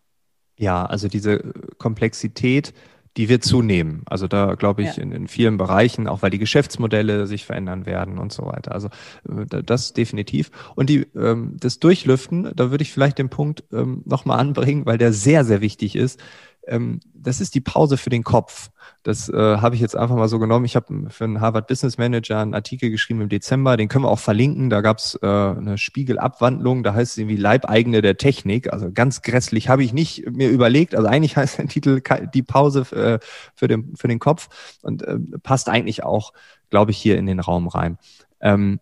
Ja, 0.59 0.85
also 0.85 1.09
diese 1.09 1.53
Komplexität, 1.79 2.75
die 3.17 3.29
wird 3.29 3.45
zunehmen. 3.45 4.03
Also 4.07 4.29
da 4.29 4.55
glaube 4.55 4.83
ich 4.83 4.97
ja. 4.97 5.03
in, 5.03 5.13
in, 5.13 5.29
vielen 5.29 5.57
Bereichen, 5.57 6.07
auch 6.07 6.23
weil 6.23 6.31
die 6.31 6.39
Geschäftsmodelle 6.39 7.27
sich 7.27 7.45
verändern 7.45 7.87
werden 7.87 8.19
und 8.19 8.33
so 8.33 8.47
weiter. 8.47 8.73
Also 8.73 8.89
äh, 9.29 9.63
das 9.63 9.93
definitiv. 9.93 10.51
Und 10.77 10.89
die, 10.89 11.07
ähm, 11.17 11.57
das 11.59 11.81
Durchlüften, 11.81 12.53
da 12.55 12.71
würde 12.71 12.83
ich 12.83 12.93
vielleicht 12.93 13.19
den 13.19 13.29
Punkt 13.29 13.65
ähm, 13.73 14.03
nochmal 14.05 14.39
anbringen, 14.39 14.87
weil 14.87 14.99
der 14.99 15.13
sehr, 15.13 15.45
sehr 15.45 15.61
wichtig 15.61 15.97
ist 15.97 16.21
ähm, 16.69 17.01
das 17.15 17.41
ist 17.41 17.55
die 17.55 17.61
Pause 17.61 17.97
für 17.97 18.11
den 18.11 18.25
Kopf. 18.25 18.71
Das 19.03 19.29
äh, 19.29 19.37
habe 19.59 19.75
ich 19.75 19.81
jetzt 19.81 19.97
einfach 19.97 20.17
mal 20.17 20.29
so 20.29 20.39
genommen. 20.39 20.65
Ich 20.65 20.77
habe 20.77 21.11
für 21.11 21.25
einen 21.25 21.41
Harvard 21.41 21.67
Business 21.67 21.99
Manager 21.99 22.41
einen 22.41 22.55
Artikel 22.55 22.91
geschrieben 22.91 23.21
im 23.21 23.29
Dezember, 23.29 23.77
den 23.77 23.89
können 23.89 24.05
wir 24.05 24.11
auch 24.11 24.19
verlinken. 24.19 24.71
Da 24.71 24.81
gab 24.81 24.99
es 24.99 25.19
äh, 25.23 25.27
eine 25.27 25.79
Spiegelabwandlung, 25.79 26.83
da 26.83 26.95
heißt 26.95 27.13
es 27.13 27.19
irgendwie 27.19 27.37
Leibeigene 27.37 28.03
der 28.03 28.17
Technik. 28.17 28.73
Also 28.73 28.91
ganz 28.93 29.23
grässlich 29.23 29.69
habe 29.69 29.83
ich 29.83 29.93
nicht 29.93 30.31
mir 30.31 30.51
überlegt. 30.51 30.95
Also 30.95 31.09
eigentlich 31.09 31.37
heißt 31.37 31.59
der 31.59 31.69
Titel 31.69 32.01
die 32.33 32.43
Pause 32.43 32.85
für, 32.85 33.15
äh, 33.15 33.19
für, 33.55 33.69
den, 33.69 33.97
für 33.97 34.09
den 34.09 34.19
Kopf 34.19 34.79
und 34.83 35.03
äh, 35.03 35.19
passt 35.43 35.69
eigentlich 35.69 36.05
auch, 36.05 36.33
glaube 36.71 36.91
ich, 36.91 36.99
hier 36.99 37.19
in 37.19 37.27
den 37.27 37.41
Raum 37.41 37.69
rein. 37.69 37.99
Ähm, 38.41 38.81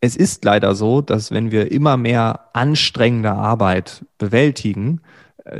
es 0.00 0.16
ist 0.16 0.44
leider 0.44 0.74
so, 0.74 1.02
dass 1.02 1.30
wenn 1.30 1.50
wir 1.50 1.70
immer 1.70 1.96
mehr 1.98 2.48
anstrengende 2.54 3.32
Arbeit 3.32 4.04
bewältigen, 4.16 5.02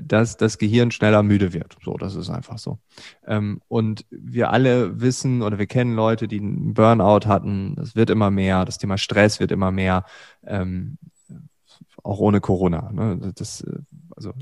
dass 0.03 0.37
das 0.37 0.59
Gehirn 0.59 0.91
schneller 0.91 1.23
müde 1.23 1.53
wird. 1.53 1.77
So, 1.83 1.97
das 1.97 2.15
ist 2.15 2.31
einfach 2.31 2.59
so. 2.59 2.79
Ähm, 3.27 3.61
und 3.69 4.05
wir 4.11 4.51
alle 4.51 5.01
wissen 5.01 5.43
oder 5.43 5.59
wir 5.59 5.67
kennen 5.67 5.95
Leute, 5.95 6.29
die 6.29 6.41
einen 6.41 6.75
Burnout 6.75 7.27
hatten. 7.27 7.75
Das 7.77 7.97
wird 7.97 8.11
immer 8.11 8.31
mehr. 8.31 8.65
Das 8.65 8.79
Thema 8.79 8.99
Stress 8.99 9.41
wird 9.41 9.53
immer 9.53 9.71
mehr. 9.71 10.05
Ähm, 10.47 10.99
auch 12.03 12.19
ohne 12.19 12.41
Corona. 12.41 12.91
Ne? 12.93 13.33
Das, 13.35 13.65
also 14.17 14.33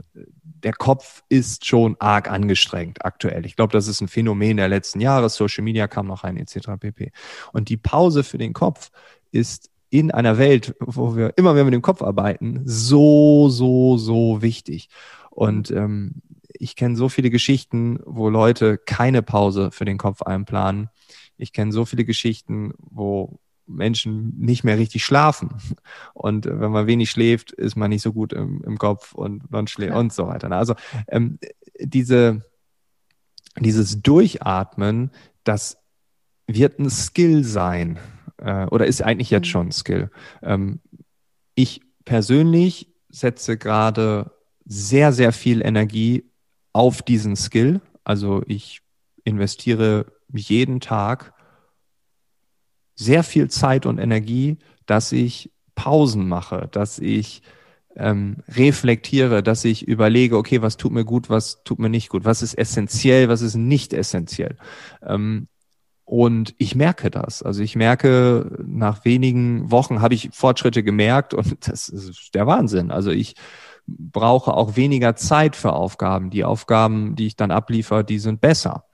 der 0.43 0.73
Kopf 0.73 1.23
ist 1.29 1.67
schon 1.67 1.97
arg 1.99 2.31
angestrengt 2.31 3.05
aktuell. 3.05 3.47
Ich 3.47 3.57
glaube, 3.57 3.73
das 3.73 3.89
ist 3.89 4.01
ein 4.01 4.09
Phänomen 4.09 4.57
der 4.57 4.69
letzten 4.69 5.01
Jahre. 5.01 5.29
Social 5.29 5.65
Media 5.65 5.89
kam 5.89 6.07
noch 6.07 6.25
rein, 6.25 6.37
etc. 6.37 6.71
pp. 6.79 7.13
Und 7.53 7.69
die 7.69 7.77
Pause 7.77 8.23
für 8.25 8.39
den 8.39 8.53
Kopf 8.53 8.91
ist 9.31 9.71
in 9.91 10.11
einer 10.11 10.39
Welt, 10.39 10.75
wo 10.81 11.17
wir 11.17 11.33
immer 11.37 11.55
mehr 11.55 11.65
mit 11.65 11.75
dem 11.75 11.83
Kopf 11.83 12.03
arbeiten, 12.03 12.63
so, 12.65 13.49
so, 13.49 13.97
so 13.97 14.43
wichtig. 14.43 14.89
Und 15.39 15.71
ähm, 15.71 16.17
ich 16.49 16.75
kenne 16.75 16.97
so 16.97 17.09
viele 17.09 17.31
Geschichten, 17.31 18.01
wo 18.05 18.29
Leute 18.29 18.77
keine 18.77 19.23
Pause 19.23 19.71
für 19.71 19.85
den 19.85 19.97
Kopf 19.97 20.23
einplanen. 20.23 20.89
Ich 21.37 21.53
kenne 21.53 21.71
so 21.71 21.85
viele 21.85 22.05
Geschichten, 22.05 22.75
wo 22.79 23.39
Menschen 23.69 24.37
nicht 24.37 24.65
mehr 24.65 24.79
richtig 24.79 25.05
schlafen. 25.05 25.51
Und 26.13 26.47
wenn 26.47 26.73
man 26.73 26.89
wenig 26.89 27.13
schläft, 27.13 27.53
ist 27.53 27.77
man 27.77 27.91
nicht 27.91 28.03
so 28.03 28.13
gut 28.13 28.33
im, 28.33 28.65
im 28.65 28.79
Kopf 28.79 29.15
und 29.15 29.49
man 29.49 29.69
schläft 29.69 29.93
ja. 29.93 29.99
und 30.01 30.13
so 30.13 30.27
weiter. 30.27 30.51
Also 30.51 30.75
ähm, 31.07 31.39
diese, 31.79 32.45
dieses 33.61 34.03
Durchatmen, 34.03 35.13
das 35.45 35.79
wird 36.49 36.81
ein 36.81 36.91
Skill 36.91 37.45
sein 37.45 38.01
äh, 38.39 38.65
oder 38.67 38.89
ist 38.89 39.03
eigentlich 39.03 39.31
jetzt 39.31 39.47
mhm. 39.47 39.51
schon 39.51 39.67
ein 39.69 39.73
Skill. 39.73 40.11
Ähm, 40.43 40.81
ich 41.55 41.81
persönlich 42.05 42.93
setze 43.09 43.57
gerade 43.57 44.33
sehr, 44.69 45.13
sehr 45.13 45.33
viel 45.33 45.65
Energie 45.65 46.31
auf 46.73 47.03
diesen 47.03 47.35
Skill. 47.35 47.81
Also 48.05 48.43
ich 48.47 48.83
investiere 49.25 50.07
jeden 50.33 50.81
Tag 50.81 51.33
sehr 52.95 53.25
viel 53.25 53.49
Zeit 53.49 53.87
und 53.87 53.99
Energie, 53.99 54.59
dass 54.87 55.13
ich 55.13 55.51
Pausen 55.75 56.29
mache, 56.29 56.69
dass 56.71 56.99
ich 56.99 57.43
ähm, 57.97 58.39
reflektiere, 58.49 59.43
dass 59.43 59.65
ich 59.65 59.87
überlege, 59.87 60.37
okay, 60.37 60.63
was 60.63 60.77
tut 60.77 60.93
mir 60.93 61.05
gut, 61.05 61.31
was 61.31 61.63
tut 61.65 61.79
mir 61.79 61.89
nicht 61.89 62.09
gut, 62.11 62.25
was 62.25 62.43
ist 62.43 62.55
essentiell, 62.55 63.29
was 63.29 63.41
ist 63.43 63.55
nicht 63.55 63.93
essentiell. 63.93 64.57
Ähm, 65.03 65.49
und 66.05 66.55
ich 66.59 66.75
merke 66.75 67.11
das. 67.11 67.43
Also 67.43 67.63
ich 67.63 67.77
merke, 67.77 68.59
nach 68.65 69.05
wenigen 69.05 69.71
Wochen 69.71 70.01
habe 70.01 70.15
ich 70.15 70.31
Fortschritte 70.33 70.83
gemerkt 70.83 71.35
und 71.35 71.57
das 71.69 71.89
ist 71.89 72.35
der 72.35 72.47
Wahnsinn. 72.47 72.91
Also 72.91 73.11
ich 73.11 73.35
brauche 73.89 74.55
auch 74.55 74.77
weniger 74.77 75.17
Zeit 75.17 75.57
für 75.57 75.73
Aufgaben. 75.73 76.31
Die 76.31 76.45
Aufgaben, 76.45 77.17
die 77.17 77.27
ich 77.27 77.37
dann 77.37 77.51
abliefere, 77.51 78.05
die 78.05 78.19
sind 78.19 78.41
besser. 78.41 78.85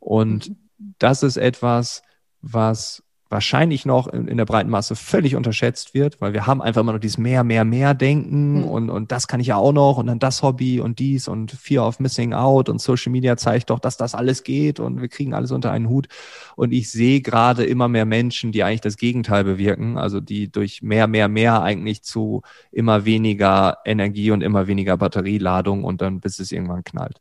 Und 0.00 0.52
das 0.98 1.22
ist 1.22 1.36
etwas, 1.36 2.02
was 2.42 3.02
wahrscheinlich 3.30 3.86
noch 3.86 4.08
in, 4.08 4.26
in, 4.26 4.36
der 4.36 4.44
breiten 4.44 4.68
Masse 4.68 4.96
völlig 4.96 5.36
unterschätzt 5.36 5.94
wird, 5.94 6.20
weil 6.20 6.32
wir 6.32 6.48
haben 6.48 6.60
einfach 6.60 6.80
immer 6.80 6.92
noch 6.92 6.98
dieses 6.98 7.16
mehr, 7.16 7.44
mehr, 7.44 7.64
mehr 7.64 7.94
Denken 7.94 8.58
mhm. 8.58 8.64
und, 8.64 8.90
und 8.90 9.12
das 9.12 9.28
kann 9.28 9.38
ich 9.38 9.46
ja 9.46 9.56
auch 9.56 9.72
noch 9.72 9.98
und 9.98 10.08
dann 10.08 10.18
das 10.18 10.42
Hobby 10.42 10.80
und 10.80 10.98
dies 10.98 11.28
und 11.28 11.52
Fear 11.52 11.86
of 11.86 12.00
Missing 12.00 12.34
Out 12.34 12.68
und 12.68 12.80
Social 12.80 13.12
Media 13.12 13.36
zeigt 13.36 13.70
doch, 13.70 13.78
dass 13.78 13.96
das 13.96 14.16
alles 14.16 14.42
geht 14.42 14.80
und 14.80 15.00
wir 15.00 15.08
kriegen 15.08 15.32
alles 15.32 15.52
unter 15.52 15.70
einen 15.70 15.88
Hut. 15.88 16.08
Und 16.56 16.72
ich 16.72 16.90
sehe 16.90 17.20
gerade 17.20 17.64
immer 17.64 17.86
mehr 17.86 18.04
Menschen, 18.04 18.50
die 18.50 18.64
eigentlich 18.64 18.80
das 18.80 18.96
Gegenteil 18.96 19.44
bewirken, 19.44 19.96
also 19.96 20.20
die 20.20 20.50
durch 20.50 20.82
mehr, 20.82 21.06
mehr, 21.06 21.28
mehr 21.28 21.62
eigentlich 21.62 22.02
zu 22.02 22.42
immer 22.72 23.04
weniger 23.04 23.78
Energie 23.84 24.32
und 24.32 24.42
immer 24.42 24.66
weniger 24.66 24.96
Batterieladung 24.96 25.84
und 25.84 26.02
dann 26.02 26.18
bis 26.18 26.40
es 26.40 26.50
irgendwann 26.50 26.82
knallt. 26.82 27.20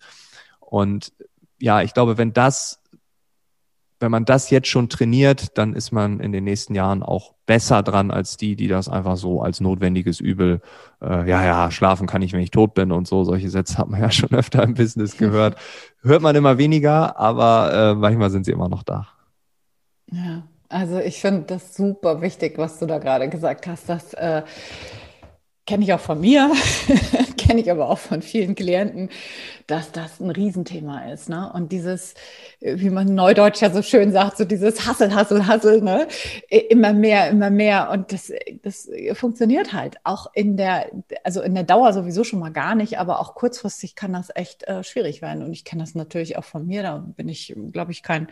Und 0.59 1.13
ja, 1.59 1.83
ich 1.83 1.93
glaube, 1.93 2.17
wenn 2.17 2.33
das 2.33 2.81
wenn 3.99 4.11
man 4.11 4.25
das 4.25 4.49
jetzt 4.49 4.67
schon 4.67 4.89
trainiert, 4.89 5.57
dann 5.57 5.73
ist 5.73 5.91
man 5.91 6.19
in 6.19 6.31
den 6.31 6.43
nächsten 6.45 6.73
Jahren 6.73 7.03
auch 7.03 7.33
besser 7.45 7.83
dran 7.83 8.11
als 8.11 8.37
die, 8.37 8.55
die 8.55 8.67
das 8.67 8.87
einfach 8.87 9.17
so 9.17 9.41
als 9.41 9.59
notwendiges 9.59 10.19
Übel, 10.19 10.61
äh, 11.01 11.29
ja, 11.29 11.43
ja, 11.43 11.71
schlafen 11.71 12.07
kann 12.07 12.21
ich, 12.21 12.31
wenn 12.31 12.39
ich 12.41 12.51
tot 12.51 12.73
bin 12.73 12.91
und 12.91 13.07
so. 13.07 13.23
Solche 13.23 13.49
Sätze 13.49 13.77
hat 13.77 13.89
man 13.89 13.99
ja 13.99 14.11
schon 14.11 14.31
öfter 14.31 14.63
im 14.63 14.73
Business 14.73 15.17
gehört. 15.17 15.57
Hört 16.01 16.21
man 16.21 16.35
immer 16.35 16.57
weniger, 16.57 17.19
aber 17.19 17.73
äh, 17.73 17.95
manchmal 17.95 18.29
sind 18.29 18.45
sie 18.45 18.51
immer 18.51 18.69
noch 18.69 18.83
da. 18.83 19.07
Ja, 20.11 20.43
also 20.69 20.99
ich 20.99 21.19
finde 21.19 21.41
das 21.47 21.75
super 21.75 22.21
wichtig, 22.21 22.57
was 22.57 22.79
du 22.79 22.85
da 22.85 22.99
gerade 22.99 23.27
gesagt 23.29 23.67
hast, 23.67 23.89
dass 23.89 24.13
äh, 24.13 24.43
kenne 25.69 25.83
ich 25.83 25.93
auch 25.93 25.99
von 25.99 26.19
mir, 26.19 26.51
kenne 27.37 27.61
ich 27.61 27.69
aber 27.69 27.89
auch 27.89 27.99
von 27.99 28.23
vielen 28.23 28.55
Klienten, 28.55 29.09
dass 29.67 29.91
das 29.91 30.19
ein 30.19 30.31
Riesenthema 30.31 31.11
ist. 31.11 31.29
Ne? 31.29 31.51
Und 31.53 31.71
dieses, 31.71 32.15
wie 32.59 32.89
man 32.89 33.13
Neudeutsch 33.13 33.61
ja 33.61 33.69
so 33.69 33.83
schön 33.83 34.11
sagt, 34.11 34.37
so 34.37 34.45
dieses 34.45 34.87
Hassel, 34.87 35.13
Hassel, 35.13 35.45
Hassel, 35.45 35.81
ne? 35.81 36.07
immer 36.49 36.91
mehr, 36.93 37.29
immer 37.29 37.51
mehr. 37.51 37.91
Und 37.91 38.11
das, 38.11 38.31
das 38.63 38.89
funktioniert 39.13 39.71
halt 39.71 39.97
auch 40.05 40.31
in 40.33 40.57
der, 40.57 40.89
also 41.23 41.43
in 41.43 41.53
der 41.53 41.65
Dauer 41.65 41.93
sowieso 41.93 42.23
schon 42.23 42.39
mal 42.39 42.51
gar 42.51 42.73
nicht, 42.73 42.97
aber 42.97 43.19
auch 43.19 43.35
kurzfristig 43.35 43.93
kann 43.93 44.13
das 44.13 44.29
echt 44.33 44.63
äh, 44.63 44.83
schwierig 44.83 45.21
werden. 45.21 45.43
Und 45.43 45.53
ich 45.53 45.65
kenne 45.65 45.83
das 45.83 45.93
natürlich 45.93 46.35
auch 46.39 46.45
von 46.45 46.65
mir, 46.65 46.81
da 46.81 46.97
bin 46.97 47.29
ich, 47.29 47.55
glaube 47.71 47.91
ich, 47.91 48.01
kein 48.01 48.27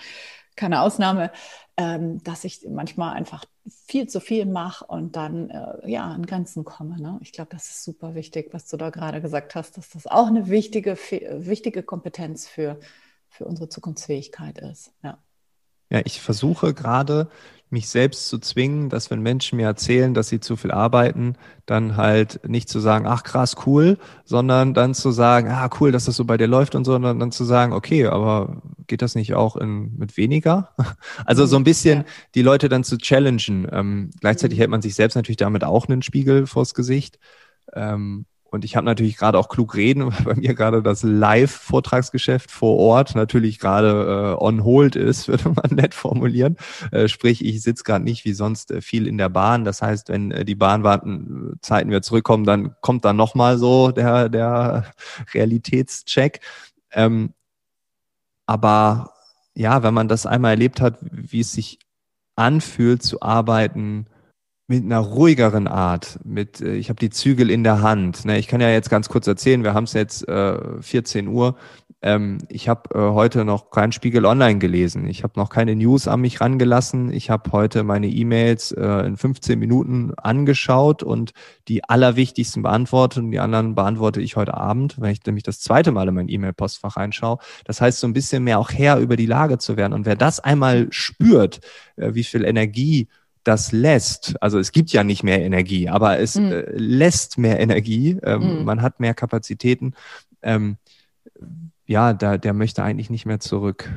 keine 0.58 0.82
Ausnahme, 0.82 1.32
ähm, 1.78 2.22
dass 2.24 2.44
ich 2.44 2.66
manchmal 2.68 3.14
einfach 3.14 3.46
viel 3.86 4.08
zu 4.08 4.20
viel 4.20 4.46
mache 4.46 4.86
und 4.86 5.16
dann 5.16 5.50
äh, 5.50 5.90
ja 5.90 6.06
an 6.06 6.26
Grenzen 6.26 6.64
komme. 6.66 7.02
Ne? 7.02 7.20
Ich 7.22 7.32
glaube, 7.32 7.50
das 7.52 7.70
ist 7.70 7.84
super 7.84 8.16
wichtig, 8.16 8.50
was 8.54 8.68
du 8.68 8.78
da 8.78 8.90
gerade 8.90 9.22
gesagt 9.22 9.56
hast, 9.56 9.78
dass 9.78 9.90
das 9.90 10.08
auch 10.08 10.28
eine 10.28 10.50
wichtige, 10.50 10.98
wichtige 10.98 11.84
Kompetenz 11.84 12.48
für, 12.48 12.80
für 13.30 13.46
unsere 13.46 13.70
Zukunftsfähigkeit 13.70 14.58
ist. 14.60 14.94
Ja. 15.04 15.18
Ja, 15.90 16.02
ich 16.04 16.22
versuche 16.22 16.74
gerade 16.74 17.30
mich 17.70 17.90
selbst 17.90 18.30
zu 18.30 18.40
zwingen, 18.40 18.90
dass 18.90 19.12
wenn 19.12 19.22
Menschen 19.22 19.58
mir 19.58 19.66
erzählen, 19.66 20.14
dass 20.14 20.30
sie 20.30 20.40
zu 20.40 20.56
viel 20.56 20.72
arbeiten, 20.72 21.36
dann 21.66 21.98
halt 21.98 22.40
nicht 22.48 22.70
zu 22.70 22.80
sagen, 22.80 23.06
ach 23.06 23.24
krass, 23.24 23.56
cool, 23.66 23.98
sondern 24.24 24.74
dann 24.74 24.94
zu 24.94 25.12
sagen, 25.12 25.50
ah 25.50 25.70
cool, 25.80 25.92
dass 25.92 26.06
das 26.06 26.16
so 26.16 26.24
bei 26.24 26.38
dir 26.38 26.48
läuft 26.48 26.76
und 26.76 26.86
so, 26.86 26.94
sondern 26.94 27.20
dann 27.20 27.32
zu 27.32 27.44
sagen, 27.44 27.74
okay, 27.74 28.06
aber 28.08 28.62
geht 28.88 29.02
das 29.02 29.16
nicht 29.16 29.34
auch 29.34 29.58
in, 29.58 29.98
mit 29.98 30.16
weniger? 30.18 30.74
Also 31.26 31.46
so 31.46 31.58
ein 31.58 31.64
bisschen 31.64 32.00
ja. 32.00 32.06
die 32.36 32.42
Leute 32.42 32.70
dann 32.70 32.84
zu 32.84 32.98
challengen. 32.98 33.68
Ähm, 33.72 34.12
gleichzeitig 34.22 34.58
mhm. 34.58 34.62
hält 34.62 34.72
man 34.72 34.82
sich 34.82 34.96
selbst 34.96 35.16
natürlich 35.16 35.38
damit 35.38 35.64
auch 35.64 35.88
einen 35.88 36.02
Spiegel 36.02 36.48
vors 36.48 36.74
Gesicht. 36.74 37.20
Ähm, 37.74 38.26
und 38.50 38.66
ich 38.66 38.76
habe 38.76 38.86
natürlich 38.86 39.18
gerade 39.18 39.38
auch 39.38 39.50
klug 39.50 39.76
reden, 39.76 40.06
weil 40.12 40.24
bei 40.24 40.36
mir 40.36 40.54
gerade 40.54 40.82
das 40.82 41.04
Live-Vortragsgeschäft 41.04 42.52
vor 42.52 42.78
Ort 42.78 43.16
natürlich 43.16 43.60
gerade 43.60 44.36
äh, 44.40 44.44
on 44.44 44.64
hold 44.64 44.96
ist, 44.96 45.28
würde 45.28 45.50
man 45.50 45.76
nett 45.76 45.94
formulieren. 45.94 46.58
Äh, 46.92 47.08
sprich, 47.08 47.44
ich 47.44 47.62
sitze 47.62 47.84
gerade 47.84 48.04
nicht 48.04 48.26
wie 48.26 48.34
sonst 48.34 48.72
äh, 48.72 48.82
viel 48.82 49.08
in 49.08 49.18
der 49.18 49.30
Bahn. 49.30 49.66
Das 49.66 49.82
heißt, 49.82 50.10
wenn 50.10 50.32
äh, 50.32 50.46
die 50.46 50.56
Bahnwartenzeiten 50.56 51.90
wieder 51.90 52.02
zurückkommen, 52.02 52.46
dann 52.46 52.76
kommt 52.82 53.06
dann 53.06 53.16
nochmal 53.16 53.58
so 53.58 53.92
der, 53.92 54.30
der 54.30 54.92
Realitätscheck. 55.34 56.42
Ähm, 56.92 57.34
aber 58.46 59.14
ja, 59.54 59.84
wenn 59.84 59.94
man 59.94 60.08
das 60.08 60.26
einmal 60.26 60.52
erlebt 60.52 60.82
hat, 60.82 61.00
wie 61.02 61.42
es 61.42 61.52
sich 61.52 61.80
anfühlt 62.36 63.04
zu 63.04 63.22
arbeiten, 63.22 64.06
mit 64.68 64.84
einer 64.84 65.00
ruhigeren 65.00 65.66
Art, 65.68 66.20
mit 66.26 66.60
äh, 66.62 66.76
ich 66.76 66.90
habe 66.90 67.00
die 67.00 67.10
Zügel 67.10 67.50
in 67.50 67.64
der 67.64 67.82
Hand. 67.82 68.26
Ne? 68.26 68.38
Ich 68.38 68.48
kann 68.48 68.60
ja 68.60 68.70
jetzt 68.70 68.90
ganz 68.90 69.08
kurz 69.08 69.26
erzählen, 69.26 69.64
wir 69.64 69.74
haben 69.74 69.86
es 69.86 69.94
jetzt 69.94 70.28
äh, 70.28 70.82
14 70.82 71.30
Uhr. 71.30 71.56
Ähm, 72.02 72.40
ich 72.50 72.68
habe 72.68 72.94
äh, 72.94 73.14
heute 73.14 73.46
noch 73.46 73.72
keinen 73.72 73.94
Spiegel 73.94 74.26
Online 74.26 74.60
gelesen. 74.60 75.08
Ich 75.08 75.24
habe 75.24 75.40
noch 75.40 75.50
keine 75.50 75.74
News 75.74 76.10
an 76.10 76.20
mich 76.20 76.42
rangelassen. 76.42 77.14
Ich 77.14 77.30
habe 77.30 77.50
heute 77.54 77.84
meine 77.84 78.08
E-Mails 78.08 78.74
äh, 78.74 79.08
in 79.08 79.16
15 79.16 79.58
Minuten 79.58 80.14
angeschaut 80.16 81.02
und 81.02 81.32
die 81.70 81.86
allerwichtigsten 81.86 82.62
beantwortet 82.62 83.24
und 83.24 83.32
die 83.32 83.40
anderen 83.40 83.74
beantworte 83.74 84.20
ich 84.20 84.36
heute 84.36 84.54
Abend, 84.54 85.00
wenn 85.00 85.12
ich 85.12 85.26
nämlich 85.26 85.44
das 85.44 85.62
zweite 85.62 85.94
Mal 85.94 86.10
in 86.10 86.14
mein 86.14 86.30
E-Mail-Postfach 86.30 86.98
reinschaue. 86.98 87.38
Das 87.64 87.80
heißt, 87.80 88.00
so 88.00 88.08
ein 88.08 88.14
bisschen 88.14 88.44
mehr 88.44 88.60
auch 88.60 88.72
Herr 88.72 89.00
über 89.00 89.16
die 89.16 89.26
Lage 89.26 89.60
zu 89.60 89.78
werden. 89.78 89.94
Und 89.94 90.06
wer 90.06 90.18
das 90.18 90.42
einmal 90.42 90.88
spürt, 90.92 91.62
äh, 91.96 92.14
wie 92.14 92.26
viel 92.26 92.44
Energie 92.44 93.08
das 93.48 93.72
lässt, 93.72 94.36
also 94.42 94.60
es 94.60 94.74
gibt 94.74 94.92
ja 94.92 95.04
nicht 95.04 95.24
mehr 95.24 95.42
Energie, 95.42 95.88
aber 95.88 96.20
es 96.20 96.36
mhm. 96.36 96.52
äh, 96.52 96.72
lässt 96.76 97.38
mehr 97.38 97.60
Energie, 97.60 98.20
ähm, 98.24 98.60
mhm. 98.60 98.66
man 98.66 98.82
hat 98.82 99.00
mehr 99.00 99.14
Kapazitäten, 99.14 99.94
ähm, 100.42 100.78
ja, 101.86 102.14
da, 102.14 102.38
der 102.38 102.54
möchte 102.54 102.84
eigentlich 102.84 103.10
nicht 103.10 103.26
mehr 103.26 103.40
zurück. 103.40 103.90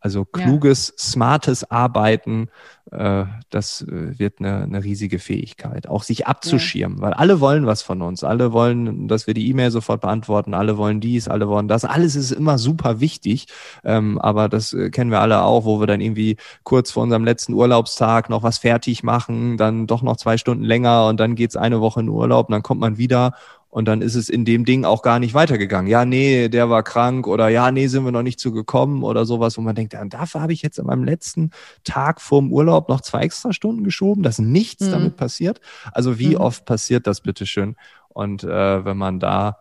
Also 0.00 0.24
kluges, 0.24 0.88
ja. 0.88 0.94
smartes 0.98 1.70
Arbeiten, 1.70 2.48
äh, 2.90 3.24
das 3.50 3.82
äh, 3.82 4.18
wird 4.18 4.40
eine, 4.40 4.62
eine 4.62 4.82
riesige 4.82 5.18
Fähigkeit. 5.18 5.88
Auch 5.88 6.02
sich 6.02 6.26
abzuschirmen, 6.26 6.98
ja. 6.98 7.02
weil 7.04 7.12
alle 7.12 7.40
wollen 7.40 7.66
was 7.66 7.82
von 7.82 8.00
uns. 8.00 8.24
Alle 8.24 8.52
wollen, 8.52 9.08
dass 9.08 9.26
wir 9.26 9.34
die 9.34 9.48
E-Mail 9.48 9.70
sofort 9.70 10.00
beantworten. 10.00 10.54
Alle 10.54 10.78
wollen 10.78 11.00
dies, 11.00 11.28
alle 11.28 11.48
wollen 11.48 11.68
das. 11.68 11.84
Alles 11.84 12.16
ist 12.16 12.32
immer 12.32 12.58
super 12.58 13.00
wichtig. 13.00 13.46
Ähm, 13.84 14.18
aber 14.18 14.48
das 14.48 14.72
äh, 14.72 14.90
kennen 14.90 15.10
wir 15.10 15.20
alle 15.20 15.42
auch, 15.42 15.66
wo 15.66 15.80
wir 15.80 15.86
dann 15.86 16.00
irgendwie 16.00 16.36
kurz 16.64 16.90
vor 16.90 17.02
unserem 17.02 17.24
letzten 17.24 17.52
Urlaubstag 17.52 18.30
noch 18.30 18.42
was 18.42 18.58
fertig 18.58 19.02
machen, 19.02 19.58
dann 19.58 19.86
doch 19.86 20.02
noch 20.02 20.16
zwei 20.16 20.38
Stunden 20.38 20.64
länger 20.64 21.06
und 21.08 21.20
dann 21.20 21.34
geht's 21.34 21.56
eine 21.56 21.80
Woche 21.80 22.00
in 22.00 22.08
Urlaub 22.08 22.48
und 22.48 22.52
dann 22.52 22.62
kommt 22.62 22.80
man 22.80 22.96
wieder 22.96 23.34
und 23.70 23.86
dann 23.86 24.02
ist 24.02 24.16
es 24.16 24.28
in 24.28 24.44
dem 24.44 24.64
Ding 24.64 24.84
auch 24.84 25.00
gar 25.00 25.20
nicht 25.20 25.32
weitergegangen. 25.32 25.88
Ja, 25.88 26.04
nee, 26.04 26.48
der 26.48 26.68
war 26.68 26.82
krank 26.82 27.28
oder 27.28 27.48
ja, 27.48 27.70
nee, 27.70 27.86
sind 27.86 28.04
wir 28.04 28.10
noch 28.10 28.24
nicht 28.24 28.40
zu 28.40 28.50
gekommen 28.52 29.04
oder 29.04 29.24
sowas, 29.24 29.56
wo 29.56 29.62
man 29.62 29.76
denkt, 29.76 29.92
ja, 29.92 30.04
dafür 30.04 30.42
habe 30.42 30.52
ich 30.52 30.62
jetzt 30.62 30.80
an 30.80 30.86
meinem 30.86 31.04
letzten 31.04 31.50
Tag 31.84 32.20
vorm 32.20 32.52
Urlaub 32.52 32.88
noch 32.88 33.00
zwei 33.00 33.20
extra 33.20 33.52
Stunden 33.52 33.84
geschoben, 33.84 34.24
dass 34.24 34.40
nichts 34.40 34.86
mhm. 34.86 34.90
damit 34.90 35.16
passiert. 35.16 35.60
Also 35.92 36.18
wie 36.18 36.30
mhm. 36.30 36.40
oft 36.40 36.64
passiert 36.64 37.06
das 37.06 37.20
bitteschön? 37.20 37.76
Und 38.08 38.42
äh, 38.42 38.84
wenn 38.84 38.96
man 38.96 39.20
da 39.20 39.58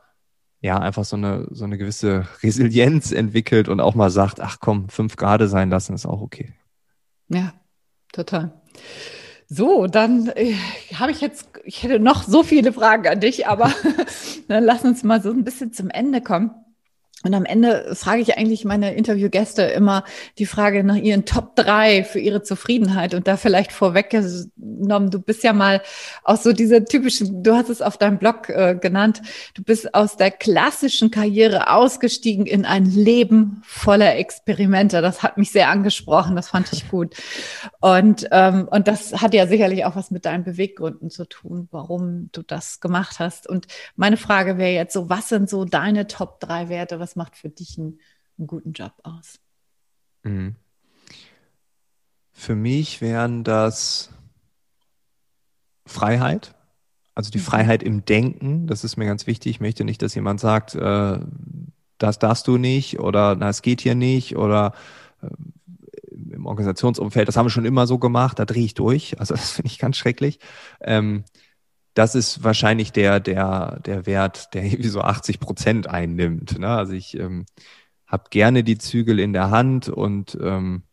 ja 0.60 0.80
einfach 0.80 1.06
so 1.06 1.16
eine, 1.16 1.48
so 1.52 1.66
eine 1.66 1.78
gewisse 1.78 2.28
Resilienz 2.42 3.12
entwickelt 3.12 3.70
und 3.70 3.80
auch 3.80 3.94
mal 3.94 4.10
sagt, 4.10 4.42
ach 4.42 4.58
komm, 4.60 4.90
fünf 4.90 5.18
Grad 5.18 5.48
sein 5.48 5.70
lassen, 5.70 5.94
ist 5.94 6.08
auch 6.08 6.22
okay. 6.22 6.54
Ja, 7.30 7.54
total. 8.12 8.60
So, 9.52 9.88
dann 9.88 10.28
äh, 10.36 10.54
habe 10.94 11.12
ich 11.12 11.22
jetzt, 11.22 11.49
ich 11.64 11.84
hätte 11.84 12.00
noch 12.00 12.24
so 12.24 12.44
viele 12.44 12.74
Fragen 12.74 13.08
an 13.08 13.20
dich, 13.20 13.48
aber 13.48 13.72
dann 14.48 14.64
lass 14.64 14.84
uns 14.84 15.04
mal 15.04 15.22
so 15.22 15.32
ein 15.32 15.44
bisschen 15.44 15.74
zum 15.74 15.90
Ende 15.90 16.22
kommen. 16.22 16.52
Und 17.24 17.34
am 17.34 17.44
Ende 17.44 17.96
frage 17.96 18.22
ich 18.22 18.38
eigentlich 18.38 18.64
meine 18.64 18.94
Interviewgäste 18.94 19.64
immer 19.64 20.06
die 20.38 20.46
Frage 20.46 20.86
nach 20.86 20.96
ihren 20.96 21.26
Top 21.26 21.54
drei 21.58 22.06
für 22.06 22.20
ihre 22.20 22.44
Zufriedenheit. 22.44 23.14
Und 23.14 23.28
da 23.28 23.36
vielleicht 23.36 23.74
vorweggenommen, 23.74 25.12
du 25.12 25.20
bist 25.20 25.44
ja 25.44 25.52
mal 25.52 25.82
aus 26.24 26.44
so 26.44 26.54
dieser 26.54 26.86
typischen, 26.86 27.44
du 27.44 27.56
hast 27.56 27.70
es 27.70 27.82
auf 27.82 27.98
deinem 27.98 28.20
Blog 28.20 28.48
äh, 28.48 28.76
genannt, 28.80 29.22
du 29.54 29.64
bist 29.64 29.94
aus 29.94 30.16
der 30.16 30.32
klassischen 30.32 31.12
Karriere 31.12 31.74
ausgestiegen 31.74 32.46
in 32.46 32.64
ein 32.64 32.86
Leben 32.86 33.62
voller 33.66 34.16
Experimente. 34.16 35.02
Das 35.02 35.22
hat 35.22 35.38
mich 35.38 35.52
sehr 35.52 35.68
angesprochen, 35.68 36.38
das 36.38 36.50
fand 36.50 36.72
ich 36.72 36.88
gut. 36.88 37.16
Und, 37.82 38.30
ähm, 38.32 38.70
und 38.72 38.88
das 38.88 39.22
hat 39.22 39.34
ja 39.34 39.46
sicherlich 39.46 39.84
auch 39.84 39.98
was 39.98 40.10
mit 40.10 40.24
deinen 40.24 40.46
Beweggründen 40.46 41.10
zu 41.10 41.26
tun, 41.26 41.68
warum 41.72 42.30
du 42.32 42.44
das 42.44 42.80
gemacht 42.80 43.20
hast. 43.20 43.50
Und 43.50 43.68
meine 43.98 44.16
Frage 44.16 44.58
wäre 44.58 44.72
jetzt 44.72 44.94
so, 44.94 45.10
was 45.10 45.28
sind 45.28 45.50
so 45.50 45.66
deine 45.66 46.08
Top 46.08 46.40
drei 46.40 46.70
Werte? 46.70 47.09
was 47.09 47.09
macht 47.16 47.36
für 47.36 47.50
dich 47.50 47.78
einen, 47.78 48.00
einen 48.38 48.48
guten 48.48 48.74
Job 48.74 48.94
aus? 49.04 49.40
Mhm. 50.24 50.56
Für 52.32 52.56
mich 52.56 53.02
wären 53.02 53.44
das 53.44 54.12
Freiheit, 55.86 56.56
also 57.16 57.32
die 57.32 57.40
mhm. 57.40 57.44
Freiheit 57.44 57.84
im 57.84 58.06
Denken. 58.06 58.68
Das 58.68 58.84
ist 58.84 58.98
mir 58.98 59.06
ganz 59.06 59.28
wichtig. 59.28 59.52
Ich 59.52 59.60
möchte 59.60 59.84
nicht, 59.84 60.02
dass 60.02 60.16
jemand 60.16 60.40
sagt, 60.40 60.76
äh, 60.76 61.20
das 61.98 62.20
darfst 62.20 62.48
du 62.48 62.58
nicht 62.58 63.00
oder 63.00 63.36
na, 63.36 63.50
es 63.50 63.62
geht 63.62 63.82
hier 63.82 63.96
nicht 63.96 64.38
oder 64.38 64.74
äh, 65.22 65.28
im 66.32 66.46
Organisationsumfeld, 66.46 67.28
das 67.28 67.38
haben 67.38 67.46
wir 67.46 67.52
schon 67.52 67.66
immer 67.66 67.88
so 67.88 67.98
gemacht, 67.98 68.40
da 68.40 68.46
drehe 68.46 68.66
ich 68.66 68.74
durch. 68.74 69.20
Also 69.20 69.36
das 69.36 69.52
finde 69.52 69.68
ich 69.68 69.80
ganz 69.80 69.98
schrecklich. 69.98 70.40
Ähm, 70.82 71.24
das 72.00 72.16
ist 72.16 72.46
wahrscheinlich 72.46 72.94
der, 72.94 73.20
der, 73.20 73.82
der 73.86 74.06
Wert, 74.06 74.54
der 74.54 74.64
irgendwie 74.64 74.88
so 74.88 75.02
80 75.02 75.42
Prozent 75.42 75.90
einnimmt. 75.90 76.58
Ne? 76.58 76.70
Also 76.70 76.94
ich 76.94 77.20
ähm, 77.20 77.46
habe 78.08 78.30
gerne 78.30 78.64
die 78.64 78.78
Zügel 78.78 79.20
in 79.20 79.34
der 79.34 79.52
Hand 79.52 79.90
und 79.90 80.38
ähm, 80.42 80.84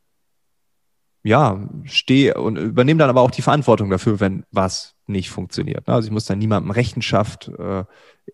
ja, 1.22 1.60
stehe 1.84 2.34
und 2.34 2.56
übernehme 2.56 2.98
dann 2.98 3.08
aber 3.08 3.20
auch 3.20 3.30
die 3.30 3.42
Verantwortung 3.42 3.88
dafür, 3.88 4.18
wenn 4.18 4.42
was 4.50 4.96
nicht 5.06 5.30
funktioniert. 5.30 5.86
Ne? 5.86 5.94
Also 5.94 6.06
ich 6.06 6.12
muss 6.12 6.24
dann 6.24 6.40
niemandem 6.40 6.72
Rechenschaft 6.72 7.52
äh, 7.56 7.84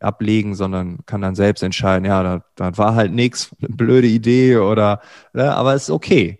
ablegen, 0.00 0.54
sondern 0.54 1.04
kann 1.04 1.20
dann 1.20 1.34
selbst 1.34 1.62
entscheiden, 1.62 2.06
ja, 2.06 2.22
da, 2.22 2.44
da 2.54 2.78
war 2.78 2.94
halt 2.94 3.12
nichts, 3.12 3.54
eine 3.60 3.68
blöde 3.76 4.08
Idee 4.08 4.56
oder, 4.56 5.02
ne? 5.34 5.54
aber 5.54 5.74
es 5.74 5.82
ist 5.82 5.90
okay. 5.90 6.38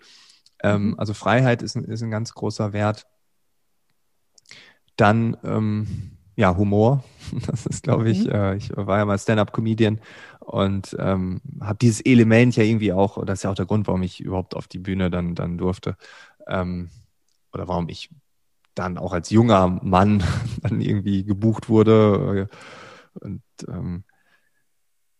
Ähm, 0.62 0.92
mhm. 0.92 0.98
also 0.98 1.12
Freiheit 1.12 1.60
ist 1.60 1.76
ein, 1.76 1.84
ist 1.84 2.02
ein 2.02 2.10
ganz 2.10 2.32
großer 2.32 2.72
Wert. 2.72 3.06
Dann 4.96 5.36
ähm, 5.44 6.11
ja, 6.36 6.56
Humor. 6.56 7.04
Das 7.46 7.66
ist, 7.66 7.82
glaube 7.82 8.10
ich, 8.10 8.24
mhm. 8.24 8.32
äh, 8.32 8.56
ich 8.56 8.70
war 8.76 8.98
ja 8.98 9.04
mal 9.04 9.18
Stand-up-Comedian 9.18 10.00
und 10.40 10.94
ähm, 10.98 11.40
habe 11.60 11.78
dieses 11.78 12.00
Element 12.02 12.56
ja 12.56 12.62
irgendwie 12.62 12.92
auch, 12.92 13.24
das 13.24 13.38
ist 13.38 13.42
ja 13.44 13.50
auch 13.50 13.54
der 13.54 13.64
Grund, 13.64 13.86
warum 13.86 14.02
ich 14.02 14.20
überhaupt 14.20 14.54
auf 14.54 14.68
die 14.68 14.78
Bühne 14.78 15.08
dann, 15.08 15.34
dann 15.34 15.56
durfte. 15.56 15.96
Ähm, 16.46 16.90
oder 17.52 17.68
warum 17.68 17.88
ich 17.88 18.10
dann 18.74 18.98
auch 18.98 19.12
als 19.12 19.30
junger 19.30 19.68
Mann 19.82 20.22
dann 20.62 20.80
irgendwie 20.80 21.24
gebucht 21.24 21.68
wurde. 21.68 22.48
Und 23.14 23.42
ähm, 23.68 24.04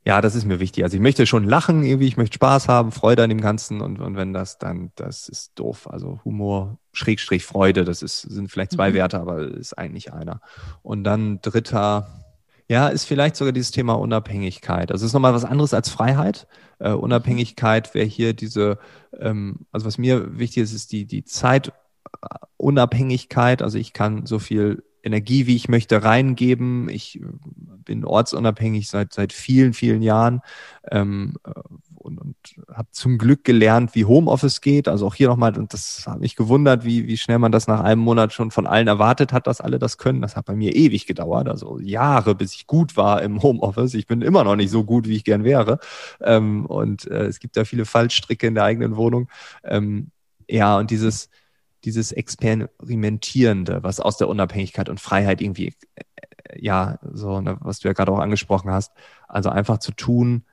ja, 0.05 0.21
das 0.21 0.35
ist 0.35 0.45
mir 0.45 0.59
wichtig. 0.59 0.83
Also 0.83 0.97
ich 0.97 1.03
möchte 1.03 1.27
schon 1.27 1.45
lachen, 1.45 1.85
irgendwie, 1.85 2.09
ich 2.09 2.17
möchte 2.17 2.35
Spaß 2.35 2.67
haben, 2.69 2.91
Freude 2.91 3.23
an 3.23 3.29
dem 3.29 3.41
Ganzen 3.41 3.81
und, 3.81 4.01
und 4.01 4.17
wenn 4.17 4.33
das 4.33 4.59
dann, 4.59 4.91
das 4.97 5.29
ist 5.29 5.53
doof. 5.55 5.89
Also 5.89 6.19
Humor, 6.25 6.79
Schrägstrich 6.93 7.45
Freude, 7.45 7.85
das 7.85 8.03
ist, 8.03 8.23
sind 8.23 8.51
vielleicht 8.51 8.73
zwei 8.73 8.91
mhm. 8.91 8.95
Werte, 8.95 9.21
aber 9.21 9.43
ist 9.43 9.79
eigentlich 9.79 10.13
einer. 10.13 10.41
Und 10.83 11.05
dann 11.05 11.41
dritter, 11.41 12.09
ja, 12.69 12.89
ist 12.89 13.05
vielleicht 13.05 13.37
sogar 13.37 13.53
dieses 13.53 13.71
Thema 13.71 13.93
Unabhängigkeit. 13.95 14.91
Also 14.91 15.05
es 15.05 15.11
ist 15.11 15.15
nochmal 15.15 15.35
was 15.35 15.45
anderes 15.45 15.73
als 15.73 15.89
Freiheit. 15.89 16.49
Äh, 16.81 16.91
Unabhängigkeit 16.91 17.95
wäre 17.95 18.07
hier 18.07 18.35
diese, 18.35 18.81
ähm, 19.21 19.67
also 19.71 19.87
was 19.87 19.99
mir 19.99 20.37
wichtig 20.37 20.65
ist, 20.65 20.73
ist 20.73 20.91
die, 20.91 21.07
die 21.07 21.25
Zeitunabhängigkeit. 21.25 23.63
Also 23.63 23.79
ich 23.79 23.93
kann 23.93 24.27
so 24.27 24.41
viel 24.41 24.83
Energie, 25.03 25.47
wie 25.47 25.57
ich 25.57 25.69
möchte, 25.69 26.03
reingeben. 26.03 26.89
Ich 26.89 27.21
äh, 27.21 27.25
bin 27.85 28.05
ortsunabhängig 28.05 28.89
seit, 28.89 29.13
seit 29.13 29.33
vielen, 29.33 29.73
vielen 29.73 30.03
Jahren 30.03 30.41
ähm, 30.91 31.35
äh, 31.45 31.53
und, 31.97 32.21
und 32.21 32.37
habe 32.73 32.89
zum 32.91 33.19
Glück 33.19 33.45
gelernt, 33.45 33.95
wie 33.95 34.05
Homeoffice 34.05 34.61
geht. 34.61 34.89
Also 34.89 35.07
auch 35.07 35.15
hier 35.15 35.29
nochmal, 35.29 35.57
und 35.57 35.73
das 35.73 36.05
hat 36.07 36.21
mich 36.21 36.37
gewundert, 36.37 36.85
wie, 36.85 37.07
wie 37.07 37.17
schnell 37.17 37.39
man 37.39 37.53
das 37.53 37.69
nach 37.69 37.81
einem 37.81 38.01
Monat 38.01 38.33
schon 38.33 38.51
von 38.51 38.67
allen 38.67 38.89
erwartet 38.89 39.33
hat, 39.33 39.47
dass 39.47 39.61
alle 39.61 39.79
das 39.79 39.99
können. 39.99 40.21
Das 40.23 40.37
hat 40.37 40.47
bei 40.47 40.55
mir 40.55 40.75
ewig 40.75 41.07
gedauert, 41.07 41.49
also 41.49 41.79
Jahre, 41.79 42.35
bis 42.35 42.55
ich 42.55 42.67
gut 42.67 42.97
war 42.97 43.23
im 43.23 43.43
Homeoffice. 43.43 43.95
Ich 43.95 44.07
bin 44.07 44.23
immer 44.23 44.45
noch 44.45 44.57
nicht 44.57 44.71
so 44.71 44.85
gut, 44.85 45.09
wie 45.09 45.17
ich 45.17 45.25
gern 45.25 45.45
wäre. 45.45 45.79
Ähm, 46.21 46.67
und 46.67 47.07
äh, 47.07 47.27
es 47.27 47.41
gibt 47.41 47.57
da 47.57 47.65
viele 47.65 47.85
Fallstricke 47.85 48.47
in 48.47 48.55
der 48.55 48.65
eigenen 48.65 48.97
Wohnung. 48.97 49.29
Ähm, 49.65 50.11
ja, 50.49 50.79
und 50.79 50.91
dieses, 50.91 51.31
dieses 51.85 52.13
Experimentierende, 52.13 53.83
was 53.83 54.01
aus 54.01 54.17
der 54.17 54.29
Unabhängigkeit 54.29 54.89
und 54.89 55.01
Freiheit 55.01 55.41
irgendwie, 55.41 55.75
äh, 55.95 56.05
ja, 56.61 56.99
so, 57.03 57.41
ne, 57.41 57.57
was 57.61 57.81
du 57.81 57.89
ja 57.89 57.95
gerade 57.95 58.13
auch 58.13 58.19
angesprochen 58.19 58.71
hast, 58.71 58.93
also 59.29 59.51
einfach 59.51 59.79
zu 59.79 59.93
tun, 59.93 60.45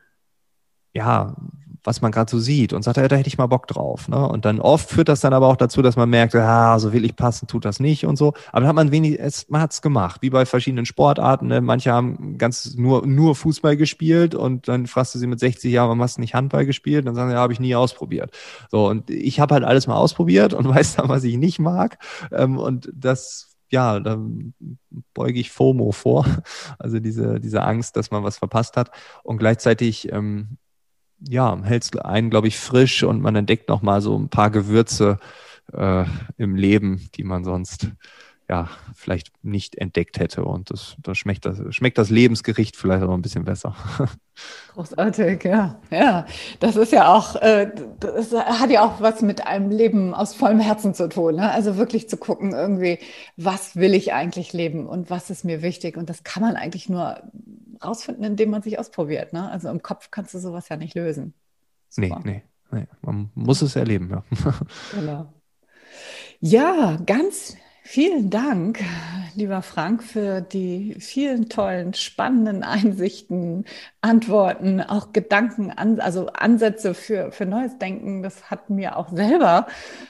ja, 0.93 1.35
was 1.83 2.01
man 2.01 2.11
gerade 2.11 2.29
so 2.29 2.39
sieht 2.39 2.73
und 2.73 2.83
sagt, 2.83 2.97
ja, 2.97 3.07
da 3.07 3.15
hätte 3.15 3.27
ich 3.27 3.37
mal 3.37 3.47
Bock 3.47 3.67
drauf. 3.67 4.07
Ne? 4.07 4.27
Und 4.27 4.45
dann 4.45 4.59
oft 4.59 4.89
führt 4.89 5.09
das 5.09 5.21
dann 5.21 5.33
aber 5.33 5.47
auch 5.47 5.55
dazu, 5.55 5.81
dass 5.81 5.95
man 5.95 6.09
merkt, 6.09 6.35
ah, 6.35 6.77
so 6.79 6.93
will 6.93 7.05
ich 7.05 7.15
passen, 7.15 7.47
tut 7.47 7.65
das 7.65 7.79
nicht 7.79 8.05
und 8.05 8.17
so. 8.17 8.33
Aber 8.51 8.61
dann 8.61 8.67
hat 8.67 8.75
man 8.75 8.91
wenig, 8.91 9.19
es, 9.19 9.49
man 9.49 9.61
hat's 9.61 9.81
gemacht, 9.81 10.21
wie 10.21 10.29
bei 10.29 10.45
verschiedenen 10.45 10.85
Sportarten. 10.85 11.47
Ne? 11.47 11.61
Manche 11.61 11.91
haben 11.91 12.37
ganz 12.37 12.75
nur, 12.75 13.05
nur 13.05 13.35
Fußball 13.35 13.77
gespielt 13.77 14.35
und 14.35 14.67
dann 14.67 14.87
fragst 14.87 15.15
du 15.15 15.19
sie 15.19 15.27
mit 15.27 15.39
60 15.39 15.71
Jahren, 15.71 15.87
warum 15.87 16.01
hast 16.01 16.17
du 16.17 16.21
nicht 16.21 16.33
Handball 16.33 16.65
gespielt? 16.65 17.01
Und 17.01 17.07
dann 17.07 17.15
sagen 17.15 17.29
sie, 17.29 17.35
ja, 17.35 17.41
habe 17.41 17.53
ich 17.53 17.59
nie 17.59 17.75
ausprobiert. 17.75 18.31
So, 18.69 18.87
und 18.87 19.09
ich 19.09 19.39
habe 19.39 19.53
halt 19.53 19.63
alles 19.63 19.87
mal 19.87 19.95
ausprobiert 19.95 20.53
und 20.53 20.67
weiß 20.69 20.97
dann, 20.97 21.09
was 21.09 21.23
ich 21.23 21.37
nicht 21.37 21.59
mag. 21.59 21.97
Ähm, 22.31 22.57
und 22.57 22.91
das 22.93 23.49
ja, 23.71 23.99
da 23.99 24.19
beuge 25.13 25.39
ich 25.39 25.51
FOMO 25.51 25.91
vor, 25.91 26.25
also 26.79 26.99
diese, 26.99 27.39
diese 27.39 27.61
Angst, 27.61 27.95
dass 27.95 28.11
man 28.11 28.23
was 28.23 28.37
verpasst 28.37 28.77
hat. 28.77 28.91
Und 29.23 29.37
gleichzeitig 29.37 30.11
ähm, 30.11 30.57
ja, 31.21 31.61
hält 31.63 31.83
es 31.83 31.95
einen, 31.97 32.29
glaube 32.29 32.47
ich, 32.47 32.57
frisch 32.57 33.03
und 33.03 33.21
man 33.21 33.35
entdeckt 33.35 33.69
noch 33.69 33.81
mal 33.81 34.01
so 34.01 34.17
ein 34.17 34.29
paar 34.29 34.49
Gewürze 34.49 35.17
äh, 35.73 36.05
im 36.37 36.55
Leben, 36.55 37.09
die 37.15 37.23
man 37.23 37.43
sonst 37.43 37.89
ja, 38.49 38.67
vielleicht 38.95 39.31
nicht 39.43 39.75
entdeckt 39.75 40.19
hätte. 40.19 40.43
Und 40.43 40.71
das, 40.71 40.95
das 41.03 41.19
schmeckt 41.19 41.45
das, 41.45 41.59
schmeckt 41.69 41.99
das 41.99 42.09
Lebensgericht 42.09 42.75
vielleicht 42.75 43.03
auch 43.03 43.13
ein 43.13 43.21
bisschen 43.21 43.45
besser. 43.45 43.75
Großartig, 44.73 45.43
ja. 45.43 45.79
Ja, 45.91 46.25
das 46.59 46.75
ist 46.75 46.91
ja 46.91 47.13
auch, 47.13 47.35
äh, 47.35 47.71
das 47.99 48.33
hat 48.33 48.71
ja 48.71 48.83
auch 48.83 49.01
was 49.01 49.21
mit 49.21 49.45
einem 49.45 49.69
Leben 49.69 50.15
aus 50.15 50.33
vollem 50.33 50.59
Herzen 50.59 50.95
zu 50.95 51.09
tun. 51.09 51.35
Ne? 51.35 51.51
Also 51.51 51.77
wirklich 51.77 52.09
zu 52.09 52.17
gucken, 52.17 52.53
irgendwie, 52.53 52.97
was 53.37 53.75
will 53.75 53.93
ich 53.93 54.13
eigentlich 54.13 54.51
leben 54.51 54.87
und 54.87 55.11
was 55.11 55.29
ist 55.29 55.45
mir 55.45 55.61
wichtig. 55.61 55.95
Und 55.95 56.09
das 56.09 56.23
kann 56.23 56.41
man 56.41 56.55
eigentlich 56.55 56.89
nur 56.89 57.21
rausfinden, 57.83 58.23
indem 58.23 58.49
man 58.49 58.61
sich 58.61 58.79
ausprobiert. 58.79 59.33
Ne? 59.33 59.49
Also 59.49 59.69
im 59.69 59.81
Kopf 59.81 60.11
kannst 60.11 60.33
du 60.33 60.39
sowas 60.39 60.69
ja 60.69 60.77
nicht 60.77 60.95
lösen. 60.95 61.33
Super. 61.89 62.21
Nee, 62.23 62.43
nee, 62.71 62.79
nee. 62.79 62.87
Man 63.01 63.31
muss 63.35 63.61
es 63.61 63.75
erleben, 63.75 64.09
ja. 64.09 64.23
Genau. 64.93 65.33
Ja, 66.39 66.97
ganz 67.05 67.57
Vielen 67.91 68.29
Dank, 68.29 68.83
lieber 69.33 69.63
Frank, 69.63 70.03
für 70.03 70.41
die 70.41 70.95
vielen 70.99 71.49
tollen, 71.49 71.95
spannenden 71.95 72.61
Einsichten, 72.61 73.65
Antworten, 73.99 74.79
auch 74.79 75.11
Gedanken, 75.11 75.71
also 75.71 76.27
Ansätze 76.27 76.93
für, 76.93 77.31
für 77.31 77.47
neues 77.47 77.79
Denken. 77.79 78.21
Das 78.21 78.51
hat 78.51 78.69
mir 78.69 78.95
auch 78.95 79.09
selber 79.09 79.65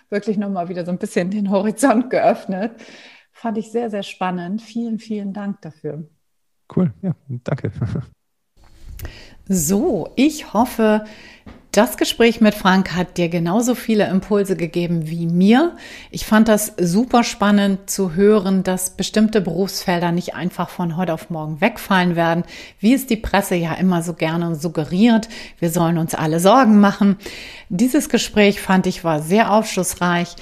wirklich 0.09 0.35
nochmal 0.35 0.67
wieder 0.67 0.85
so 0.85 0.91
ein 0.91 0.97
bisschen 0.97 1.31
den 1.31 1.51
Horizont 1.51 2.09
geöffnet. 2.09 2.73
Fand 3.31 3.57
ich 3.57 3.71
sehr, 3.71 3.89
sehr 3.89 4.03
spannend. 4.03 4.61
Vielen, 4.61 4.99
vielen 4.99 5.31
Dank 5.31 5.61
dafür. 5.61 6.05
Cool, 6.75 6.93
ja, 7.01 7.15
danke. 7.43 7.71
So, 9.47 10.11
ich 10.15 10.53
hoffe, 10.53 11.05
das 11.71 11.97
Gespräch 11.97 12.41
mit 12.41 12.55
Frank 12.55 12.95
hat 12.95 13.17
dir 13.17 13.29
genauso 13.29 13.75
viele 13.75 14.07
Impulse 14.07 14.55
gegeben 14.55 15.07
wie 15.07 15.27
mir. 15.27 15.75
Ich 16.09 16.25
fand 16.25 16.47
das 16.47 16.73
super 16.79 17.23
spannend 17.23 17.89
zu 17.89 18.15
hören, 18.15 18.63
dass 18.63 18.97
bestimmte 18.97 19.39
Berufsfelder 19.39 20.11
nicht 20.11 20.33
einfach 20.33 20.69
von 20.69 20.97
heute 20.97 21.13
auf 21.13 21.29
morgen 21.29 21.61
wegfallen 21.61 22.15
werden, 22.15 22.43
wie 22.79 22.95
es 22.95 23.05
die 23.05 23.17
Presse 23.17 23.53
ja 23.53 23.73
immer 23.73 24.01
so 24.01 24.13
gerne 24.13 24.55
suggeriert. 24.55 25.29
Wir 25.59 25.69
sollen 25.69 25.99
uns 25.99 26.15
alle 26.15 26.39
Sorgen 26.39 26.79
machen. 26.79 27.17
Dieses 27.69 28.09
Gespräch 28.09 28.61
fand 28.61 28.87
ich 28.87 29.03
war 29.03 29.21
sehr 29.21 29.51
aufschlussreich 29.51 30.35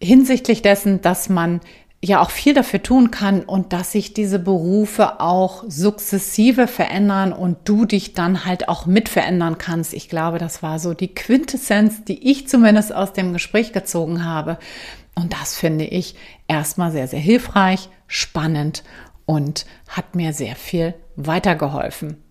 hinsichtlich 0.00 0.60
dessen, 0.60 1.00
dass 1.00 1.28
man 1.28 1.60
ja 2.02 2.20
auch 2.20 2.30
viel 2.30 2.54
dafür 2.54 2.82
tun 2.82 3.10
kann 3.10 3.42
und 3.42 3.72
dass 3.72 3.92
sich 3.92 4.14
diese 4.14 4.38
Berufe 4.38 5.20
auch 5.20 5.64
sukzessive 5.66 6.68
verändern 6.68 7.32
und 7.32 7.56
du 7.64 7.86
dich 7.86 8.14
dann 8.14 8.44
halt 8.44 8.68
auch 8.68 8.86
mit 8.86 9.08
verändern 9.08 9.58
kannst. 9.58 9.94
Ich 9.94 10.08
glaube, 10.08 10.38
das 10.38 10.62
war 10.62 10.78
so 10.78 10.94
die 10.94 11.12
Quintessenz, 11.12 12.04
die 12.04 12.30
ich 12.30 12.48
zumindest 12.48 12.94
aus 12.94 13.12
dem 13.12 13.32
Gespräch 13.32 13.72
gezogen 13.72 14.24
habe. 14.24 14.58
Und 15.16 15.32
das 15.32 15.56
finde 15.56 15.84
ich 15.84 16.14
erstmal 16.46 16.92
sehr, 16.92 17.08
sehr 17.08 17.18
hilfreich, 17.18 17.88
spannend 18.06 18.84
und 19.26 19.66
hat 19.88 20.14
mir 20.14 20.32
sehr 20.32 20.54
viel 20.54 20.94
weitergeholfen. 21.16 22.22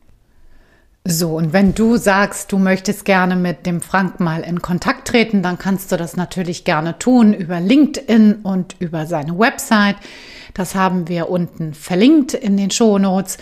So, 1.09 1.37
und 1.37 1.53
wenn 1.53 1.73
du 1.73 1.95
sagst, 1.95 2.51
du 2.51 2.57
möchtest 2.57 3.05
gerne 3.05 3.37
mit 3.37 3.65
dem 3.65 3.79
Frank 3.79 4.19
mal 4.19 4.41
in 4.41 4.61
Kontakt 4.61 5.07
treten, 5.07 5.41
dann 5.41 5.57
kannst 5.57 5.89
du 5.89 5.95
das 5.95 6.17
natürlich 6.17 6.65
gerne 6.65 6.99
tun 6.99 7.33
über 7.33 7.61
LinkedIn 7.61 8.39
und 8.43 8.75
über 8.79 9.05
seine 9.05 9.39
Website. 9.39 9.95
Das 10.53 10.75
haben 10.75 11.07
wir 11.07 11.29
unten 11.29 11.73
verlinkt 11.73 12.33
in 12.33 12.57
den 12.57 12.71
Show 12.71 12.99
Notes. 12.99 13.37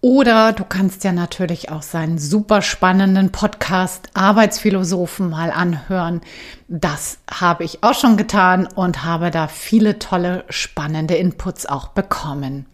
Oder 0.00 0.54
du 0.54 0.64
kannst 0.64 1.04
ja 1.04 1.12
natürlich 1.12 1.70
auch 1.70 1.82
seinen 1.82 2.16
super 2.16 2.62
spannenden 2.62 3.32
Podcast 3.32 4.08
Arbeitsphilosophen 4.14 5.28
mal 5.28 5.50
anhören. 5.50 6.22
Das 6.68 7.18
habe 7.30 7.64
ich 7.64 7.82
auch 7.84 7.92
schon 7.92 8.16
getan 8.16 8.66
und 8.66 9.04
habe 9.04 9.30
da 9.30 9.46
viele 9.46 9.98
tolle, 9.98 10.44
spannende 10.48 11.16
Inputs 11.16 11.66
auch 11.66 11.88
bekommen. 11.88 12.64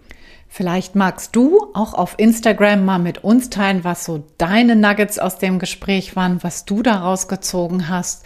Vielleicht 0.48 0.94
magst 0.94 1.36
du 1.36 1.70
auch 1.74 1.92
auf 1.94 2.14
Instagram 2.18 2.84
mal 2.84 2.98
mit 2.98 3.24
uns 3.24 3.50
teilen, 3.50 3.84
was 3.84 4.04
so 4.04 4.24
deine 4.38 4.76
Nuggets 4.76 5.18
aus 5.18 5.38
dem 5.38 5.58
Gespräch 5.58 6.16
waren, 6.16 6.42
was 6.42 6.64
du 6.64 6.82
daraus 6.82 7.28
gezogen 7.28 7.88
hast. 7.88 8.24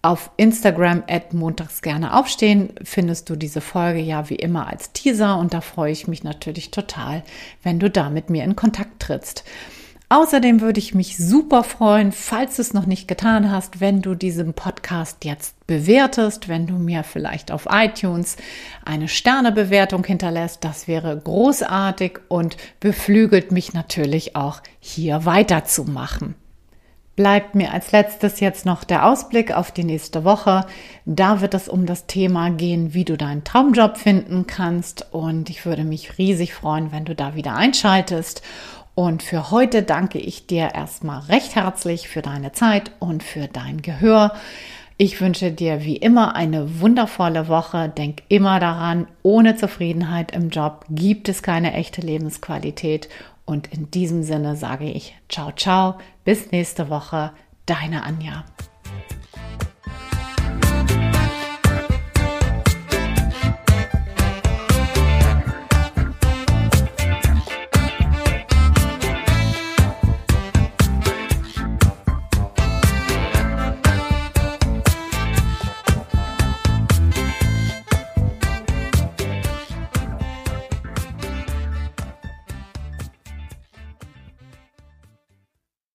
Auf 0.00 0.30
Instagram 0.36 1.02
at 1.08 1.34
montags 1.34 1.82
gerne 1.82 2.16
aufstehen 2.16 2.70
findest 2.84 3.28
du 3.28 3.36
diese 3.36 3.60
Folge 3.60 3.98
ja 3.98 4.30
wie 4.30 4.36
immer 4.36 4.68
als 4.68 4.92
Teaser 4.92 5.36
und 5.38 5.52
da 5.52 5.60
freue 5.60 5.90
ich 5.90 6.06
mich 6.06 6.22
natürlich 6.22 6.70
total, 6.70 7.24
wenn 7.64 7.80
du 7.80 7.90
da 7.90 8.08
mit 8.08 8.30
mir 8.30 8.44
in 8.44 8.54
Kontakt 8.54 9.00
trittst. 9.00 9.42
Außerdem 10.10 10.62
würde 10.62 10.78
ich 10.80 10.94
mich 10.94 11.18
super 11.18 11.62
freuen, 11.62 12.12
falls 12.12 12.56
du 12.56 12.62
es 12.62 12.72
noch 12.72 12.86
nicht 12.86 13.08
getan 13.08 13.50
hast, 13.50 13.80
wenn 13.80 14.00
du 14.00 14.14
diesen 14.14 14.54
Podcast 14.54 15.26
jetzt 15.26 15.66
bewertest, 15.66 16.48
wenn 16.48 16.66
du 16.66 16.74
mir 16.74 17.02
vielleicht 17.04 17.52
auf 17.52 17.68
iTunes 17.70 18.38
eine 18.86 19.08
Sternebewertung 19.08 20.02
hinterlässt. 20.04 20.64
Das 20.64 20.88
wäre 20.88 21.14
großartig 21.18 22.20
und 22.28 22.56
beflügelt 22.80 23.52
mich 23.52 23.74
natürlich 23.74 24.34
auch 24.34 24.62
hier 24.80 25.26
weiterzumachen. 25.26 26.36
Bleibt 27.18 27.56
mir 27.56 27.72
als 27.72 27.90
letztes 27.90 28.38
jetzt 28.38 28.64
noch 28.64 28.84
der 28.84 29.04
Ausblick 29.04 29.50
auf 29.52 29.72
die 29.72 29.82
nächste 29.82 30.22
Woche. 30.22 30.64
Da 31.04 31.40
wird 31.40 31.52
es 31.52 31.68
um 31.68 31.84
das 31.84 32.06
Thema 32.06 32.50
gehen, 32.50 32.94
wie 32.94 33.04
du 33.04 33.16
deinen 33.16 33.42
Traumjob 33.42 33.96
finden 33.96 34.46
kannst. 34.46 35.08
Und 35.10 35.50
ich 35.50 35.66
würde 35.66 35.82
mich 35.82 36.16
riesig 36.18 36.54
freuen, 36.54 36.92
wenn 36.92 37.04
du 37.04 37.16
da 37.16 37.34
wieder 37.34 37.56
einschaltest. 37.56 38.42
Und 38.98 39.22
für 39.22 39.52
heute 39.52 39.84
danke 39.84 40.18
ich 40.18 40.48
dir 40.48 40.74
erstmal 40.74 41.20
recht 41.20 41.54
herzlich 41.54 42.08
für 42.08 42.20
deine 42.20 42.50
Zeit 42.50 42.90
und 42.98 43.22
für 43.22 43.46
dein 43.46 43.80
Gehör. 43.80 44.34
Ich 44.96 45.20
wünsche 45.20 45.52
dir 45.52 45.84
wie 45.84 45.94
immer 45.94 46.34
eine 46.34 46.80
wundervolle 46.80 47.46
Woche. 47.46 47.92
Denk 47.96 48.24
immer 48.28 48.58
daran, 48.58 49.06
ohne 49.22 49.54
Zufriedenheit 49.54 50.32
im 50.32 50.50
Job 50.50 50.84
gibt 50.90 51.28
es 51.28 51.44
keine 51.44 51.74
echte 51.74 52.00
Lebensqualität. 52.00 53.08
Und 53.44 53.72
in 53.72 53.88
diesem 53.92 54.24
Sinne 54.24 54.56
sage 54.56 54.90
ich 54.90 55.14
ciao, 55.28 55.52
ciao, 55.52 55.98
bis 56.24 56.50
nächste 56.50 56.90
Woche, 56.90 57.30
deine 57.66 58.02
Anja. 58.02 58.46